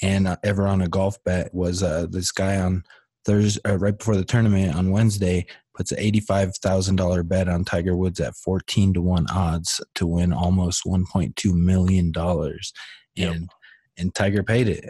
and 0.00 0.28
uh, 0.28 0.36
ever 0.44 0.68
on 0.68 0.82
a 0.82 0.88
golf 0.88 1.22
bet 1.24 1.52
was 1.52 1.82
uh, 1.82 2.06
this 2.08 2.30
guy 2.30 2.60
on 2.60 2.84
Thursday, 3.24 3.60
uh, 3.68 3.78
right 3.78 3.98
before 3.98 4.16
the 4.16 4.24
tournament 4.24 4.74
on 4.76 4.90
Wednesday, 4.90 5.46
puts 5.74 5.92
an 5.92 5.98
eighty-five 5.98 6.56
thousand 6.56 6.96
dollar 6.96 7.22
bet 7.22 7.48
on 7.48 7.64
Tiger 7.64 7.96
Woods 7.96 8.20
at 8.20 8.34
fourteen 8.36 8.92
to 8.94 9.02
one 9.02 9.26
odds 9.30 9.80
to 9.94 10.06
win 10.06 10.32
almost 10.32 10.82
one 10.84 11.04
point 11.10 11.36
two 11.36 11.54
million 11.54 12.12
dollars, 12.12 12.72
Yep. 13.16 13.34
and 13.34 13.50
and 13.98 14.14
Tiger 14.14 14.42
paid 14.42 14.68
it. 14.68 14.88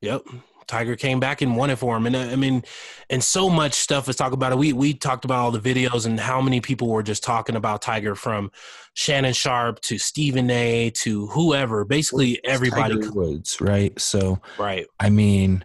Yep. 0.00 0.22
Tiger 0.66 0.96
came 0.96 1.20
back 1.20 1.42
and 1.42 1.56
won 1.56 1.70
it 1.70 1.76
for 1.76 1.96
him. 1.96 2.06
And 2.06 2.16
uh, 2.16 2.20
I 2.20 2.36
mean, 2.36 2.62
and 3.10 3.22
so 3.22 3.50
much 3.50 3.74
stuff 3.74 4.08
is 4.08 4.16
talked 4.16 4.34
about 4.34 4.52
it. 4.52 4.58
We 4.58 4.72
we 4.72 4.94
talked 4.94 5.24
about 5.24 5.40
all 5.40 5.50
the 5.50 5.60
videos 5.60 6.06
and 6.06 6.18
how 6.18 6.40
many 6.40 6.60
people 6.60 6.88
were 6.88 7.02
just 7.02 7.22
talking 7.22 7.56
about 7.56 7.82
Tiger 7.82 8.14
from 8.14 8.50
Shannon 8.94 9.34
Sharpe 9.34 9.80
to 9.82 9.98
Stephen 9.98 10.50
A 10.50 10.90
to 10.90 11.26
whoever. 11.28 11.84
Basically 11.84 12.40
everybody 12.44 12.94
Tiger 12.94 13.12
Woods, 13.12 13.60
right? 13.60 13.98
So 14.00 14.40
right. 14.58 14.86
I 14.98 15.10
mean, 15.10 15.64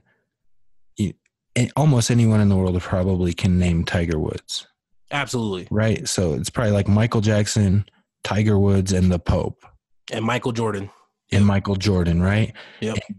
almost 1.76 2.12
anyone 2.12 2.40
in 2.42 2.50
the 2.50 2.56
world 2.56 2.80
probably 2.82 3.34
can 3.34 3.58
name 3.60 3.84
Tiger 3.86 4.20
Woods, 4.20 4.68
Absolutely. 5.12 5.68
right? 5.72 6.08
So 6.08 6.34
it's 6.34 6.50
probably 6.50 6.72
like 6.74 6.88
Michael 6.88 7.22
Jackson, 7.22 7.86
Tiger 8.24 8.58
Woods, 8.60 8.92
and 8.94 9.12
the 9.12 9.20
Pope, 9.20 9.64
And 10.12 10.24
Michael 10.26 10.52
Jordan. 10.52 10.90
and 11.32 11.46
Michael 11.46 11.76
Jordan, 11.76 12.22
right? 12.22 12.54
Yep. 12.82 12.98
And, 13.08 13.18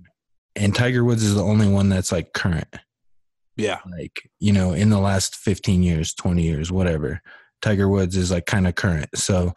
and 0.57 0.75
Tiger 0.75 1.05
Woods 1.05 1.23
is 1.23 1.35
the 1.35 1.43
only 1.45 1.69
one 1.69 1.89
that's 1.89 2.13
like 2.13 2.33
current, 2.33 2.69
Yeah. 3.57 3.79
like 3.91 4.29
you 4.39 4.53
know, 4.53 4.73
in 4.73 4.91
the 4.91 4.99
last 5.01 5.37
fifteen 5.37 5.83
years, 5.83 6.15
twenty 6.15 6.43
years, 6.43 6.71
whatever. 6.73 7.21
Tiger 7.63 7.89
Woods 7.89 8.17
is 8.17 8.31
like 8.31 8.47
kind 8.47 8.67
of 8.67 8.75
current, 8.75 9.09
so 9.15 9.53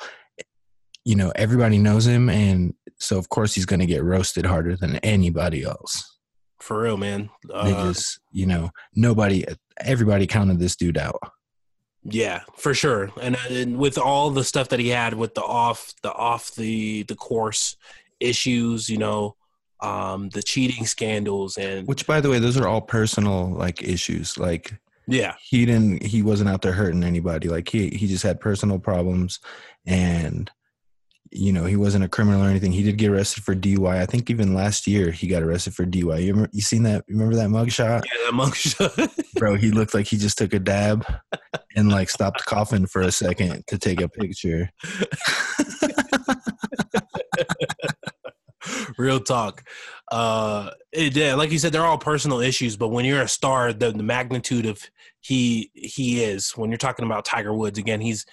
you 1.05 1.15
know 1.15 1.31
everybody 1.35 1.77
knows 1.77 2.05
him, 2.05 2.29
and 2.29 2.73
so 2.99 3.17
of 3.17 3.29
course 3.29 3.53
he's 3.55 3.65
going 3.65 3.79
to 3.79 3.85
get 3.85 4.03
roasted 4.03 4.45
harder 4.45 4.75
than 4.75 4.97
anybody 4.97 5.63
else. 5.63 6.12
For 6.63 6.81
real, 6.81 6.95
man. 6.95 7.29
They 7.45 7.53
Uh, 7.53 7.91
just, 7.91 8.19
you 8.31 8.45
know, 8.45 8.69
nobody, 8.95 9.43
everybody 9.81 10.25
counted 10.25 10.59
this 10.59 10.77
dude 10.77 10.97
out. 10.97 11.19
Yeah, 12.05 12.43
for 12.55 12.73
sure. 12.73 13.11
And, 13.21 13.35
and 13.49 13.77
with 13.77 13.97
all 13.97 14.29
the 14.29 14.45
stuff 14.45 14.69
that 14.69 14.79
he 14.79 14.87
had 14.87 15.13
with 15.13 15.33
the 15.35 15.43
off 15.43 15.93
the 16.03 16.13
off 16.13 16.55
the 16.55 17.03
the 17.03 17.15
course 17.15 17.75
issues, 18.21 18.87
you 18.89 18.97
know, 18.97 19.35
um, 19.81 20.29
the 20.29 20.41
cheating 20.41 20.85
scandals 20.85 21.57
and 21.57 21.85
Which, 21.85 22.07
by 22.07 22.21
the 22.21 22.29
way, 22.29 22.39
those 22.39 22.55
are 22.57 22.67
all 22.67 22.81
personal 22.81 23.49
like 23.49 23.83
issues. 23.83 24.37
Like 24.37 24.73
Yeah. 25.05 25.35
he 25.41 25.65
didn't 25.65 26.01
he 26.03 26.21
wasn't 26.21 26.49
out 26.49 26.61
there 26.61 26.71
hurting 26.71 27.03
anybody 27.03 27.49
like 27.49 27.67
he 27.67 27.89
he 27.89 28.07
just 28.07 28.23
had 28.23 28.39
personal 28.39 28.79
problems 28.79 29.39
and 29.85 30.49
you 31.35 31.51
know 31.51 31.65
he 31.65 31.75
wasn't 31.75 32.03
a 32.03 32.07
criminal 32.07 32.43
or 32.43 32.47
anything 32.47 32.71
he 32.71 32.83
did 32.83 32.97
get 32.97 33.09
arrested 33.09 33.43
for 33.43 33.55
dui 33.55 33.89
i 33.89 34.05
think 34.05 34.29
even 34.29 34.53
last 34.53 34.85
year 34.85 35.11
he 35.11 35.27
got 35.27 35.41
arrested 35.41 35.73
for 35.73 35.85
dui 35.85 36.21
you 36.21 36.31
remember 36.31 36.49
you 36.53 36.61
seen 36.61 36.83
that 36.83 37.03
remember 37.07 37.35
that 37.35 37.49
mugshot 37.49 38.03
Yeah, 38.05 38.29
that 38.29 38.33
mugshot. 38.33 39.23
bro 39.39 39.55
he 39.55 39.71
looked 39.71 39.93
like 39.93 40.05
he 40.05 40.17
just 40.17 40.37
took 40.37 40.53
a 40.53 40.59
dab 40.59 41.05
and 41.75 41.89
like 41.91 42.09
stopped 42.09 42.45
coughing 42.45 42.85
for 42.85 43.01
a 43.01 43.11
second 43.11 43.65
to 43.67 43.77
take 43.77 43.99
a 44.01 44.07
picture 44.07 44.69
Real 48.97 49.19
talk. 49.19 49.63
Uh, 50.11 50.69
it, 50.91 51.15
yeah, 51.15 51.35
like 51.35 51.51
you 51.51 51.59
said, 51.59 51.73
they're 51.73 51.85
all 51.85 51.97
personal 51.97 52.39
issues, 52.39 52.77
but 52.77 52.89
when 52.89 53.03
you're 53.05 53.21
a 53.21 53.27
star, 53.27 53.73
the, 53.73 53.91
the 53.91 54.03
magnitude 54.03 54.65
of 54.65 54.81
he 55.19 55.71
he 55.73 56.23
is. 56.23 56.51
When 56.51 56.69
you're 56.69 56.77
talking 56.77 57.05
about 57.05 57.25
Tiger 57.25 57.53
Woods 57.53 57.79
again, 57.79 58.01
he's 58.01 58.25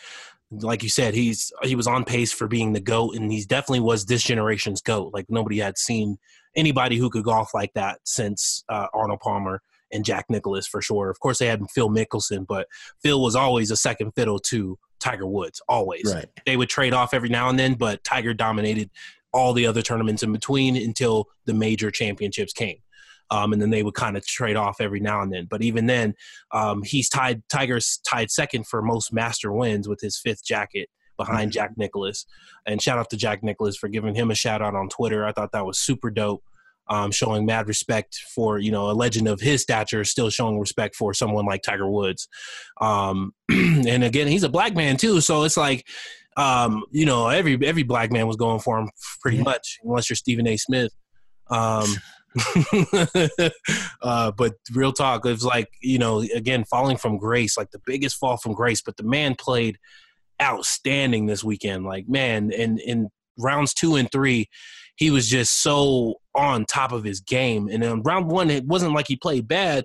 like 0.50 0.82
you 0.82 0.88
said, 0.88 1.14
he's 1.14 1.52
he 1.62 1.74
was 1.74 1.86
on 1.86 2.04
pace 2.04 2.32
for 2.32 2.48
being 2.48 2.72
the 2.72 2.80
goat, 2.80 3.14
and 3.14 3.30
he 3.30 3.44
definitely 3.44 3.80
was 3.80 4.06
this 4.06 4.22
generation's 4.22 4.80
goat. 4.80 5.12
Like 5.14 5.26
nobody 5.28 5.58
had 5.58 5.78
seen 5.78 6.18
anybody 6.56 6.96
who 6.96 7.10
could 7.10 7.24
golf 7.24 7.54
like 7.54 7.72
that 7.74 8.00
since 8.04 8.64
uh, 8.68 8.86
Arnold 8.92 9.20
Palmer 9.20 9.62
and 9.92 10.04
Jack 10.04 10.26
Nicklaus 10.28 10.66
for 10.66 10.82
sure. 10.82 11.10
Of 11.10 11.20
course, 11.20 11.38
they 11.38 11.46
had 11.46 11.62
Phil 11.70 11.88
Mickelson, 11.88 12.46
but 12.46 12.66
Phil 13.02 13.22
was 13.22 13.36
always 13.36 13.70
a 13.70 13.76
second 13.76 14.12
fiddle 14.12 14.38
to 14.40 14.78
Tiger 14.98 15.26
Woods. 15.26 15.62
Always, 15.68 16.12
right 16.12 16.26
they 16.46 16.56
would 16.56 16.68
trade 16.68 16.94
off 16.94 17.14
every 17.14 17.28
now 17.28 17.48
and 17.48 17.58
then, 17.58 17.74
but 17.74 18.02
Tiger 18.02 18.34
dominated 18.34 18.90
all 19.32 19.52
the 19.52 19.66
other 19.66 19.82
tournaments 19.82 20.24
in 20.24 20.32
between 20.32 20.76
until 20.76 21.28
the 21.44 21.54
major 21.54 21.90
championships 21.90 22.52
came. 22.52 22.78
Um, 23.30 23.52
and 23.52 23.62
then 23.62 23.70
they 23.70 23.82
would 23.82 23.94
kind 23.94 24.16
of 24.16 24.26
trade 24.26 24.56
off 24.56 24.80
every 24.80 25.00
now 25.00 25.22
and 25.22 25.32
then. 25.32 25.46
But 25.48 25.62
even 25.62 25.86
then, 25.86 26.14
um, 26.52 26.82
he's 26.82 27.08
tied 27.08 27.42
Tiger's 27.48 28.00
tied 28.08 28.30
second 28.30 28.66
for 28.66 28.82
most 28.82 29.12
master 29.12 29.52
wins 29.52 29.88
with 29.88 30.00
his 30.00 30.18
fifth 30.18 30.44
jacket 30.44 30.88
behind 31.16 31.52
Jack 31.52 31.72
Nicklaus. 31.76 32.26
And 32.66 32.80
shout 32.82 32.98
out 32.98 33.10
to 33.10 33.16
Jack 33.16 33.42
Nicklaus 33.42 33.76
for 33.76 33.88
giving 33.88 34.14
him 34.14 34.30
a 34.30 34.34
shout 34.34 34.62
out 34.62 34.74
on 34.74 34.88
Twitter. 34.88 35.24
I 35.24 35.32
thought 35.32 35.52
that 35.52 35.66
was 35.66 35.78
super 35.78 36.10
dope. 36.10 36.42
Um, 36.88 37.12
showing 37.12 37.46
mad 37.46 37.68
respect 37.68 38.16
for 38.34 38.58
you 38.58 38.72
know 38.72 38.90
a 38.90 38.94
legend 38.94 39.28
of 39.28 39.40
his 39.40 39.62
stature, 39.62 40.02
still 40.02 40.28
showing 40.28 40.58
respect 40.58 40.96
for 40.96 41.14
someone 41.14 41.46
like 41.46 41.62
Tiger 41.62 41.88
Woods. 41.88 42.26
Um, 42.80 43.32
and 43.48 44.02
again, 44.02 44.26
he's 44.26 44.42
a 44.42 44.48
black 44.48 44.74
man 44.74 44.96
too, 44.96 45.20
so 45.20 45.44
it's 45.44 45.56
like 45.56 45.86
um, 46.36 46.82
you 46.90 47.06
know, 47.06 47.28
every 47.28 47.56
every 47.64 47.84
black 47.84 48.10
man 48.10 48.26
was 48.26 48.36
going 48.36 48.58
for 48.58 48.78
him 48.80 48.90
pretty 49.20 49.36
Yeah. 49.36 49.44
much, 49.44 49.78
unless 49.84 50.10
you're 50.10 50.16
Stephen 50.16 50.48
A. 50.48 50.56
Smith. 50.56 50.92
Uh, 54.02 54.30
but 54.30 54.54
real 54.72 54.92
talk, 54.92 55.26
it 55.26 55.30
was 55.30 55.44
like 55.44 55.68
you 55.82 55.98
know, 55.98 56.20
again, 56.34 56.64
falling 56.64 56.96
from 56.96 57.18
grace, 57.18 57.58
like 57.58 57.70
the 57.70 57.80
biggest 57.84 58.16
fall 58.16 58.36
from 58.38 58.54
grace. 58.54 58.80
But 58.80 58.96
the 58.96 59.02
man 59.02 59.34
played 59.34 59.76
outstanding 60.40 61.26
this 61.26 61.44
weekend. 61.44 61.84
Like 61.84 62.08
man, 62.08 62.50
in 62.50 62.78
in 62.78 63.08
rounds 63.38 63.74
two 63.74 63.96
and 63.96 64.10
three, 64.10 64.48
he 64.96 65.10
was 65.10 65.28
just 65.28 65.62
so 65.62 66.14
on 66.34 66.64
top 66.64 66.92
of 66.92 67.04
his 67.04 67.20
game. 67.20 67.68
And 67.68 67.82
then 67.82 68.02
round 68.02 68.30
one, 68.30 68.50
it 68.50 68.64
wasn't 68.64 68.94
like 68.94 69.06
he 69.08 69.16
played 69.16 69.46
bad. 69.46 69.84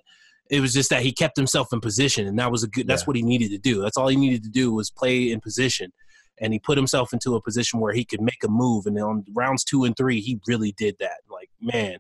It 0.50 0.62
was 0.62 0.74
just 0.74 0.92
that 0.92 1.02
he 1.02 1.12
kept 1.12 1.36
himself 1.36 1.68
in 1.74 1.82
position, 1.82 2.26
and 2.28 2.40
that 2.40 2.52
was 2.52 2.64
a 2.64 2.68
good. 2.68 2.88
That's 2.88 3.02
Yeah. 3.02 3.06
what 3.08 3.16
he 3.18 3.24
needed 3.24 3.50
to 3.52 3.58
do. 3.58 3.82
That's 3.82 3.98
all 3.98 4.08
he 4.08 4.16
needed 4.16 4.44
to 4.44 4.50
do 4.50 4.72
was 4.72 4.90
play 4.90 5.30
in 5.32 5.42
position, 5.42 5.92
and 6.40 6.54
he 6.54 6.60
put 6.60 6.78
himself 6.78 7.14
into 7.14 7.36
a 7.36 7.42
position 7.42 7.80
where 7.80 7.94
he 7.94 8.06
could 8.06 8.22
make 8.22 8.44
a 8.44 8.48
move. 8.48 8.86
And 8.86 9.00
on 9.00 9.24
rounds 9.34 9.64
two 9.64 9.84
and 9.84 9.96
three, 9.96 10.20
he 10.20 10.40
really 10.48 10.74
did 10.78 10.96
that. 11.00 11.18
Like 11.30 11.50
man, 11.62 11.98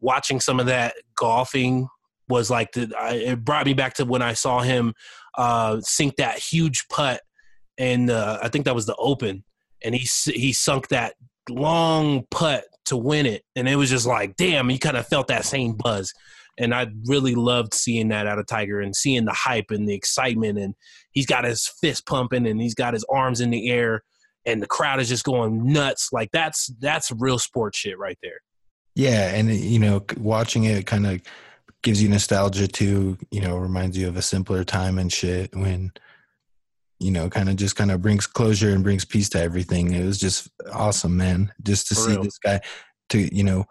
watching 0.00 0.40
some 0.40 0.60
of 0.60 0.66
that 0.66 0.94
golfing 1.16 1.88
was 2.28 2.50
like 2.50 2.72
the. 2.72 2.92
I, 2.98 3.14
it 3.14 3.44
brought 3.44 3.66
me 3.66 3.74
back 3.74 3.94
to 3.94 4.04
when 4.04 4.22
I 4.22 4.32
saw 4.32 4.60
him 4.60 4.94
uh, 5.36 5.80
sink 5.80 6.16
that 6.16 6.38
huge 6.38 6.86
putt, 6.90 7.20
and 7.78 8.10
uh, 8.10 8.38
I 8.42 8.48
think 8.48 8.64
that 8.64 8.74
was 8.74 8.86
the 8.86 8.96
Open, 8.96 9.44
and 9.84 9.94
he 9.94 10.08
he 10.32 10.52
sunk 10.52 10.88
that 10.88 11.14
long 11.48 12.24
putt 12.30 12.64
to 12.86 12.96
win 12.96 13.26
it, 13.26 13.42
and 13.54 13.68
it 13.68 13.76
was 13.76 13.90
just 13.90 14.06
like, 14.06 14.36
damn, 14.36 14.70
you 14.70 14.78
kind 14.78 14.96
of 14.96 15.06
felt 15.06 15.28
that 15.28 15.44
same 15.44 15.74
buzz. 15.76 16.12
And 16.58 16.74
I 16.74 16.88
really 17.04 17.34
loved 17.34 17.74
seeing 17.74 18.08
that 18.08 18.26
out 18.26 18.38
of 18.38 18.46
Tiger 18.46 18.80
and 18.80 18.96
seeing 18.96 19.24
the 19.24 19.32
hype 19.32 19.70
and 19.70 19.88
the 19.88 19.94
excitement. 19.94 20.58
And 20.58 20.74
he's 21.10 21.26
got 21.26 21.44
his 21.44 21.70
fist 21.80 22.06
pumping 22.06 22.46
and 22.46 22.60
he's 22.60 22.74
got 22.74 22.94
his 22.94 23.04
arms 23.10 23.40
in 23.40 23.50
the 23.50 23.70
air 23.70 24.02
and 24.46 24.62
the 24.62 24.66
crowd 24.66 25.00
is 25.00 25.08
just 25.08 25.24
going 25.24 25.72
nuts. 25.72 26.10
Like 26.12 26.30
that's 26.32 26.68
that's 26.78 27.10
real 27.18 27.38
sports 27.38 27.78
shit 27.78 27.98
right 27.98 28.18
there. 28.22 28.40
Yeah, 28.94 29.34
and 29.34 29.52
you 29.52 29.78
know, 29.78 30.02
watching 30.16 30.64
it 30.64 30.86
kind 30.86 31.06
of 31.06 31.20
gives 31.82 32.02
you 32.02 32.08
nostalgia 32.08 32.68
too. 32.68 33.18
You 33.30 33.42
know, 33.42 33.56
reminds 33.56 33.98
you 33.98 34.08
of 34.08 34.16
a 34.16 34.22
simpler 34.22 34.64
time 34.64 34.98
and 34.98 35.12
shit 35.12 35.54
when, 35.54 35.92
you 37.00 37.10
know, 37.10 37.28
kind 37.28 37.50
of 37.50 37.56
just 37.56 37.76
kind 37.76 37.90
of 37.90 38.00
brings 38.00 38.26
closure 38.26 38.70
and 38.70 38.84
brings 38.84 39.04
peace 39.04 39.28
to 39.30 39.42
everything. 39.42 39.92
It 39.92 40.04
was 40.04 40.18
just 40.18 40.48
awesome, 40.72 41.16
man. 41.16 41.52
Just 41.62 41.88
to 41.88 41.94
For 41.94 42.00
see 42.00 42.10
real. 42.12 42.22
this 42.22 42.38
guy, 42.38 42.60
to 43.10 43.34
you 43.34 43.44
know, 43.44 43.66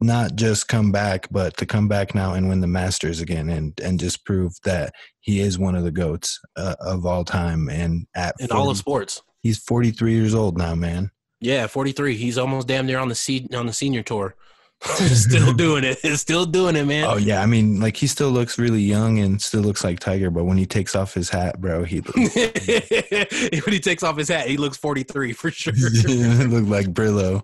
not 0.00 0.36
just 0.36 0.68
come 0.68 0.92
back, 0.92 1.26
but 1.30 1.56
to 1.56 1.66
come 1.66 1.88
back 1.88 2.14
now 2.14 2.34
and 2.34 2.48
win 2.48 2.60
the 2.60 2.66
Masters 2.66 3.20
again, 3.20 3.48
and 3.48 3.78
and 3.82 3.98
just 3.98 4.24
prove 4.24 4.52
that 4.64 4.94
he 5.20 5.40
is 5.40 5.58
one 5.58 5.74
of 5.74 5.84
the 5.84 5.90
goats 5.90 6.38
uh, 6.56 6.74
of 6.80 7.06
all 7.06 7.24
time. 7.24 7.68
And 7.68 8.06
at 8.14 8.34
In 8.38 8.50
all 8.50 8.70
of 8.70 8.76
sports. 8.76 9.22
he's 9.42 9.58
forty 9.58 9.90
three 9.90 10.12
years 10.14 10.34
old 10.34 10.58
now, 10.58 10.74
man. 10.74 11.10
Yeah, 11.38 11.66
43. 11.66 12.16
He's 12.16 12.38
almost 12.38 12.66
damn 12.66 12.86
near 12.86 12.98
on 12.98 13.08
the 13.10 13.14
se- 13.14 13.48
on 13.54 13.66
the 13.66 13.72
senior 13.72 14.02
tour. 14.02 14.34
still 14.84 15.52
doing 15.54 15.84
it. 15.84 15.98
Still 16.18 16.44
doing 16.44 16.76
it, 16.76 16.84
man. 16.84 17.04
Oh 17.04 17.16
yeah, 17.16 17.42
I 17.42 17.46
mean, 17.46 17.80
like 17.80 17.96
he 17.96 18.06
still 18.06 18.30
looks 18.30 18.58
really 18.58 18.82
young 18.82 19.18
and 19.18 19.40
still 19.40 19.62
looks 19.62 19.82
like 19.82 20.00
Tiger, 20.00 20.30
but 20.30 20.44
when 20.44 20.58
he 20.58 20.66
takes 20.66 20.94
off 20.94 21.14
his 21.14 21.30
hat, 21.30 21.60
bro, 21.60 21.82
he 21.84 21.98
when 22.14 23.72
he 23.72 23.80
takes 23.80 24.02
off 24.02 24.16
his 24.16 24.28
hat, 24.28 24.48
he 24.48 24.56
looks 24.56 24.76
43 24.76 25.32
for 25.32 25.50
sure. 25.50 25.72
He 25.74 26.16
look 26.44 26.68
like 26.68 26.92
Brillo. 26.92 27.42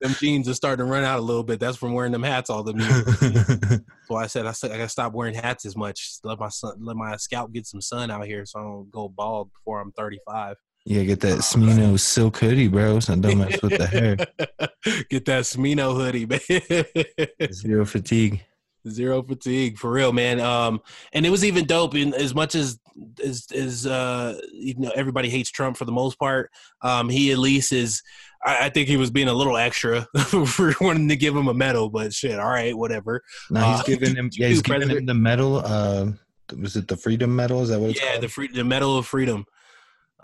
them 0.00 0.14
jeans 0.18 0.48
are 0.48 0.54
starting 0.54 0.86
to 0.86 0.90
run 0.90 1.04
out 1.04 1.18
a 1.18 1.22
little 1.22 1.44
bit. 1.44 1.60
That's 1.60 1.76
from 1.76 1.92
wearing 1.92 2.12
them 2.12 2.22
hats 2.22 2.48
all 2.48 2.62
the 2.62 2.74
years. 2.74 3.80
So 4.06 4.16
I 4.16 4.26
said 4.26 4.46
I 4.46 4.50
I 4.50 4.68
gotta 4.68 4.88
stop 4.88 5.12
wearing 5.12 5.34
hats 5.34 5.64
as 5.66 5.76
much. 5.76 6.18
Let 6.24 6.38
my 6.38 6.48
sun, 6.48 6.76
let 6.80 6.96
my 6.96 7.16
scalp 7.16 7.52
get 7.52 7.66
some 7.66 7.80
sun 7.80 8.10
out 8.10 8.26
here, 8.26 8.46
so 8.46 8.58
I 8.58 8.62
don't 8.62 8.90
go 8.90 9.08
bald 9.08 9.52
before 9.52 9.80
I'm 9.80 9.92
35. 9.92 10.56
Yeah, 10.84 11.02
get 11.04 11.20
that 11.20 11.38
Smino 11.38 11.98
silk 11.98 12.38
hoodie, 12.38 12.68
bro. 12.68 13.00
So 13.00 13.16
don't 13.16 13.38
mess 13.38 13.62
with 13.62 13.78
the 13.78 13.86
hair. 13.86 14.16
get 15.08 15.24
that 15.24 15.44
Smino 15.44 15.94
hoodie, 15.94 16.26
man. 17.40 17.52
Zero 17.52 17.86
fatigue. 17.86 18.42
Zero 18.86 19.22
fatigue 19.22 19.78
for 19.78 19.90
real, 19.90 20.12
man. 20.12 20.40
Um, 20.40 20.80
and 21.14 21.24
it 21.24 21.30
was 21.30 21.42
even 21.42 21.64
dope. 21.64 21.94
In 21.94 22.12
as 22.12 22.34
much 22.34 22.54
as 22.54 22.78
as 23.24 23.46
as 23.54 23.86
uh, 23.86 24.38
you 24.52 24.74
know, 24.76 24.92
everybody 24.94 25.30
hates 25.30 25.50
Trump 25.50 25.78
for 25.78 25.86
the 25.86 25.92
most 25.92 26.18
part. 26.18 26.50
Um, 26.82 27.08
he 27.08 27.32
at 27.32 27.38
least 27.38 27.72
is. 27.72 28.02
I, 28.44 28.66
I 28.66 28.68
think 28.68 28.88
he 28.88 28.98
was 28.98 29.10
being 29.10 29.28
a 29.28 29.32
little 29.32 29.56
extra 29.56 30.02
for 30.46 30.74
wanting 30.82 31.08
to 31.08 31.16
give 31.16 31.34
him 31.34 31.48
a 31.48 31.54
medal, 31.54 31.88
but 31.88 32.12
shit, 32.12 32.38
all 32.38 32.50
right, 32.50 32.76
whatever. 32.76 33.22
Now 33.50 33.72
he's 33.72 33.80
Uh, 33.80 33.84
giving 33.84 34.16
him. 34.16 34.28
Yeah, 34.34 34.48
he's 34.48 34.60
giving 34.60 34.90
him 34.90 35.06
the 35.06 35.14
medal. 35.14 35.62
Uh, 35.64 36.12
was 36.60 36.76
it 36.76 36.86
the 36.86 36.96
Freedom 36.98 37.34
Medal? 37.34 37.62
Is 37.62 37.70
that 37.70 37.80
what 37.80 37.90
it's 37.90 38.00
yeah, 38.02 38.10
called? 38.10 38.22
the 38.22 38.28
free, 38.28 38.48
the 38.48 38.64
Medal 38.64 38.98
of 38.98 39.06
Freedom. 39.06 39.46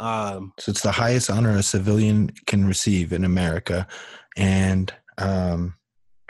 Um, 0.01 0.53
So 0.59 0.71
it's 0.71 0.83
the 0.83 0.93
highest 0.93 1.31
honor 1.31 1.57
a 1.57 1.63
civilian 1.63 2.31
can 2.47 2.67
receive 2.67 3.13
in 3.13 3.25
America, 3.25 3.87
and 4.37 4.93
um, 5.19 5.75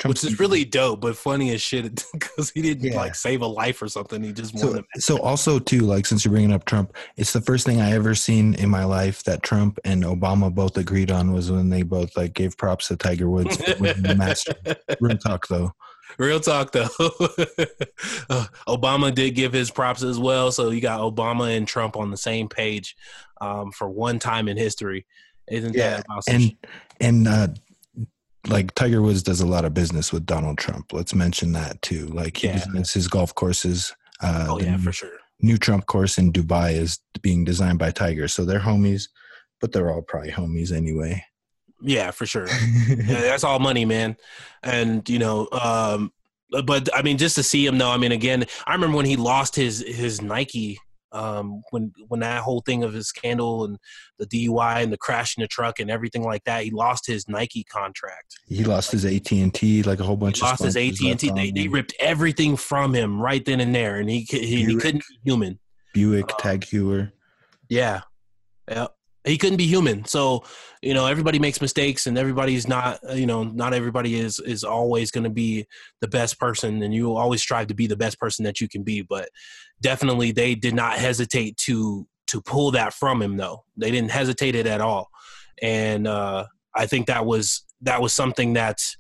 which 0.05 0.25
is 0.25 0.41
really 0.41 0.65
dope, 0.65 1.03
but 1.03 1.15
funny 1.17 1.51
as 1.53 1.61
shit 1.61 2.05
because 2.13 2.51
he 2.51 2.63
didn't 2.63 2.93
Yeah. 2.93 2.97
like 2.97 3.15
save 3.15 3.43
a 3.43 3.47
life 3.47 3.81
or 3.83 3.89
something. 3.89 4.23
He 4.23 4.33
just 4.33 4.55
won 4.55 4.63
So, 4.63 4.83
so 4.97 5.21
also 5.23 5.59
too, 5.59 5.81
like 5.81 6.07
since 6.07 6.25
you're 6.25 6.33
bringing 6.33 6.53
up 6.53 6.65
Trump, 6.65 6.97
it's 7.17 7.33
the 7.33 7.41
first 7.43 7.67
thing 7.67 7.81
I 7.81 7.93
ever 7.93 8.15
seen 8.15 8.55
in 8.55 8.71
my 8.71 8.85
life 8.85 9.23
that 9.25 9.43
Trump 9.43 9.79
and 9.85 10.03
Obama 10.03 10.53
both 10.53 10.77
agreed 10.77 11.11
on 11.11 11.33
was 11.33 11.51
when 11.51 11.69
they 11.69 11.83
both 11.83 12.17
like 12.17 12.35
gave 12.35 12.57
props 12.57 12.89
to 12.89 12.97
Tiger 12.97 13.29
Woods 13.29 13.57
for 13.57 13.77
winning 13.79 14.03
the 14.03 14.15
Masters. 14.15 14.55
Real 15.01 15.19
talk 15.19 15.47
though. 15.49 15.73
Real 16.19 16.41
talk 16.41 16.73
though. 16.73 16.89
Uh, 18.31 18.47
Obama 18.69 19.13
did 19.15 19.35
give 19.35 19.53
his 19.53 19.71
props 19.71 20.03
as 20.03 20.19
well, 20.19 20.53
so 20.53 20.71
you 20.71 20.81
got 20.81 21.01
Obama 21.01 21.55
and 21.57 21.67
Trump 21.67 21.97
on 21.97 22.11
the 22.11 22.17
same 22.17 22.49
page 22.49 22.97
um, 23.41 23.73
for 23.73 23.89
one 23.91 24.19
time 24.19 24.49
in 24.49 24.57
history. 24.57 25.05
Isn't 25.49 25.75
Yeah, 25.75 25.97
that 25.97 26.07
awesome? 26.09 26.35
And 26.37 26.57
and 27.01 27.29
uh, 27.29 27.49
like 28.49 28.75
Tiger 28.75 29.03
Woods 29.03 29.23
does 29.23 29.41
a 29.41 29.47
lot 29.47 29.65
of 29.65 29.75
business 29.75 30.13
with 30.13 30.25
Donald 30.27 30.59
Trump. 30.59 30.93
Let's 30.93 31.15
mention 31.15 31.53
that 31.53 31.83
too. 31.83 32.07
Like 32.07 32.37
he 32.39 32.47
Yeah. 32.49 32.59
designs 32.65 32.93
his 32.93 33.09
golf 33.09 33.35
courses. 33.35 33.93
Uh, 34.23 34.47
oh 34.49 34.61
yeah, 34.61 34.77
for 34.79 34.93
sure. 34.93 35.11
new 35.41 35.59
Trump 35.59 35.87
course 35.87 36.17
in 36.19 36.33
Dubai 36.33 36.73
is 36.75 37.01
being 37.23 37.45
designed 37.45 37.79
by 37.79 37.91
Tiger, 37.91 38.29
so 38.29 38.45
they're 38.45 38.61
homies, 38.61 39.09
but 39.61 39.73
they're 39.73 39.91
all 39.93 40.03
probably 40.03 40.31
homies 40.31 40.73
anyway. 40.73 41.23
Yeah, 41.83 42.11
for 42.11 42.27
sure. 42.27 42.47
yeah, 42.89 42.95
that's 43.07 43.45
all 43.45 43.59
money, 43.59 43.85
man. 43.85 44.17
And 44.63 45.09
you 45.09 45.19
know, 45.19 45.49
um, 45.53 46.13
but 46.65 46.89
I 46.95 47.03
mean, 47.03 47.19
just 47.19 47.37
to 47.37 47.43
see 47.43 47.65
him 47.67 47.79
though. 47.79 47.91
I 47.91 47.97
mean, 47.97 48.13
again, 48.13 48.45
I 48.67 48.73
remember 48.75 48.97
when 48.97 49.07
he 49.07 49.17
lost 49.17 49.57
his 49.57 49.81
his 49.87 50.21
Nike 50.21 50.79
um, 51.13 51.63
when 51.71 51.93
when 52.09 52.21
that 52.21 52.43
whole 52.43 52.61
thing 52.61 52.85
of 52.85 52.93
his 52.93 53.09
scandal 53.09 53.65
and 53.65 53.79
the 54.19 54.27
DUI 54.27 54.83
and 54.83 54.93
the 54.93 54.97
crash 54.97 55.37
in 55.37 55.43
the 55.43 55.49
truck 55.49 55.81
and 55.81 55.91
everything 55.91 56.23
like 56.23 56.45
that, 56.45 56.65
he 56.65 56.71
lost 56.71 57.07
his 57.07 57.29
Nike 57.29 57.65
contract. 57.65 58.39
He 58.47 58.65
lost 58.65 58.93
his 58.93 59.05
AT 59.05 59.31
and 59.33 59.53
T, 59.53 59.83
like 59.83 60.01
a 60.01 60.05
whole 60.05 60.17
bunch 60.17 60.39
He 60.39 60.47
of 60.47 60.51
lost 60.51 60.63
his 60.63 60.77
AT 60.77 61.01
and 61.01 61.19
T. 61.19 61.31
They, 61.31 61.51
they 61.51 61.69
ripped 61.69 61.95
everything 61.99 62.57
from 62.57 62.95
him 62.95 63.21
right 63.21 63.45
then 63.45 63.61
and 63.61 63.75
there, 63.75 63.97
and 63.97 64.09
he 64.09 64.21
he, 64.21 64.65
he 64.65 64.77
couldn't 64.77 65.05
be 65.09 65.19
human. 65.25 65.59
Buick 65.93 66.29
Tag 66.39 66.61
Heuer. 66.63 67.13
Yeah. 67.69 68.03
Yeah. 68.69 68.89
He 69.25 69.37
couldn't 69.37 69.59
be 69.59 69.67
human. 69.67 70.05
So, 70.07 70.45
you 70.81 70.95
know, 70.95 71.07
everybody 71.07 71.39
makes 71.39 71.61
mistakes 71.61 72.07
and 72.07 72.17
everybody's 72.17 72.67
not, 72.67 73.01
uh, 73.09 73.13
you 73.13 73.27
know, 73.27 73.45
not 73.45 73.75
everybody 73.75 74.19
is 74.19 74.41
is 74.41 74.65
always 74.65 75.11
going 75.11 75.25
to 75.25 75.31
be 75.31 75.67
the 76.01 76.09
best 76.09 76.39
person 76.39 76.83
and 76.83 76.95
you 76.95 77.15
always 77.15 77.43
strive 77.43 77.67
to 77.67 77.75
be 77.75 77.87
the 77.87 77.97
best 77.97 78.19
person 78.19 78.45
that 78.45 78.61
you 78.61 78.69
can 78.69 78.83
be, 78.83 79.03
but 79.03 79.29
definitely 79.83 80.33
they 80.33 80.55
did 80.55 80.75
not 80.75 80.95
hesitate 80.95 81.57
to 81.59 82.07
to 82.29 82.41
pull 82.41 82.71
that 82.71 82.95
from 82.95 83.21
him 83.21 83.37
though. 83.37 83.65
They 83.77 83.91
didn't 83.91 84.11
hesitate 84.11 84.55
it 84.55 84.67
at 84.67 84.81
all. 84.81 85.11
And 85.61 86.07
uh 86.07 86.47
I 86.75 86.87
think 86.87 87.07
that 87.07 87.27
was 87.27 87.65
that 87.83 88.01
was 88.01 88.13
something 88.13 88.53
that's 88.55 88.97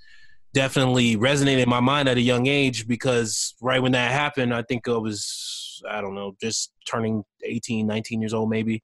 definitely 0.52 1.16
resonated 1.16 1.62
in 1.62 1.68
my 1.68 1.80
mind 1.80 2.08
at 2.08 2.16
a 2.16 2.22
young 2.22 2.46
age 2.46 2.88
because 2.88 3.54
right 3.60 3.80
when 3.80 3.92
that 3.92 4.10
happened, 4.10 4.52
I 4.52 4.62
think 4.62 4.88
I 4.88 4.96
was, 4.96 5.80
I 5.88 6.00
don't 6.00 6.14
know, 6.14 6.34
just 6.40 6.72
turning 6.90 7.24
18, 7.42 7.86
19 7.86 8.20
years 8.20 8.34
old 8.34 8.50
maybe. 8.50 8.82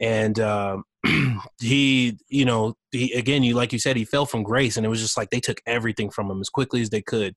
And 0.00 0.38
um, 0.40 0.84
he, 1.60 2.18
you 2.28 2.44
know, 2.44 2.74
he, 2.90 3.12
again, 3.12 3.42
you 3.42 3.54
like 3.54 3.72
you 3.72 3.78
said, 3.78 3.96
he 3.96 4.04
fell 4.04 4.26
from 4.26 4.42
grace, 4.42 4.76
and 4.76 4.84
it 4.84 4.88
was 4.88 5.00
just 5.00 5.16
like 5.16 5.30
they 5.30 5.40
took 5.40 5.60
everything 5.66 6.10
from 6.10 6.30
him 6.30 6.40
as 6.40 6.48
quickly 6.48 6.80
as 6.80 6.90
they 6.90 7.02
could, 7.02 7.34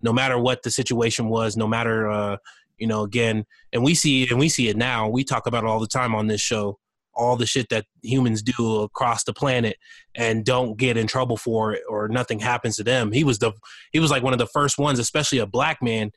no 0.00 0.12
matter 0.12 0.38
what 0.38 0.62
the 0.62 0.70
situation 0.70 1.28
was, 1.28 1.56
no 1.56 1.66
matter, 1.66 2.10
uh, 2.10 2.36
you 2.78 2.86
know, 2.86 3.02
again, 3.02 3.44
and 3.72 3.82
we 3.82 3.94
see 3.94 4.28
and 4.28 4.38
we 4.38 4.48
see 4.48 4.68
it 4.68 4.76
now. 4.76 5.08
We 5.08 5.24
talk 5.24 5.46
about 5.46 5.64
it 5.64 5.68
all 5.68 5.80
the 5.80 5.86
time 5.86 6.14
on 6.14 6.26
this 6.26 6.40
show. 6.40 6.78
All 7.14 7.36
the 7.36 7.46
shit 7.46 7.70
that 7.70 7.86
humans 8.02 8.42
do 8.42 8.82
across 8.82 9.24
the 9.24 9.32
planet 9.32 9.78
and 10.14 10.44
don't 10.44 10.76
get 10.76 10.98
in 10.98 11.06
trouble 11.06 11.38
for 11.38 11.72
it 11.72 11.80
or 11.88 12.08
nothing 12.08 12.38
happens 12.38 12.76
to 12.76 12.84
them. 12.84 13.10
He 13.10 13.24
was 13.24 13.38
the 13.38 13.52
he 13.92 14.00
was 14.00 14.10
like 14.10 14.22
one 14.22 14.34
of 14.34 14.38
the 14.38 14.46
first 14.46 14.76
ones, 14.76 14.98
especially 14.98 15.38
a 15.38 15.46
black 15.46 15.78
man, 15.80 16.10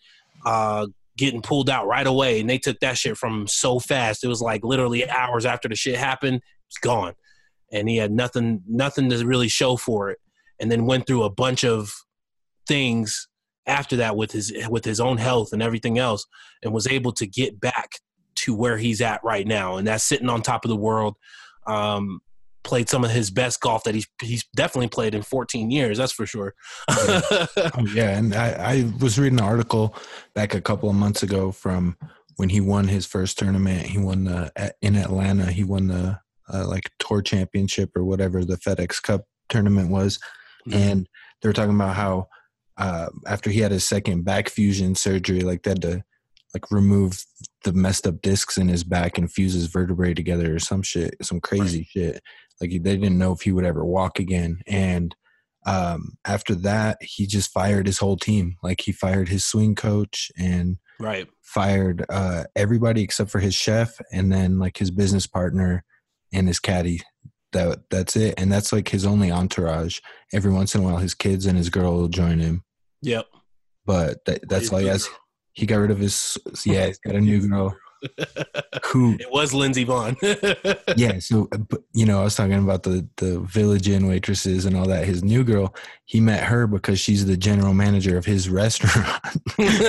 uh, 0.46 0.88
getting 1.20 1.42
pulled 1.42 1.70
out 1.70 1.88
right 1.88 2.08
away. 2.08 2.40
And 2.40 2.50
they 2.50 2.58
took 2.58 2.80
that 2.80 2.98
shit 2.98 3.18
from 3.18 3.42
him 3.42 3.48
so 3.48 3.80
fast. 3.80 4.24
It 4.24 4.28
was 4.28 4.42
like 4.42 4.64
literally 4.64 5.08
hours 5.10 5.46
after 5.46 5.68
the 5.68 5.76
shit 5.76 5.98
happened, 5.98 6.42
it's 6.68 6.78
gone. 6.78 7.14
And 7.72 7.88
he 7.88 7.98
had 7.98 8.12
nothing 8.12 8.64
nothing 8.68 9.10
to 9.10 9.26
really 9.26 9.48
show 9.48 9.78
for 9.78 10.10
it. 10.10 10.20
And 10.60 10.72
then 10.72 10.86
went 10.86 11.08
through 11.08 11.24
a 11.24 11.30
bunch 11.30 11.64
of 11.64 11.94
things 12.68 13.28
after 13.68 13.98
that 13.98 14.16
with 14.16 14.32
his 14.32 14.52
with 14.70 14.84
his 14.84 15.00
own 15.00 15.18
health 15.18 15.54
and 15.54 15.62
everything 15.62 16.00
else 16.00 16.26
and 16.64 16.74
was 16.74 16.88
able 16.88 17.12
to 17.14 17.28
get 17.28 17.60
back 17.60 17.92
to 18.36 18.56
where 18.56 18.78
he's 18.78 19.02
at 19.02 19.24
right 19.24 19.46
now 19.46 19.78
and 19.78 19.88
that's 19.88 20.04
sitting 20.04 20.30
on 20.30 20.42
top 20.42 20.66
of 20.66 20.70
the 20.70 20.76
world 20.76 21.16
um 21.68 22.20
played 22.64 22.90
some 22.90 23.04
of 23.04 23.12
his 23.12 23.32
best 23.32 23.62
golf 23.62 23.84
that 23.84 23.96
he's 23.96 24.08
he's 24.22 24.46
definitely 24.56 24.90
played 24.90 25.16
in 25.16 25.22
14 25.22 25.72
years 25.72 25.98
that's 25.98 26.12
for 26.12 26.26
sure 26.26 26.54
Oh, 26.90 27.86
yeah, 27.94 28.18
and 28.18 28.36
I, 28.36 28.50
I 28.50 28.94
was 29.00 29.18
reading 29.18 29.40
an 29.40 29.46
article 29.46 29.96
back 30.34 30.54
a 30.54 30.62
couple 30.62 30.90
of 30.90 30.96
months 30.96 31.24
ago 31.24 31.52
from 31.52 31.96
when 32.40 32.50
he 32.50 32.62
won 32.62 32.88
his 32.88 33.06
first 33.06 33.38
tournament. 33.38 33.86
He 33.86 33.98
won 33.98 34.24
the 34.24 34.74
in 34.82 34.96
Atlanta. 34.96 35.52
He 35.52 35.66
won 35.66 35.88
the 35.88 36.20
uh, 36.52 36.66
like 36.66 36.90
tour 36.98 37.22
championship 37.22 37.92
or 37.98 38.06
whatever 38.06 38.46
the 38.46 38.56
FedEx 38.56 39.02
Cup 39.02 39.26
tournament 39.50 39.90
was, 39.90 40.20
and 40.72 41.08
they 41.42 41.50
were 41.50 41.54
talking 41.54 41.76
about 41.76 41.96
how 41.96 42.28
uh, 42.78 43.08
after 43.28 43.50
he 43.50 43.60
had 43.60 43.72
his 43.72 43.86
second 43.86 44.24
back 44.24 44.48
fusion 44.48 44.96
surgery, 44.96 45.42
like 45.42 45.64
they 45.64 45.72
had 45.72 45.82
to 45.82 46.04
like 46.54 46.72
remove 46.72 47.26
the 47.66 47.74
messed 47.74 48.08
up 48.08 48.22
discs 48.22 48.58
in 48.58 48.70
his 48.70 48.86
back 48.86 49.18
and 49.18 49.32
fuse 49.32 49.54
his 49.54 49.68
vertebrae 49.68 50.14
together 50.14 50.56
or 50.56 50.60
some 50.60 50.82
shit, 50.82 51.16
some 51.22 51.42
crazy 51.42 51.88
shit. 51.92 52.22
Like 52.62 52.72
they 52.72 52.78
didn't 52.78 53.18
know 53.18 53.32
if 53.32 53.42
he 53.42 53.52
would 53.52 53.66
ever 53.66 53.86
walk 53.86 54.20
again, 54.20 54.62
and 54.68 55.16
um, 55.66 56.18
after 56.26 56.56
that, 56.56 56.98
he 57.02 57.28
just 57.28 57.52
fired 57.52 57.88
his 57.88 58.00
whole 58.00 58.18
team. 58.18 58.56
Like 58.64 58.82
he 58.82 58.92
fired 58.92 59.30
his 59.30 59.46
swing 59.46 59.76
coach 59.76 60.32
and 60.38 60.78
right 61.00 61.28
fired 61.42 62.06
uh, 62.10 62.44
everybody 62.56 63.02
except 63.02 63.32
for 63.32 63.40
his 63.40 63.56
chef 63.56 64.00
and 64.12 64.32
then 64.32 64.60
like 64.60 64.78
his 64.78 64.92
business 64.92 65.28
partner 65.28 65.84
and 66.34 66.48
his 66.48 66.60
caddy. 66.60 67.02
That 67.52 67.80
that's 67.90 68.16
it, 68.16 68.36
and 68.38 68.52
that's 68.52 68.72
like 68.72 68.90
his 68.90 69.06
only 69.06 69.32
entourage. 69.32 70.00
Every 70.34 70.52
once 70.52 70.76
in 70.76 70.82
a 70.82 70.84
while, 70.84 70.98
his 70.98 71.16
kids 71.16 71.48
and 71.48 71.58
his 71.58 71.70
girl 71.70 71.94
will 71.96 72.08
join 72.08 72.40
him, 72.40 72.64
yep 73.02 73.26
but 73.90 74.24
that, 74.26 74.48
that's 74.48 74.72
all 74.72 74.78
he 74.78 74.86
has. 74.86 75.10
He 75.54 75.66
got 75.66 75.78
rid 75.78 75.90
of 75.90 75.98
his 75.98 76.38
yeah. 76.64 76.86
He's 76.86 77.00
got 77.00 77.16
a 77.16 77.22
new 77.22 77.48
girl 77.48 77.76
who 78.86 79.16
it 79.20 79.32
was 79.32 79.54
lindsey 79.54 79.86
vonn 79.86 80.16
yeah 80.98 81.20
so 81.20 81.48
uh, 81.52 81.58
you 81.94 82.06
know 82.06 82.22
i 82.22 82.24
was 82.24 82.36
talking 82.36 82.54
about 82.54 82.84
the 82.84 83.08
the 83.18 83.40
village 83.42 83.88
inn 83.90 84.08
waitresses 84.08 84.66
and 84.66 84.76
all 84.76 84.88
that. 84.88 85.06
His 85.06 85.24
new 85.24 85.44
girl 85.44 85.74
he 86.06 86.20
met 86.20 86.44
her 86.44 86.68
because 86.68 87.00
she's 87.00 87.26
the 87.26 87.38
general 87.38 87.74
manager 87.74 88.18
of 88.18 88.26
his 88.26 88.50
restaurant. 88.62 89.22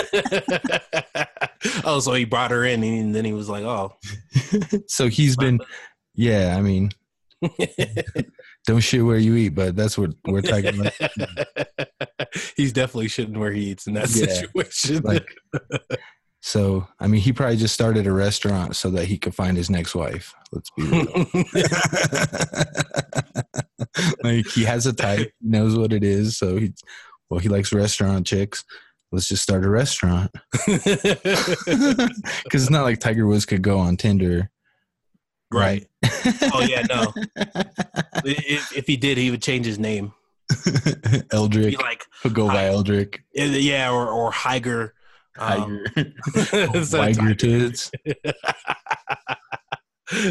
Oh 1.84 2.00
so 2.00 2.14
he 2.14 2.24
brought 2.24 2.50
her 2.52 2.64
in 2.64 2.82
and 2.82 3.14
then 3.14 3.24
he 3.24 3.34
was 3.34 3.48
like 3.48 3.64
oh. 3.64 3.94
So 4.86 5.08
he's 5.08 5.36
been 5.36 5.60
yeah 6.14 6.56
i 6.56 6.62
mean 6.62 6.90
don't 8.66 8.80
shit 8.80 9.04
where 9.04 9.18
you 9.18 9.34
eat 9.36 9.50
but 9.50 9.76
that's 9.76 9.98
what 9.98 10.10
we're 10.24 10.40
talking 10.40 10.80
about. 10.80 10.92
He's 12.56 12.72
definitely 12.72 13.08
shitting 13.08 13.36
where 13.36 13.52
he 13.52 13.70
eats 13.70 13.86
in 13.86 13.94
that 13.94 14.08
Yeah, 14.14 14.26
situation. 14.26 15.02
Like 15.02 15.28
so 16.40 16.86
i 16.98 17.06
mean 17.06 17.20
he 17.20 17.32
probably 17.32 17.56
just 17.56 17.74
started 17.74 18.06
a 18.06 18.12
restaurant 18.12 18.74
so 18.74 18.90
that 18.90 19.06
he 19.06 19.18
could 19.18 19.34
find 19.34 19.56
his 19.56 19.70
next 19.70 19.94
wife 19.94 20.34
let's 20.52 20.70
be 20.76 20.82
real. 20.84 21.26
Like 24.22 24.46
he 24.46 24.64
has 24.64 24.86
a 24.86 24.92
type 24.92 25.32
he 25.40 25.48
knows 25.48 25.76
what 25.76 25.92
it 25.92 26.04
is 26.04 26.36
so 26.36 26.56
he 26.56 26.72
well 27.28 27.40
he 27.40 27.48
likes 27.48 27.72
restaurant 27.72 28.26
chicks. 28.26 28.64
Let's 29.12 29.28
just 29.28 29.42
start 29.42 29.64
a 29.64 29.70
restaurant. 29.70 30.30
Because 30.66 32.62
it's 32.62 32.70
not 32.70 32.84
like 32.84 33.00
tiger 33.00 33.26
woods 33.26 33.44
could 33.44 33.62
go 33.62 33.78
on 33.78 33.96
tinder. 33.96 34.50
Right. 35.52 35.86
Oh 36.52 36.64
yeah 36.68 36.82
no. 36.88 37.12
If, 38.22 38.76
if 38.76 38.86
he 38.86 38.96
did 38.96 39.18
he 39.18 39.30
would 39.30 39.42
change 39.42 39.66
his 39.66 39.78
name. 39.78 40.12
Eldrick. 41.32 41.80
Like 41.80 42.04
he'll 42.22 42.32
go 42.32 42.48
by 42.48 42.66
eldrick. 42.66 43.24
Yeah 43.34 43.90
or 43.90 44.08
or 44.08 44.30
higer 44.30 44.90
um, 45.38 45.84
Higer. 45.96 46.84
so 46.84 46.98
Tiger- 46.98 47.34
tits. 47.38 47.90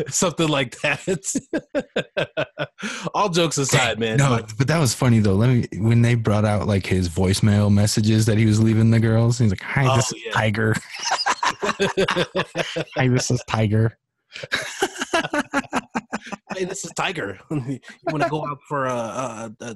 something 0.10 0.50
like 0.50 0.78
that 0.82 1.00
all 3.16 3.30
jokes 3.30 3.58
aside 3.58 3.98
man 3.98 4.18
No, 4.18 4.42
but 4.58 4.68
that 4.68 4.78
was 4.78 4.94
funny 4.94 5.20
though. 5.20 5.36
Let 5.36 5.48
me 5.50 5.68
when 5.80 6.02
they 6.02 6.16
brought 6.16 6.44
out 6.44 6.68
like 6.68 6.86
his 6.86 7.08
voicemail 7.08 7.72
messages 7.74 8.26
that 8.26 8.38
he 8.38 8.46
was 8.46 8.62
leaving 8.62 8.92
the 8.92 9.00
girls. 9.00 9.38
He's 9.40 9.52
like, 9.52 9.62
"Hi, 9.62 9.96
this 9.96 10.12
Oh, 10.14 10.18
is 10.18 10.24
yeah. 10.26 10.32
Tiger. 10.34 10.76
Hi, 12.98 13.08
this 13.08 13.32
is 13.32 13.42
Tiger." 13.48 13.98
hey 16.56 16.66
this 16.66 16.86
is 16.86 16.92
tiger 16.96 17.40
you 17.50 17.80
want 18.08 18.22
to 18.22 18.30
go 18.30 18.46
out 18.46 18.60
for 18.68 18.86
a, 18.86 18.94
a, 18.94 19.52
a, 19.62 19.76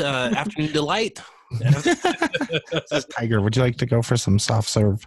a 0.00 0.04
uh, 0.04 0.32
afternoon 0.36 0.72
delight 0.72 1.20
This 1.60 2.92
is 2.92 3.04
Tiger. 3.06 3.40
Would 3.40 3.56
you 3.56 3.62
like 3.62 3.76
to 3.78 3.86
go 3.86 4.02
for 4.08 4.16
some 4.16 4.38
soft 4.38 4.68
serve? 4.68 5.06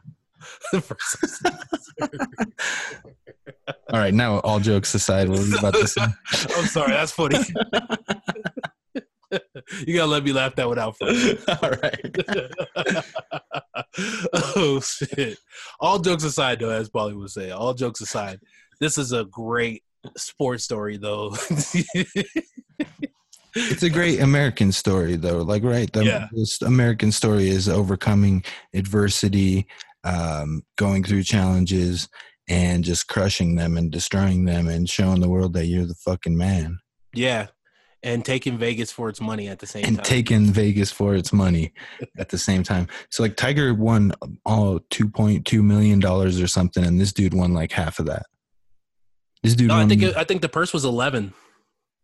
All 3.92 4.00
right, 4.00 4.14
now 4.14 4.40
all 4.40 4.60
jokes 4.60 4.94
aside, 4.94 5.30
what 5.30 5.40
were 5.40 5.58
about 5.58 5.74
to 5.74 5.88
say? 5.88 6.02
i'm 6.58 6.66
sorry 6.66 6.92
that's 6.92 7.12
funny 7.12 7.40
you 9.86 9.96
gotta 9.96 10.10
let 10.10 10.24
me 10.24 10.32
laugh 10.32 10.56
that 10.56 10.68
one 10.68 10.80
out 10.80 10.98
first 10.98 11.48
all 11.50 11.72
right. 11.72 12.16
oh 14.34 14.80
shit. 14.82 15.38
All 15.80 16.00
jokes 16.00 16.24
aside, 16.24 16.60
though, 16.60 16.70
as 16.70 16.90
Polly 16.90 17.14
would 17.14 17.30
say, 17.30 17.52
all 17.52 17.74
jokes 17.74 18.02
aside, 18.02 18.40
this 18.80 18.98
is 18.98 19.12
a 19.12 19.26
great 19.26 19.84
sports 20.18 20.64
story, 20.64 20.98
though. 20.98 21.36
It's 23.56 23.84
a 23.84 23.89
great 23.89 24.20
American 24.20 24.72
story, 24.72 25.16
though. 25.16 25.39
Like, 25.41 25.64
right, 25.64 25.91
the 25.91 26.04
Yeah. 26.06 26.28
American 26.66 27.12
story 27.12 27.50
is 27.50 27.68
overcoming 27.70 28.43
adversity, 28.74 29.68
um, 30.04 30.64
going 30.78 31.04
through 31.04 31.24
challenges, 31.24 32.08
and 32.47 32.84
just 32.84 33.08
crushing 33.08 33.56
them 33.56 33.78
and 33.78 33.91
destroying 33.91 34.45
them, 34.45 34.68
and 34.68 34.89
showing 34.89 35.20
the 35.22 35.30
world 35.30 35.54
that 35.54 35.66
you're 35.66 35.86
the 35.86 35.95
fucking 35.95 36.38
man. 36.38 36.80
yeah, 37.14 37.47
and 38.02 38.24
taking 38.24 38.58
Vegas 38.58 38.91
for 38.93 39.10
its 39.10 39.20
money 39.20 39.50
at 39.50 39.60
the 39.60 39.66
same 39.68 39.84
time. 39.84 39.88
and 39.89 39.97
time. 39.97 40.06
taking 40.06 40.45
Vegas 40.45 40.89
for 40.89 41.16
its 41.16 41.34
money 41.34 41.74
at 42.18 42.30
the 42.30 42.38
same 42.38 42.64
time. 42.64 42.88
So 43.10 43.24
like 43.24 43.36
Tiger 43.36 43.74
won 43.74 44.14
all 44.45 44.80
two 44.89 45.10
point 45.10 45.45
two 45.45 45.62
million 45.64 46.00
dollars 46.00 46.39
or 46.39 46.47
something, 46.47 46.84
and 46.86 47.00
this 47.02 47.12
dude 47.12 47.34
won 47.34 47.54
like 47.54 47.72
half 47.74 48.00
of 48.00 48.06
that. 48.06 48.26
This 49.43 49.54
dude 49.56 49.68
no, 49.68 49.76
I 49.76 49.86
think 49.86 50.02
it, 50.02 50.16
I 50.16 50.24
think 50.24 50.41
the 50.41 50.50
purse 50.50 50.72
was 50.74 50.86
eleven. 50.86 51.34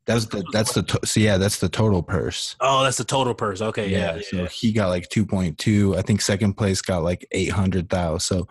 That's 0.05 0.25
the 0.27 0.43
that's 0.51 0.73
the 0.73 0.83
to- 0.83 0.99
so 1.05 1.19
yeah 1.19 1.37
that's 1.37 1.59
the 1.59 1.69
total 1.69 2.03
purse. 2.03 2.55
Oh, 2.61 2.83
that's 2.83 2.97
the 2.97 3.03
total 3.03 3.33
purse. 3.33 3.61
Okay, 3.61 3.89
yeah, 3.89 4.15
yeah. 4.15 4.21
so 4.29 4.45
he 4.45 4.71
got 4.71 4.89
like 4.89 5.09
two 5.09 5.25
point 5.25 5.57
two. 5.57 5.95
I 5.97 6.01
think 6.01 6.21
second 6.21 6.53
place 6.53 6.81
got 6.81 7.03
like 7.03 7.27
eight 7.31 7.51
hundred 7.51 7.89
thousand. 7.89 8.19
So 8.19 8.47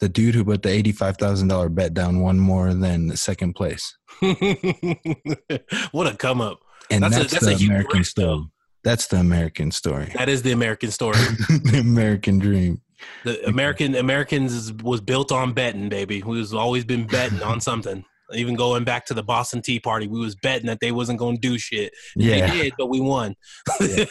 the 0.00 0.08
dude 0.08 0.34
who 0.34 0.44
put 0.44 0.62
the 0.62 0.68
eighty-five 0.68 1.16
thousand 1.16 1.48
dollar 1.48 1.68
bet 1.68 1.94
down 1.94 2.20
won 2.20 2.38
more 2.38 2.72
than 2.74 3.08
the 3.08 3.16
second 3.16 3.54
place, 3.54 3.96
what 5.92 6.06
a 6.06 6.16
come 6.16 6.40
up. 6.40 6.60
and 6.90 7.02
That's 7.02 7.16
a- 7.16 7.18
that's, 7.20 7.32
that's 7.32 7.46
a 7.46 7.54
the 7.54 7.66
American 7.66 8.04
story. 8.04 8.44
That's 8.84 9.06
the 9.08 9.16
American 9.18 9.70
story, 9.72 10.12
That 10.16 10.28
is 10.28 10.42
the 10.42 10.52
American 10.52 10.90
story. 10.92 11.18
the 11.48 11.78
American 11.80 12.38
dream. 12.38 12.80
The 13.24 13.44
American 13.46 13.94
Americans 13.96 14.72
was 14.72 15.00
built 15.00 15.32
on 15.32 15.52
betting, 15.52 15.88
baby. 15.88 16.22
We 16.22 16.38
was 16.38 16.54
always 16.54 16.84
been 16.84 17.06
betting 17.06 17.42
on 17.42 17.60
something. 17.60 18.04
Even 18.34 18.54
going 18.56 18.84
back 18.84 19.06
to 19.06 19.14
the 19.14 19.22
Boston 19.22 19.62
Tea 19.62 19.80
Party, 19.80 20.06
we 20.06 20.20
was 20.20 20.34
betting 20.36 20.66
that 20.66 20.80
they 20.80 20.92
wasn't 20.92 21.18
going 21.18 21.36
to 21.36 21.40
do 21.40 21.56
shit. 21.58 21.92
Yeah. 22.16 22.46
They 22.50 22.62
did, 22.62 22.72
but 22.76 22.86
we 22.86 23.00
won. 23.00 23.34
We 23.80 24.06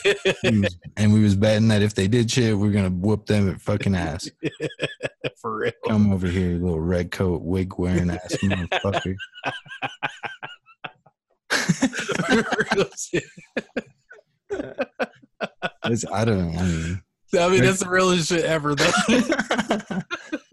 was- 0.61 0.77
and 0.95 1.13
we 1.13 1.21
was 1.21 1.35
betting 1.35 1.67
that 1.67 1.81
if 1.81 1.93
they 1.93 2.07
did 2.07 2.31
shit, 2.31 2.57
we're 2.57 2.71
gonna 2.71 2.89
whoop 2.89 3.25
them 3.27 3.49
at 3.49 3.61
fucking 3.61 3.95
ass. 3.95 4.29
For 5.41 5.55
real. 5.57 5.71
Come 5.87 6.11
over 6.13 6.27
here, 6.27 6.49
you 6.51 6.59
little 6.59 6.79
red 6.79 7.11
coat, 7.11 7.41
wig 7.43 7.77
wearing 7.77 8.09
ass 8.09 8.35
motherfucker. 8.43 9.15
Real 12.75 12.85
shit. 12.97 13.23
It's, 15.85 16.05
I 16.11 16.25
don't. 16.25 16.57
I 16.57 16.61
mean, 16.63 17.01
I 17.37 17.49
mean, 17.49 17.61
that's 17.63 17.79
the 17.81 17.89
realest 17.89 18.29
shit 18.29 18.43
ever, 18.45 18.73
though. 18.75 18.91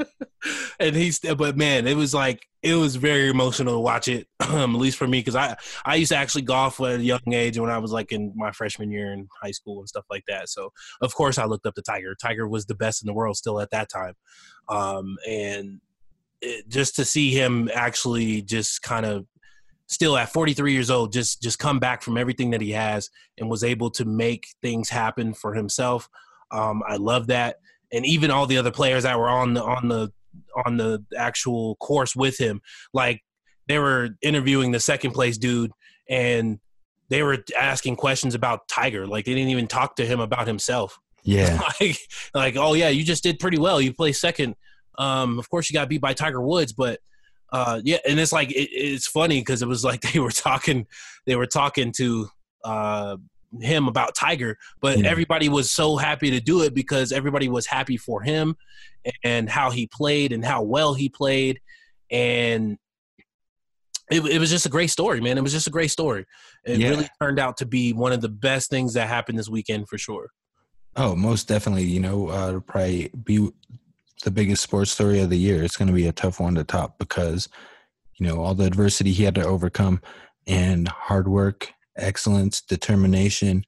and 0.80 0.94
he's, 0.96 1.18
but 1.18 1.56
man, 1.56 1.86
it 1.86 1.96
was 1.96 2.14
like 2.14 2.46
it 2.62 2.74
was 2.74 2.96
very 2.96 3.28
emotional 3.28 3.74
to 3.74 3.80
watch 3.80 4.08
it, 4.08 4.26
um, 4.40 4.74
at 4.74 4.80
least 4.80 4.96
for 4.96 5.06
me, 5.06 5.20
because 5.20 5.36
I 5.36 5.56
I 5.84 5.96
used 5.96 6.12
to 6.12 6.16
actually 6.16 6.42
golf 6.42 6.80
at 6.80 7.00
a 7.00 7.02
young 7.02 7.20
age 7.32 7.58
when 7.58 7.70
I 7.70 7.78
was 7.78 7.92
like 7.92 8.12
in 8.12 8.32
my 8.34 8.52
freshman 8.52 8.90
year 8.90 9.12
in 9.12 9.28
high 9.42 9.50
school 9.50 9.80
and 9.80 9.88
stuff 9.88 10.06
like 10.10 10.24
that. 10.28 10.48
So 10.48 10.72
of 11.00 11.14
course 11.14 11.38
I 11.38 11.44
looked 11.44 11.66
up 11.66 11.74
to 11.74 11.82
Tiger. 11.82 12.14
Tiger 12.14 12.48
was 12.48 12.66
the 12.66 12.74
best 12.74 13.02
in 13.02 13.06
the 13.06 13.14
world 13.14 13.36
still 13.36 13.60
at 13.60 13.70
that 13.70 13.88
time, 13.90 14.14
um, 14.68 15.16
and 15.28 15.80
it, 16.40 16.68
just 16.68 16.96
to 16.96 17.04
see 17.04 17.30
him 17.30 17.70
actually 17.74 18.42
just 18.42 18.82
kind 18.82 19.06
of 19.06 19.26
still 19.86 20.16
at 20.16 20.32
43 20.32 20.72
years 20.72 20.90
old 20.90 21.12
just 21.12 21.42
just 21.42 21.58
come 21.58 21.78
back 21.78 22.00
from 22.00 22.16
everything 22.16 22.50
that 22.50 22.62
he 22.62 22.70
has 22.70 23.10
and 23.36 23.50
was 23.50 23.62
able 23.62 23.90
to 23.90 24.06
make 24.06 24.46
things 24.62 24.88
happen 24.88 25.34
for 25.34 25.52
himself 25.52 26.08
um, 26.52 26.82
i 26.88 26.96
love 26.96 27.26
that 27.26 27.58
and 27.92 28.06
even 28.06 28.30
all 28.30 28.46
the 28.46 28.56
other 28.56 28.70
players 28.70 29.02
that 29.02 29.18
were 29.18 29.28
on 29.28 29.52
the 29.52 29.62
on 29.62 29.88
the 29.88 30.10
on 30.64 30.76
the 30.76 31.04
actual 31.16 31.76
course 31.76 32.14
with 32.14 32.38
him 32.38 32.60
like 32.92 33.22
they 33.66 33.78
were 33.78 34.10
interviewing 34.22 34.72
the 34.72 34.80
second 34.80 35.12
place 35.12 35.38
dude 35.38 35.70
and 36.08 36.58
they 37.08 37.22
were 37.22 37.38
asking 37.58 37.96
questions 37.96 38.34
about 38.34 38.66
tiger 38.68 39.06
like 39.06 39.24
they 39.24 39.34
didn't 39.34 39.50
even 39.50 39.66
talk 39.66 39.96
to 39.96 40.06
him 40.06 40.20
about 40.20 40.46
himself 40.46 40.98
yeah, 41.24 41.58
like, 41.80 41.98
like, 42.34 42.56
oh 42.56 42.74
yeah, 42.74 42.90
you 42.90 43.02
just 43.02 43.22
did 43.22 43.38
pretty 43.38 43.58
well. 43.58 43.80
You 43.80 43.92
play 43.92 44.12
second. 44.12 44.54
Um, 44.98 45.38
of 45.38 45.50
course, 45.50 45.68
you 45.68 45.74
got 45.74 45.88
beat 45.88 46.00
by 46.00 46.12
Tiger 46.12 46.40
Woods, 46.40 46.72
but 46.72 47.00
uh, 47.52 47.80
yeah, 47.82 47.98
and 48.06 48.20
it's 48.20 48.32
like 48.32 48.50
it, 48.52 48.68
it's 48.70 49.06
funny 49.06 49.40
because 49.40 49.62
it 49.62 49.68
was 49.68 49.84
like 49.84 50.00
they 50.12 50.20
were 50.20 50.30
talking, 50.30 50.86
they 51.26 51.34
were 51.34 51.46
talking 51.46 51.92
to 51.92 52.28
uh, 52.64 53.16
him 53.60 53.88
about 53.88 54.14
Tiger, 54.14 54.56
but 54.80 54.98
Yeah. 54.98 55.08
everybody 55.08 55.48
was 55.48 55.70
so 55.70 55.96
happy 55.96 56.30
to 56.30 56.40
do 56.40 56.62
it 56.62 56.74
because 56.74 57.12
everybody 57.12 57.48
was 57.48 57.66
happy 57.66 57.96
for 57.96 58.22
him 58.22 58.56
and 59.22 59.48
how 59.48 59.70
he 59.70 59.86
played 59.86 60.32
and 60.32 60.44
how 60.44 60.62
well 60.62 60.94
he 60.94 61.08
played, 61.08 61.60
and 62.10 62.78
it, 64.10 64.20
it 64.26 64.38
was 64.38 64.50
just 64.50 64.66
a 64.66 64.70
great 64.70 64.90
story, 64.90 65.20
man. 65.20 65.38
It 65.38 65.42
was 65.42 65.52
just 65.52 65.66
a 65.66 65.70
great 65.70 65.90
story. 65.90 66.26
It 66.66 66.78
Yeah. 66.78 66.90
really 66.90 67.08
turned 67.22 67.38
out 67.38 67.56
to 67.58 67.66
be 67.66 67.92
one 67.92 68.12
of 68.12 68.20
the 68.20 68.28
best 68.28 68.68
things 68.70 68.92
that 68.94 69.08
happened 69.08 69.38
this 69.38 69.48
weekend 69.48 69.88
for 69.88 69.96
sure. 69.98 70.28
Oh, 70.96 71.16
most 71.16 71.48
definitely. 71.48 71.84
You 71.84 72.00
know, 72.00 72.28
uh, 72.30 72.48
it'll 72.48 72.60
probably 72.60 73.10
be 73.24 73.48
the 74.22 74.30
biggest 74.30 74.62
sports 74.62 74.90
story 74.92 75.20
of 75.20 75.30
the 75.30 75.38
year. 75.38 75.62
It's 75.64 75.76
going 75.76 75.88
to 75.88 75.94
be 75.94 76.06
a 76.06 76.12
tough 76.12 76.38
one 76.38 76.54
to 76.56 76.64
top 76.64 76.98
because, 76.98 77.48
you 78.16 78.26
know, 78.26 78.42
all 78.42 78.54
the 78.54 78.64
adversity 78.66 79.10
he 79.12 79.24
had 79.24 79.34
to 79.36 79.44
overcome 79.44 80.00
and 80.46 80.86
hard 80.86 81.26
work, 81.26 81.72
excellence, 81.96 82.60
determination, 82.60 83.64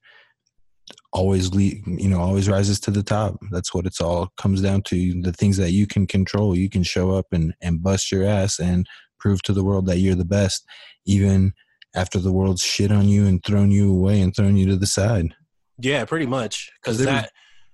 always 1.13 1.53
lead, 1.53 1.81
you 1.85 2.09
know, 2.09 2.19
always 2.19 2.49
rises 2.49 2.79
to 2.81 2.91
the 2.91 3.03
top. 3.03 3.39
That's 3.51 3.73
what 3.73 3.85
it's 3.85 4.01
all 4.01 4.31
comes 4.37 4.61
down 4.61 4.83
to. 4.83 5.21
The 5.21 5.33
things 5.33 5.57
that 5.57 5.71
you 5.71 5.87
can 5.87 6.07
control, 6.07 6.55
you 6.55 6.69
can 6.69 6.83
show 6.83 7.11
up 7.11 7.27
and, 7.31 7.53
and 7.61 7.81
bust 7.83 8.11
your 8.11 8.25
ass 8.25 8.59
and 8.59 8.87
prove 9.19 9.41
to 9.43 9.53
the 9.53 9.63
world 9.63 9.85
that 9.87 9.97
you're 9.97 10.15
the 10.15 10.25
best, 10.25 10.65
even 11.05 11.53
after 11.95 12.19
the 12.19 12.31
world's 12.31 12.61
shit 12.61 12.91
on 12.91 13.07
you 13.07 13.25
and 13.25 13.43
thrown 13.43 13.71
you 13.71 13.91
away 13.91 14.21
and 14.21 14.35
thrown 14.35 14.55
you 14.55 14.67
to 14.67 14.75
the 14.75 14.85
side. 14.85 15.33
Yeah, 15.79 16.05
pretty 16.05 16.25
much. 16.25 16.71
Because 16.81 16.97
was- 16.97 17.05
that, 17.05 17.31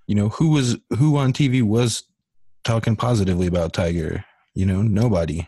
you 0.08 0.16
know 0.16 0.30
who 0.30 0.49
was 0.49 0.78
who 0.97 1.18
on 1.18 1.32
TV 1.32 1.62
was 1.64 2.04
talking 2.64 2.95
positively 2.95 3.47
about 3.47 3.74
Tiger. 3.74 4.26
You 4.54 4.66
know, 4.66 4.82
nobody. 4.82 5.47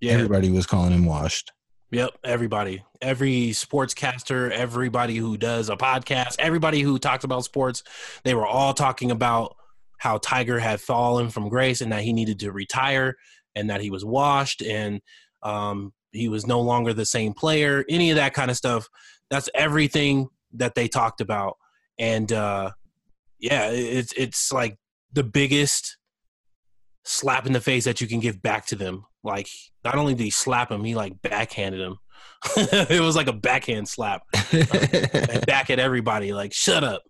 yeah, 0.00 0.12
Everybody 0.12 0.50
was 0.50 0.66
calling 0.66 0.92
him 0.92 1.06
washed. 1.06 1.50
Yep, 1.94 2.10
everybody, 2.24 2.84
every 3.00 3.50
sportscaster, 3.50 4.50
everybody 4.50 5.16
who 5.16 5.36
does 5.36 5.68
a 5.68 5.76
podcast, 5.76 6.36
everybody 6.38 6.80
who 6.80 6.98
talks 6.98 7.24
about 7.24 7.44
sports, 7.44 7.84
they 8.24 8.34
were 8.34 8.46
all 8.46 8.74
talking 8.74 9.10
about 9.10 9.56
how 9.98 10.18
Tiger 10.18 10.58
had 10.58 10.80
fallen 10.80 11.30
from 11.30 11.48
grace 11.48 11.80
and 11.80 11.92
that 11.92 12.02
he 12.02 12.12
needed 12.12 12.40
to 12.40 12.50
retire 12.50 13.14
and 13.54 13.70
that 13.70 13.80
he 13.80 13.90
was 13.90 14.04
washed 14.04 14.60
and 14.60 15.00
um, 15.44 15.92
he 16.10 16.28
was 16.28 16.46
no 16.46 16.60
longer 16.60 16.92
the 16.92 17.06
same 17.06 17.32
player. 17.32 17.84
Any 17.88 18.10
of 18.10 18.16
that 18.16 18.34
kind 18.34 18.50
of 18.50 18.56
stuff. 18.56 18.88
That's 19.30 19.48
everything 19.54 20.28
that 20.54 20.74
they 20.74 20.86
talked 20.86 21.20
about, 21.20 21.56
and 21.98 22.30
uh, 22.30 22.72
yeah, 23.38 23.70
it's 23.70 24.12
it's 24.12 24.52
like 24.52 24.76
the 25.12 25.24
biggest 25.24 25.96
slap 27.04 27.46
in 27.46 27.52
the 27.52 27.60
face 27.60 27.84
that 27.84 28.00
you 28.00 28.06
can 28.06 28.20
give 28.20 28.42
back 28.42 28.66
to 28.66 28.76
them. 28.76 29.06
Like 29.24 29.48
not 29.84 29.96
only 29.96 30.14
did 30.14 30.24
he 30.24 30.30
slap 30.30 30.70
him, 30.70 30.84
he 30.84 30.94
like 30.94 31.20
backhanded 31.22 31.80
him. 31.80 31.98
it 32.56 33.00
was 33.00 33.16
like 33.16 33.26
a 33.26 33.32
backhand 33.32 33.88
slap 33.88 34.22
back 35.46 35.70
at 35.70 35.78
everybody. 35.78 36.32
Like 36.32 36.52
shut 36.52 36.84
up, 36.84 37.02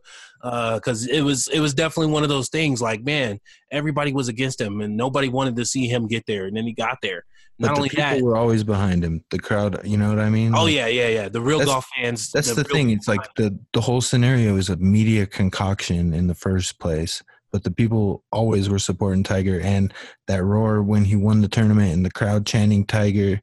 uh, 0.43 0.77
because 0.77 1.09
it 1.09 1.23
was 1.23 1.49
it 1.49 1.59
was 1.59 1.75
definitely 1.75 2.13
one 2.13 2.23
of 2.23 2.29
those 2.29 2.49
things. 2.49 2.81
Like 2.81 3.03
man, 3.03 3.41
everybody 3.73 4.13
was 4.13 4.29
against 4.29 4.61
him, 4.61 4.81
and 4.81 4.97
nobody 4.97 5.29
wanted 5.29 5.57
to 5.57 5.65
see 5.65 5.89
him 5.89 6.07
get 6.07 6.25
there, 6.27 6.47
and 6.47 6.57
then 6.57 6.65
he 6.65 6.73
got 6.73 6.99
there. 7.03 7.25
but 7.59 7.67
Not 7.67 7.75
the 7.75 7.79
only 7.79 7.89
people 7.89 8.05
that, 8.05 8.23
were 8.23 8.37
always 8.37 8.63
behind 8.63 9.05
him. 9.05 9.25
The 9.31 9.41
crowd, 9.41 9.85
you 9.85 9.97
know 9.97 10.09
what 10.09 10.21
I 10.21 10.31
mean? 10.31 10.55
oh 10.55 10.65
Like, 10.65 10.75
yeah, 10.75 10.87
yeah, 10.87 11.09
yeah. 11.09 11.29
The 11.29 11.41
real 11.41 11.65
golf 11.65 11.89
fans. 11.97 12.31
That's 12.31 12.55
the, 12.55 12.63
real 12.63 12.73
thing. 12.73 12.91
It's 12.91 13.09
like 13.09 13.35
the 13.35 13.59
the 13.73 13.81
whole 13.81 14.01
scenario 14.01 14.57
is 14.57 14.69
a 14.69 14.77
media 14.77 15.27
concoction 15.27 16.15
in 16.15 16.29
the 16.29 16.35
first 16.35 16.79
place. 16.79 17.25
But 17.55 17.63
the 17.63 17.71
people 17.71 18.25
always 18.33 18.69
were 18.69 18.81
supporting 18.81 19.23
Tiger, 19.23 19.61
and 19.61 19.95
that 20.27 20.43
roar 20.43 20.83
when 20.83 21.05
he 21.05 21.15
won 21.15 21.41
the 21.41 21.47
tournament, 21.47 21.93
and 21.93 22.05
the 22.05 22.11
crowd 22.11 22.47
chanting 22.47 22.85
Tiger. 22.85 23.41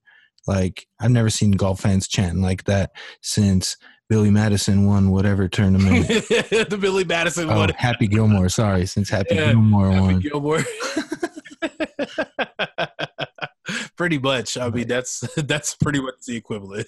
Like 0.47 0.85
I've 0.99 1.11
never 1.11 1.29
seen 1.29 1.51
golf 1.51 1.79
fans 1.79 2.09
chanting 2.09 2.41
like 2.41 2.65
that 2.65 2.91
since 3.21 3.77
Billy 4.09 4.29
Madison 4.29 4.85
won 4.85 5.11
whatever 5.11 5.47
tournament. 5.47 6.07
the 6.07 6.77
Billy 6.77 7.05
Madison 7.05 7.49
oh, 7.49 7.55
one. 7.55 7.69
Happy 7.69 8.07
Gilmore. 8.07 8.49
Sorry, 8.49 8.85
since 8.85 9.09
Happy 9.09 9.35
Yeah, 9.35 9.53
Gilmore 9.53 9.91
Happy 9.91 10.01
won. 10.01 10.19
Gilmore. 10.19 10.59
pretty 13.95 14.19
much. 14.19 14.57
I 14.57 14.69
mean, 14.69 14.89
that's 14.89 15.19
that's 15.37 15.75
pretty 15.75 16.01
much 16.01 16.15
the 16.27 16.35
equivalent. 16.35 16.87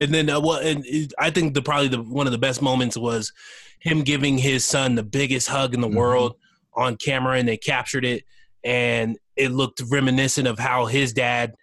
and 0.00 0.12
then, 0.12 0.28
uh, 0.28 0.40
well, 0.40 0.58
and 0.58 0.84
it- 0.86 1.14
I 1.20 1.30
think 1.30 1.54
the 1.54 1.62
probably 1.62 1.86
the 1.86 2.02
one 2.02 2.26
of 2.26 2.32
the 2.32 2.38
best 2.38 2.60
moments 2.60 2.96
was 2.96 3.32
him 3.80 4.02
giving 4.02 4.38
his 4.38 4.64
son 4.64 4.94
the 4.94 5.02
biggest 5.02 5.48
hug 5.48 5.74
in 5.74 5.80
the 5.80 5.88
Mhm. 5.88 5.94
world 5.94 6.34
on 6.74 6.96
camera, 6.96 7.36
and 7.38 7.48
they 7.48 7.56
captured 7.56 8.04
it, 8.04 8.24
and 8.64 9.18
it 9.36 9.50
looked 9.50 9.82
reminiscent 9.90 10.46
of 10.46 10.58
how 10.58 10.86
his 10.86 11.12
dad, 11.12 11.54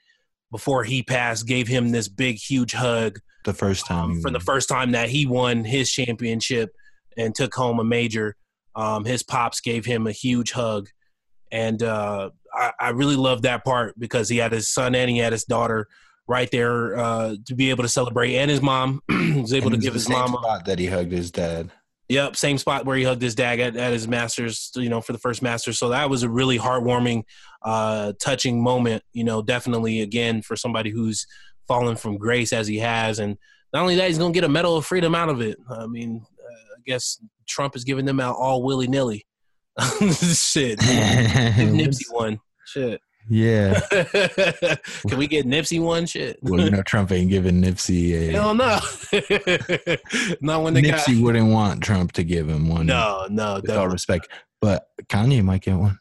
before 0.51 0.83
he 0.83 1.03
passed, 1.03 1.45
gave 1.47 1.67
him 1.67 1.91
this 1.91 2.07
big, 2.07 2.37
huge 2.37 2.73
hug 2.73 3.19
The 3.45 3.53
first 3.53 3.85
time 3.85 4.11
um, 4.11 4.21
for 4.21 4.29
the 4.31 4.39
first 4.39 4.67
time 4.67 4.91
that 4.91 5.09
he 5.09 5.25
won 5.25 5.63
his 5.63 5.89
championship 5.91 6.71
and 7.17 7.33
took 7.33 7.53
home 7.55 7.79
a 7.79 7.83
major. 7.83 8.35
Um, 8.75 9.05
his 9.05 9.23
pops 9.23 9.59
gave 9.61 9.85
him 9.85 10.05
a 10.07 10.11
huge 10.11 10.51
hug, 10.51 10.89
and 11.51 11.81
uh, 11.81 12.29
I, 12.53 12.71
I 12.79 12.89
really 12.89 13.15
loved 13.15 13.43
that 13.43 13.63
part 13.63 13.97
because 13.99 14.27
he 14.29 14.37
had 14.37 14.51
his 14.51 14.67
son 14.67 14.93
and 14.95 15.09
he 15.09 15.17
had 15.19 15.31
his 15.33 15.45
daughter 15.45 15.87
right 16.27 16.49
there 16.51 16.97
uh, 16.97 17.35
to 17.45 17.55
be 17.55 17.69
able 17.69 17.83
to 17.83 17.89
celebrate, 17.89 18.35
and 18.35 18.51
his 18.51 18.61
mom 18.61 19.01
was 19.09 19.53
able 19.53 19.67
And 19.71 19.81
to 19.81 19.85
give 19.85 19.93
his 19.93 20.09
mom. 20.09 20.33
A, 20.35 20.37
spot 20.37 20.65
that 20.65 20.77
he 20.79 20.87
hugged 20.87 21.11
his 21.11 21.31
dad. 21.31 21.71
Yep, 22.09 22.35
same 22.35 22.57
spot 22.57 22.85
where 22.85 22.97
he 22.97 23.03
hugged 23.03 23.21
his 23.21 23.35
dad 23.35 23.59
at, 23.59 23.75
at 23.75 23.93
his 23.93 24.07
masters, 24.07 24.71
you 24.75 24.89
know, 24.89 25.01
for 25.01 25.13
the 25.13 25.19
first 25.19 25.41
masters. 25.41 25.77
So 25.77 25.89
that 25.89 26.09
was 26.09 26.23
a 26.23 26.29
really 26.29 26.57
heartwarming, 26.57 27.23
uh, 27.63 28.13
touching 28.21 28.61
moment. 28.61 29.03
You 29.13 29.23
know, 29.23 29.41
definitely 29.41 30.01
again 30.01 30.41
for 30.41 30.55
somebody 30.55 30.89
who's 30.89 31.25
fallen 31.67 31.95
from 31.95 32.17
grace 32.17 32.53
as 32.53 32.67
he 32.67 32.79
has, 32.79 33.19
and 33.19 33.37
not 33.73 33.81
only 33.81 33.95
that, 33.95 34.07
he's 34.07 34.17
gonna 34.17 34.33
get 34.33 34.43
a 34.43 34.49
medal 34.49 34.77
of 34.77 34.85
freedom 34.85 35.15
out 35.15 35.29
of 35.29 35.41
it. 35.41 35.57
I 35.69 35.87
mean, 35.87 36.21
uh, 36.39 36.75
I 36.77 36.81
guess 36.85 37.21
Trump 37.47 37.75
is 37.75 37.83
giving 37.83 38.05
them 38.05 38.19
out 38.19 38.35
all 38.35 38.63
willy 38.63 38.87
nilly. 38.87 39.25
Shit, 40.33 40.79
Give 40.79 40.89
Nipsey 41.69 42.11
one. 42.11 42.39
Shit. 42.65 43.01
Yeah. 43.29 43.79
Can 45.07 45.17
we 45.17 45.27
get 45.27 45.45
Nipsey 45.45 45.81
one? 45.81 46.05
Shit. 46.05 46.39
Well, 46.41 46.61
you 46.61 46.71
know, 46.71 46.81
Trump 46.85 47.11
ain't 47.11 47.29
giving 47.29 47.61
Nipsey 47.61 48.13
a. 48.13 48.31
Hell 48.31 48.55
no. 48.55 48.79
Not 50.41 50.63
when 50.63 50.73
the 50.73 50.81
Nipsey 50.81 51.17
guy. 51.17 51.21
wouldn't 51.21 51.51
want 51.51 51.83
Trump 51.83 52.13
to 52.13 52.23
give 52.23 52.47
him 52.47 52.69
one. 52.69 52.85
No, 52.85 53.27
no, 53.29 53.55
with 53.61 53.71
all 53.71 53.89
respect. 53.89 54.27
But 54.61 54.87
Kanye 55.03 55.43
might 55.43 55.61
get 55.61 55.75
one. 55.75 55.99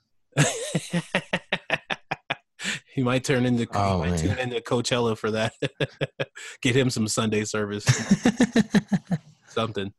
he 2.94 3.02
might 3.02 3.24
turn 3.24 3.44
into 3.44 3.66
Oh, 3.72 4.02
he 4.02 4.10
might 4.10 4.18
tune 4.18 4.38
into 4.38 4.60
Coachella 4.60 5.16
for 5.16 5.30
that. 5.32 5.52
Get 6.62 6.76
him 6.76 6.90
some 6.90 7.08
Sunday 7.08 7.44
service, 7.44 7.84
something. 9.48 9.92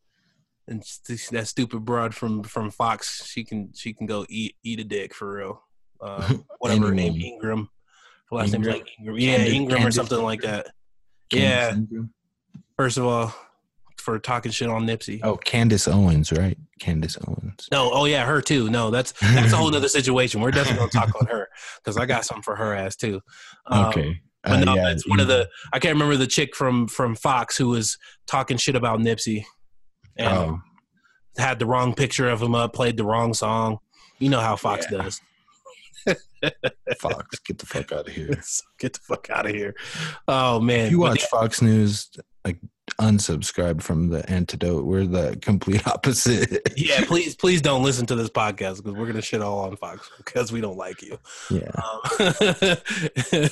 And 0.66 0.82
that 1.30 1.46
stupid 1.48 1.84
broad 1.84 2.14
from 2.14 2.42
from 2.42 2.70
Fox, 2.70 3.26
she 3.26 3.44
can 3.44 3.72
she 3.74 3.94
can 3.94 4.06
go 4.06 4.26
eat 4.28 4.56
eat 4.62 4.80
a 4.80 4.84
dick 4.84 5.14
for 5.14 5.36
real. 5.36 5.62
Um, 6.00 6.44
whatever 6.58 6.88
her 6.88 6.94
name, 6.94 7.20
Ingraham. 7.20 7.68
Her 8.30 8.36
last 8.36 8.52
name's 8.52 8.66
Ingraham? 8.66 8.78
like 8.80 8.88
Ingraham. 8.98 9.20
Yeah, 9.20 9.36
Candace- 9.36 9.52
Ingraham 9.54 9.72
or 9.72 9.78
Candace 9.80 9.94
something 9.96 10.22
like 10.22 10.40
that. 10.42 10.66
Yeah. 11.32 11.74
Ingraham? 11.74 12.12
First 12.76 12.96
of 12.98 13.04
all, 13.04 13.34
for 13.96 14.18
talking 14.18 14.52
shit 14.52 14.68
on 14.70 14.86
Nipsey. 14.86 15.20
Oh, 15.22 15.36
Candace 15.36 15.88
Owens, 15.88 16.30
right? 16.32 16.56
Candace 16.80 17.18
Owens. 17.26 17.68
No, 17.72 17.90
oh 17.92 18.04
yeah, 18.04 18.24
her 18.24 18.40
too. 18.40 18.70
No, 18.70 18.90
that's 18.90 19.12
that's 19.20 19.52
a 19.52 19.56
whole 19.56 19.74
other 19.74 19.88
situation. 19.88 20.40
We're 20.40 20.52
definitely 20.52 20.78
gonna 20.88 21.06
talk 21.06 21.20
on 21.20 21.26
her 21.26 21.48
because 21.82 21.96
I 21.98 22.06
got 22.06 22.24
something 22.24 22.42
for 22.44 22.54
her 22.56 22.72
ass 22.74 22.94
too. 22.96 23.20
Um, 23.66 23.86
Okay. 23.86 24.20
but 24.44 24.52
Uh, 24.52 24.64
no, 24.64 24.74
yeah, 24.76 24.90
it's 24.92 25.06
one 25.08 25.18
of 25.18 25.26
the 25.26 25.48
I 25.72 25.80
can't 25.80 25.94
remember 25.94 26.16
the 26.16 26.28
chick 26.28 26.54
from 26.54 26.86
from 26.86 27.16
Fox 27.16 27.56
who 27.58 27.68
was 27.70 27.98
talking 28.28 28.56
shit 28.56 28.76
about 28.76 29.00
Nipsey 29.00 29.44
and 30.16 30.28
Oh, 30.28 30.60
had 31.36 31.58
the 31.58 31.66
wrong 31.66 31.92
picture 31.94 32.28
of 32.30 32.40
him 32.40 32.54
up, 32.54 32.72
played 32.74 32.96
the 32.96 33.04
wrong 33.04 33.34
song. 33.34 33.78
You 34.20 34.28
know 34.30 34.40
how 34.40 34.54
Fox 34.54 34.86
Yeah. 34.90 34.98
does. 35.02 35.20
Fox, 36.98 37.38
get 37.40 37.58
the 37.58 37.66
fuck 37.66 37.92
out 37.92 38.08
of 38.08 38.14
here. 38.14 38.40
Get 38.78 38.92
the 38.92 39.00
fuck 39.00 39.28
out 39.30 39.46
of 39.46 39.52
here. 39.54 39.74
Oh 40.28 40.60
man. 40.60 40.86
If 40.86 40.92
you 40.92 40.98
But 40.98 41.10
watch 41.10 41.24
Fox 41.24 41.60
News, 41.60 42.10
like 42.44 42.58
unsubscribe 43.00 43.82
from 43.82 44.08
the 44.08 44.28
antidote. 44.30 44.84
We're 44.84 45.04
the 45.06 45.36
complete 45.42 45.86
opposite. 45.86 46.62
yeah, 46.76 47.04
please, 47.04 47.34
please 47.36 47.60
don't 47.60 47.82
listen 47.82 48.06
to 48.06 48.14
this 48.14 48.30
podcast 48.30 48.76
because 48.76 48.94
we're 48.94 49.06
gonna 49.06 49.20
shit 49.22 49.42
all 49.42 49.58
on 49.60 49.76
Fox 49.76 50.10
because 50.18 50.52
we 50.52 50.60
don't 50.60 50.76
like 50.76 51.02
you. 51.02 51.18
yeah. 51.50 51.70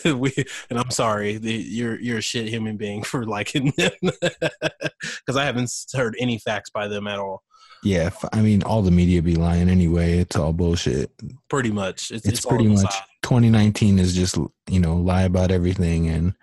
Um, 0.04 0.20
we, 0.20 0.32
and 0.70 0.78
I'm 0.78 0.90
sorry, 0.90 1.38
the, 1.38 1.52
you're 1.52 2.00
you're 2.00 2.18
a 2.18 2.22
shit 2.22 2.48
human 2.48 2.76
being 2.76 3.02
for 3.02 3.26
liking 3.26 3.72
them 3.76 3.92
because 4.00 5.36
I 5.36 5.44
haven't 5.44 5.72
heard 5.94 6.16
any 6.18 6.38
facts 6.38 6.70
by 6.70 6.88
them 6.88 7.06
at 7.06 7.18
all. 7.18 7.42
Yeah. 7.82 8.10
I 8.32 8.40
mean, 8.40 8.62
all 8.62 8.82
the 8.82 8.90
media 8.90 9.22
be 9.22 9.36
lying 9.36 9.68
anyway. 9.68 10.18
It's 10.18 10.36
all 10.36 10.52
bullshit. 10.52 11.10
Pretty 11.48 11.70
much, 11.70 12.10
it's, 12.10 12.26
It's, 12.26 12.38
it's, 12.38 12.46
pretty 12.46 12.68
much 12.68 12.86
facade. 12.86 13.04
2019 13.22 13.98
is 13.98 14.14
just, 14.14 14.36
you 14.68 14.80
know, 14.80 14.96
lie 14.96 15.22
about 15.22 15.50
everything 15.50 16.08
and 16.08 16.34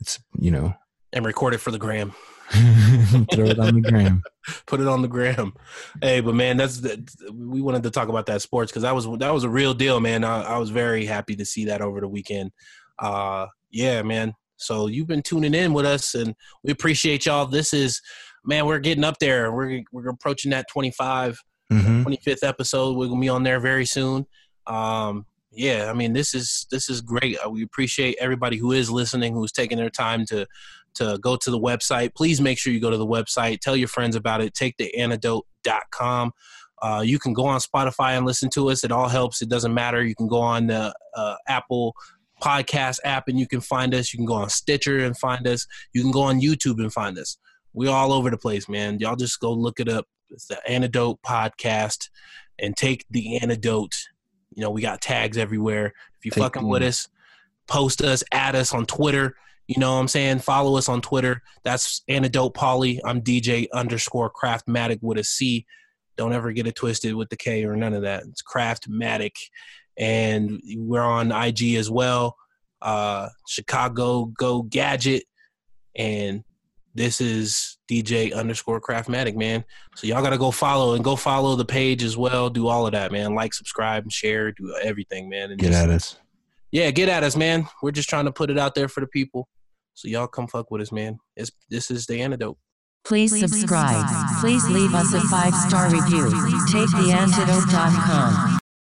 it's, 0.00 0.18
you 0.38 0.50
know, 0.50 0.74
and 1.12 1.26
record 1.26 1.54
it 1.54 1.58
for 1.58 1.70
the 1.70 1.78
gram. 1.78 2.14
throw 3.32 3.46
it 3.46 3.58
on 3.58 3.80
the 3.80 3.88
gram. 3.88 4.22
Put 4.66 4.80
it 4.80 4.88
on 4.88 5.02
the 5.02 5.08
gram. 5.08 5.52
Hey, 6.00 6.20
but 6.20 6.34
man, 6.34 6.56
that's 6.56 6.78
the, 6.78 7.04
we 7.32 7.60
wanted 7.60 7.84
to 7.84 7.90
talk 7.90 8.08
about 8.08 8.26
that 8.26 8.42
sports 8.42 8.72
because 8.72 8.82
that 8.82 8.94
was 8.94 9.06
that 9.18 9.32
was 9.32 9.44
a 9.44 9.48
real 9.48 9.72
deal, 9.72 10.00
man. 10.00 10.24
I, 10.24 10.42
I 10.42 10.58
was 10.58 10.70
very 10.70 11.04
happy 11.04 11.36
to 11.36 11.44
see 11.44 11.66
that 11.66 11.80
over 11.80 12.00
the 12.00 12.08
weekend. 12.08 12.50
Uh, 12.98 13.46
yeah, 13.70 14.02
man. 14.02 14.34
So 14.56 14.88
you've 14.88 15.06
been 15.06 15.22
tuning 15.22 15.54
in 15.54 15.72
with 15.72 15.86
us, 15.86 16.14
and 16.14 16.34
we 16.64 16.72
appreciate 16.72 17.26
y'all. 17.26 17.46
This 17.46 17.72
is, 17.72 18.00
man, 18.44 18.66
we're 18.66 18.78
getting 18.78 19.04
up 19.04 19.18
there. 19.18 19.52
We're 19.52 19.82
we're 19.92 20.08
approaching 20.08 20.50
that 20.52 20.66
25, 20.70 21.38
hmm 21.70 22.02
25th 22.02 22.42
episode. 22.42 22.96
We're 22.96 23.08
gonna 23.08 23.20
be 23.20 23.28
on 23.28 23.42
there 23.42 23.60
very 23.60 23.86
soon. 23.86 24.26
Um, 24.66 25.26
yeah, 25.52 25.90
I 25.90 25.94
mean, 25.94 26.12
this 26.12 26.34
is 26.34 26.66
this 26.70 26.88
is 26.88 27.00
great. 27.00 27.36
Uh, 27.44 27.50
We 27.50 27.62
appreciate 27.62 28.16
everybody 28.20 28.56
who 28.56 28.72
is 28.72 28.90
listening, 28.90 29.34
who's 29.34 29.52
taking 29.52 29.78
their 29.78 29.90
time 29.90 30.24
to 30.26 30.46
to 30.94 31.18
go 31.20 31.36
to 31.36 31.50
the 31.50 31.58
website. 31.58 32.14
Please 32.14 32.40
make 32.40 32.58
sure 32.58 32.72
you 32.72 32.80
go 32.80 32.90
to 32.90 32.96
the 32.96 33.06
website. 33.06 33.60
Tell 33.60 33.76
your 33.76 33.88
friends 33.88 34.16
about 34.16 34.40
it. 34.40 34.54
Take 34.54 34.76
the 34.76 34.92
antidote.com. 34.98 36.32
Uh, 36.82 37.02
you 37.04 37.18
can 37.18 37.32
go 37.32 37.44
on 37.46 37.60
Spotify 37.60 38.16
and 38.16 38.24
listen 38.26 38.48
to 38.50 38.70
us. 38.70 38.84
It 38.84 38.90
all 38.90 39.08
helps. 39.08 39.42
It 39.42 39.48
doesn't 39.48 39.74
matter. 39.74 40.02
You 40.02 40.14
can 40.14 40.28
go 40.28 40.40
on 40.40 40.66
the 40.68 40.94
uh, 41.14 41.36
Apple 41.46 41.94
podcast 42.42 42.98
app 43.04 43.28
and 43.28 43.38
you 43.38 43.46
can 43.46 43.60
find 43.60 43.94
us. 43.94 44.12
You 44.12 44.18
can 44.18 44.24
go 44.26 44.34
on 44.34 44.48
Stitcher 44.48 44.98
and 44.98 45.16
find 45.16 45.46
us. 45.46 45.66
You 45.92 46.02
can 46.02 46.10
go 46.10 46.22
on 46.22 46.40
YouTube 46.40 46.78
and 46.80 46.92
find 46.92 47.18
us. 47.18 47.36
We're 47.72 47.90
all 47.90 48.12
over 48.12 48.30
the 48.30 48.38
place, 48.38 48.68
man. 48.68 48.98
Y'all 48.98 49.16
just 49.16 49.40
go 49.40 49.52
look 49.52 49.80
it 49.80 49.88
up. 49.88 50.06
It's 50.30 50.46
the 50.46 50.58
Antidote 50.68 51.20
Podcast 51.22 52.08
and 52.58 52.76
take 52.76 53.04
the 53.10 53.38
antidote. 53.38 53.94
You 54.54 54.62
know, 54.62 54.70
we 54.70 54.82
got 54.82 55.00
tags 55.00 55.38
everywhere. 55.38 55.92
If 56.18 56.24
you 56.24 56.32
fucking 56.32 56.66
with 56.66 56.82
us, 56.82 57.08
post 57.66 58.02
us, 58.02 58.22
add 58.32 58.56
us 58.56 58.74
on 58.74 58.86
Twitter. 58.86 59.36
You 59.68 59.78
know 59.78 59.94
what 59.94 60.00
I'm 60.00 60.08
saying? 60.08 60.40
Follow 60.40 60.76
us 60.76 60.88
on 60.88 61.00
Twitter. 61.00 61.42
That's 61.62 62.02
Antidote 62.08 62.54
Polly. 62.54 63.00
I'm 63.04 63.22
DJ 63.22 63.68
underscore 63.72 64.30
Craftmatic 64.30 64.98
with 65.00 65.18
a 65.18 65.24
C. 65.24 65.64
Don't 66.16 66.32
ever 66.32 66.52
get 66.52 66.66
it 66.66 66.74
twisted 66.74 67.14
with 67.14 67.30
the 67.30 67.36
K 67.36 67.64
or 67.64 67.76
none 67.76 67.94
of 67.94 68.02
that. 68.02 68.24
It's 68.24 68.42
Craftmatic. 68.42 69.36
And 69.96 70.60
we're 70.76 71.00
on 71.02 71.30
IG 71.30 71.76
as 71.76 71.88
well. 71.88 72.36
Uh, 72.82 73.28
Chicago 73.46 74.24
Go 74.26 74.62
Gadget. 74.62 75.22
And 75.94 76.42
this 77.00 77.18
is 77.22 77.78
DJ 77.90 78.34
underscore 78.34 78.78
Craftmatic, 78.78 79.34
man. 79.34 79.64
So 79.96 80.06
y'all 80.06 80.22
gotta 80.22 80.36
go 80.36 80.50
follow 80.50 80.92
and 80.94 81.02
go 81.02 81.16
follow 81.16 81.56
the 81.56 81.64
page 81.64 82.02
as 82.02 82.14
well. 82.14 82.50
Do 82.50 82.68
all 82.68 82.84
of 82.86 82.92
that, 82.92 83.10
man. 83.10 83.34
Like, 83.34 83.54
subscribe, 83.54 84.02
and 84.02 84.12
share. 84.12 84.52
Do 84.52 84.76
everything, 84.82 85.30
man. 85.30 85.50
And 85.50 85.58
Get 85.58 85.68
just- 85.68 85.82
at 85.82 85.88
us. 85.88 86.16
yeah, 86.72 86.90
get 86.90 87.08
at 87.08 87.22
us, 87.22 87.36
man. 87.36 87.66
We're 87.82 87.90
just 87.90 88.10
trying 88.10 88.26
to 88.26 88.32
put 88.32 88.50
it 88.50 88.58
out 88.58 88.74
there 88.74 88.86
for 88.86 89.00
the 89.00 89.06
people. 89.06 89.48
So 89.94 90.08
y'all 90.08 90.26
come 90.26 90.46
fuck 90.46 90.70
with 90.70 90.82
us, 90.82 90.92
man. 90.92 91.18
It's 91.36 91.50
this 91.70 91.90
is 91.90 92.04
the 92.04 92.20
antidote. 92.20 92.58
Please 93.02 93.38
subscribe. 93.40 94.04
Please 94.40 94.68
leave 94.68 94.92
us 94.94 95.14
a 95.14 95.22
five 95.22 95.54
star 95.54 95.86
review. 95.90 96.28
Take 96.70 96.90
the 96.90 97.08
TakeTheAntidote.com. 97.16 98.49